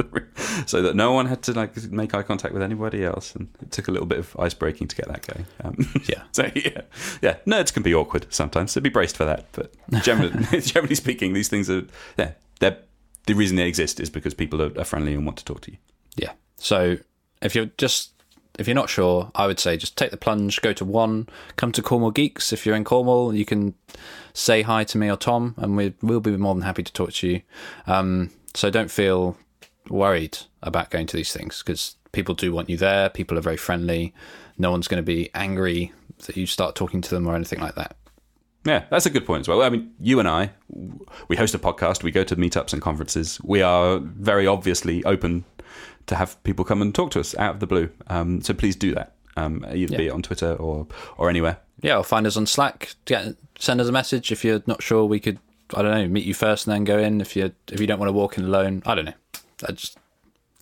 so 0.66 0.82
that 0.82 0.94
no 0.96 1.12
one 1.12 1.26
had 1.26 1.42
to 1.42 1.52
like 1.52 1.76
make 1.90 2.14
eye 2.14 2.22
contact 2.22 2.54
with 2.54 2.62
anybody 2.62 3.04
else, 3.04 3.34
and 3.34 3.48
it 3.60 3.70
took 3.70 3.88
a 3.88 3.90
little 3.90 4.06
bit 4.06 4.18
of 4.18 4.36
ice 4.38 4.54
breaking 4.54 4.88
to 4.88 4.96
get 4.96 5.08
that 5.08 5.26
going. 5.26 5.46
Um, 5.64 6.02
Yeah. 6.08 6.22
so 6.32 6.50
yeah, 6.54 6.82
yeah, 7.20 7.36
nerds 7.46 7.72
can 7.72 7.82
be 7.82 7.94
awkward 7.94 8.26
sometimes, 8.30 8.72
so 8.72 8.80
be 8.80 8.88
braced 8.90 9.16
for 9.16 9.24
that. 9.24 9.46
But 9.52 9.72
generally, 10.02 10.60
generally 10.60 10.94
speaking, 10.94 11.32
these 11.32 11.48
things 11.48 11.70
are 11.70 11.84
yeah, 12.16 12.32
they're 12.60 12.78
the 13.26 13.34
reason 13.34 13.56
they 13.56 13.68
exist 13.68 14.00
is 14.00 14.10
because 14.10 14.34
people 14.34 14.60
are, 14.60 14.76
are 14.78 14.84
friendly 14.84 15.14
and 15.14 15.24
want 15.24 15.38
to 15.38 15.44
talk 15.44 15.60
to 15.62 15.70
you. 15.70 15.78
Yeah. 16.16 16.32
So 16.56 16.98
if 17.40 17.54
you're 17.54 17.70
just 17.78 18.10
if 18.58 18.66
you're 18.66 18.74
not 18.74 18.90
sure, 18.90 19.30
I 19.34 19.46
would 19.46 19.58
say 19.58 19.76
just 19.76 19.96
take 19.96 20.10
the 20.10 20.16
plunge, 20.16 20.60
go 20.60 20.72
to 20.74 20.84
one, 20.84 21.28
come 21.56 21.72
to 21.72 21.82
Cornwall 21.82 22.10
Geeks. 22.10 22.52
If 22.52 22.66
you're 22.66 22.76
in 22.76 22.84
Cornwall, 22.84 23.34
you 23.34 23.44
can 23.44 23.74
say 24.34 24.62
hi 24.62 24.84
to 24.84 24.98
me 24.98 25.10
or 25.10 25.16
Tom, 25.16 25.54
and 25.56 25.76
we 25.76 25.94
will 26.02 26.20
be 26.20 26.36
more 26.36 26.54
than 26.54 26.62
happy 26.62 26.82
to 26.82 26.92
talk 26.92 27.12
to 27.14 27.28
you. 27.28 27.42
Um, 27.86 28.30
so 28.54 28.68
don't 28.70 28.90
feel 28.90 29.36
worried 29.88 30.38
about 30.62 30.90
going 30.90 31.06
to 31.06 31.16
these 31.16 31.32
things 31.32 31.62
because 31.62 31.96
people 32.12 32.34
do 32.34 32.52
want 32.52 32.70
you 32.70 32.76
there. 32.76 33.08
People 33.08 33.38
are 33.38 33.42
very 33.42 33.56
friendly. 33.56 34.14
No 34.58 34.70
one's 34.70 34.88
going 34.88 35.02
to 35.02 35.06
be 35.06 35.30
angry 35.34 35.92
that 36.26 36.36
you 36.36 36.46
start 36.46 36.74
talking 36.74 37.00
to 37.00 37.10
them 37.10 37.26
or 37.26 37.34
anything 37.34 37.60
like 37.60 37.74
that. 37.74 37.96
Yeah, 38.64 38.84
that's 38.90 39.06
a 39.06 39.10
good 39.10 39.26
point 39.26 39.40
as 39.40 39.48
well. 39.48 39.62
I 39.62 39.70
mean, 39.70 39.92
you 39.98 40.20
and 40.20 40.28
I, 40.28 40.50
we 41.28 41.36
host 41.36 41.54
a 41.54 41.58
podcast, 41.58 42.04
we 42.04 42.12
go 42.12 42.22
to 42.22 42.36
meetups 42.36 42.72
and 42.72 42.80
conferences. 42.80 43.40
We 43.42 43.60
are 43.60 43.98
very 43.98 44.46
obviously 44.46 45.02
open 45.04 45.44
to 46.06 46.14
have 46.14 46.42
people 46.44 46.64
come 46.64 46.80
and 46.80 46.94
talk 46.94 47.10
to 47.12 47.20
us 47.20 47.34
out 47.36 47.54
of 47.54 47.60
the 47.60 47.66
blue. 47.66 47.90
Um, 48.06 48.40
so 48.40 48.54
please 48.54 48.76
do 48.76 48.94
that, 48.94 49.14
um, 49.36 49.66
either 49.72 49.96
be 49.96 50.06
it 50.06 50.10
on 50.10 50.22
Twitter 50.22 50.54
or, 50.54 50.86
or 51.16 51.28
anywhere. 51.28 51.58
Yeah, 51.80 51.98
or 51.98 52.04
find 52.04 52.26
us 52.26 52.36
on 52.36 52.46
Slack. 52.46 52.94
Get, 53.04 53.34
send 53.58 53.80
us 53.80 53.88
a 53.88 53.92
message 53.92 54.30
if 54.30 54.44
you're 54.44 54.62
not 54.66 54.80
sure. 54.82 55.04
We 55.04 55.18
could, 55.18 55.40
I 55.74 55.82
don't 55.82 55.90
know, 55.90 56.06
meet 56.06 56.24
you 56.24 56.34
first 56.34 56.66
and 56.66 56.74
then 56.74 56.84
go 56.84 56.98
in. 56.98 57.20
If 57.20 57.34
you 57.34 57.52
if 57.72 57.80
you 57.80 57.88
don't 57.88 57.98
want 57.98 58.08
to 58.08 58.12
walk 58.12 58.38
in 58.38 58.44
alone, 58.44 58.84
I 58.86 58.94
don't 58.94 59.06
know. 59.06 59.14
I 59.64 59.72
just 59.72 59.98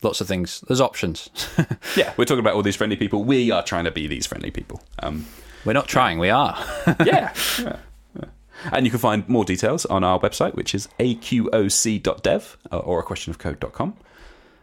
lots 0.02 0.20
of 0.20 0.26
things. 0.28 0.62
There's 0.66 0.80
options. 0.80 1.30
Yeah, 1.96 2.12
we're 2.16 2.24
talking 2.24 2.40
about 2.40 2.54
all 2.54 2.62
these 2.62 2.76
friendly 2.76 2.96
people. 2.96 3.24
We 3.24 3.50
are 3.50 3.64
trying 3.64 3.84
to 3.84 3.90
be 3.90 4.06
these 4.06 4.26
friendly 4.26 4.50
people. 4.52 4.80
Um, 5.02 5.26
We're 5.64 5.72
not 5.72 5.88
trying. 5.88 6.18
We 6.20 6.30
are. 6.30 6.56
yeah. 7.04 7.34
yeah. 7.58 7.76
And 8.72 8.86
you 8.86 8.90
can 8.90 9.00
find 9.00 9.28
more 9.28 9.44
details 9.44 9.86
on 9.86 10.04
our 10.04 10.20
website, 10.20 10.54
which 10.54 10.74
is 10.74 10.88
aqoc.dev 11.00 12.58
uh, 12.70 12.78
or 12.78 13.00
a 13.00 13.02
question 13.02 13.30
of 13.30 13.38
code.com. 13.38 13.96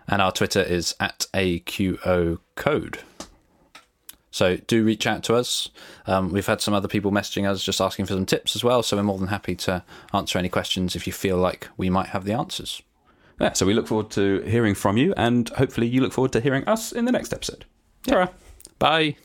and 0.07 0.21
our 0.21 0.31
Twitter 0.31 0.61
is 0.61 0.95
at 0.99 1.25
AQO 1.33 2.39
Code. 2.55 2.99
So 4.31 4.57
do 4.57 4.83
reach 4.83 5.05
out 5.07 5.23
to 5.23 5.35
us. 5.35 5.69
Um, 6.05 6.31
we've 6.31 6.45
had 6.45 6.61
some 6.61 6.73
other 6.73 6.87
people 6.87 7.11
messaging 7.11 7.49
us 7.49 7.63
just 7.63 7.81
asking 7.81 8.05
for 8.05 8.13
some 8.13 8.25
tips 8.25 8.55
as 8.55 8.63
well. 8.63 8.83
So 8.83 8.95
we're 8.95 9.03
more 9.03 9.17
than 9.17 9.27
happy 9.29 9.55
to 9.55 9.83
answer 10.13 10.39
any 10.39 10.49
questions 10.49 10.95
if 10.95 11.07
you 11.07 11.13
feel 11.13 11.37
like 11.37 11.67
we 11.75 11.89
might 11.89 12.07
have 12.09 12.23
the 12.23 12.33
answers. 12.33 12.81
Yeah, 13.39 13.53
so 13.53 13.65
we 13.65 13.73
look 13.73 13.87
forward 13.87 14.09
to 14.11 14.41
hearing 14.41 14.73
from 14.73 14.97
you, 14.97 15.13
and 15.15 15.49
hopefully 15.49 15.87
you 15.87 16.01
look 16.01 16.13
forward 16.13 16.31
to 16.33 16.41
hearing 16.41 16.63
us 16.65 16.91
in 16.91 17.05
the 17.05 17.11
next 17.11 17.33
episode. 17.33 17.65
Ta-ra. 18.07 18.29
Bye. 18.79 19.15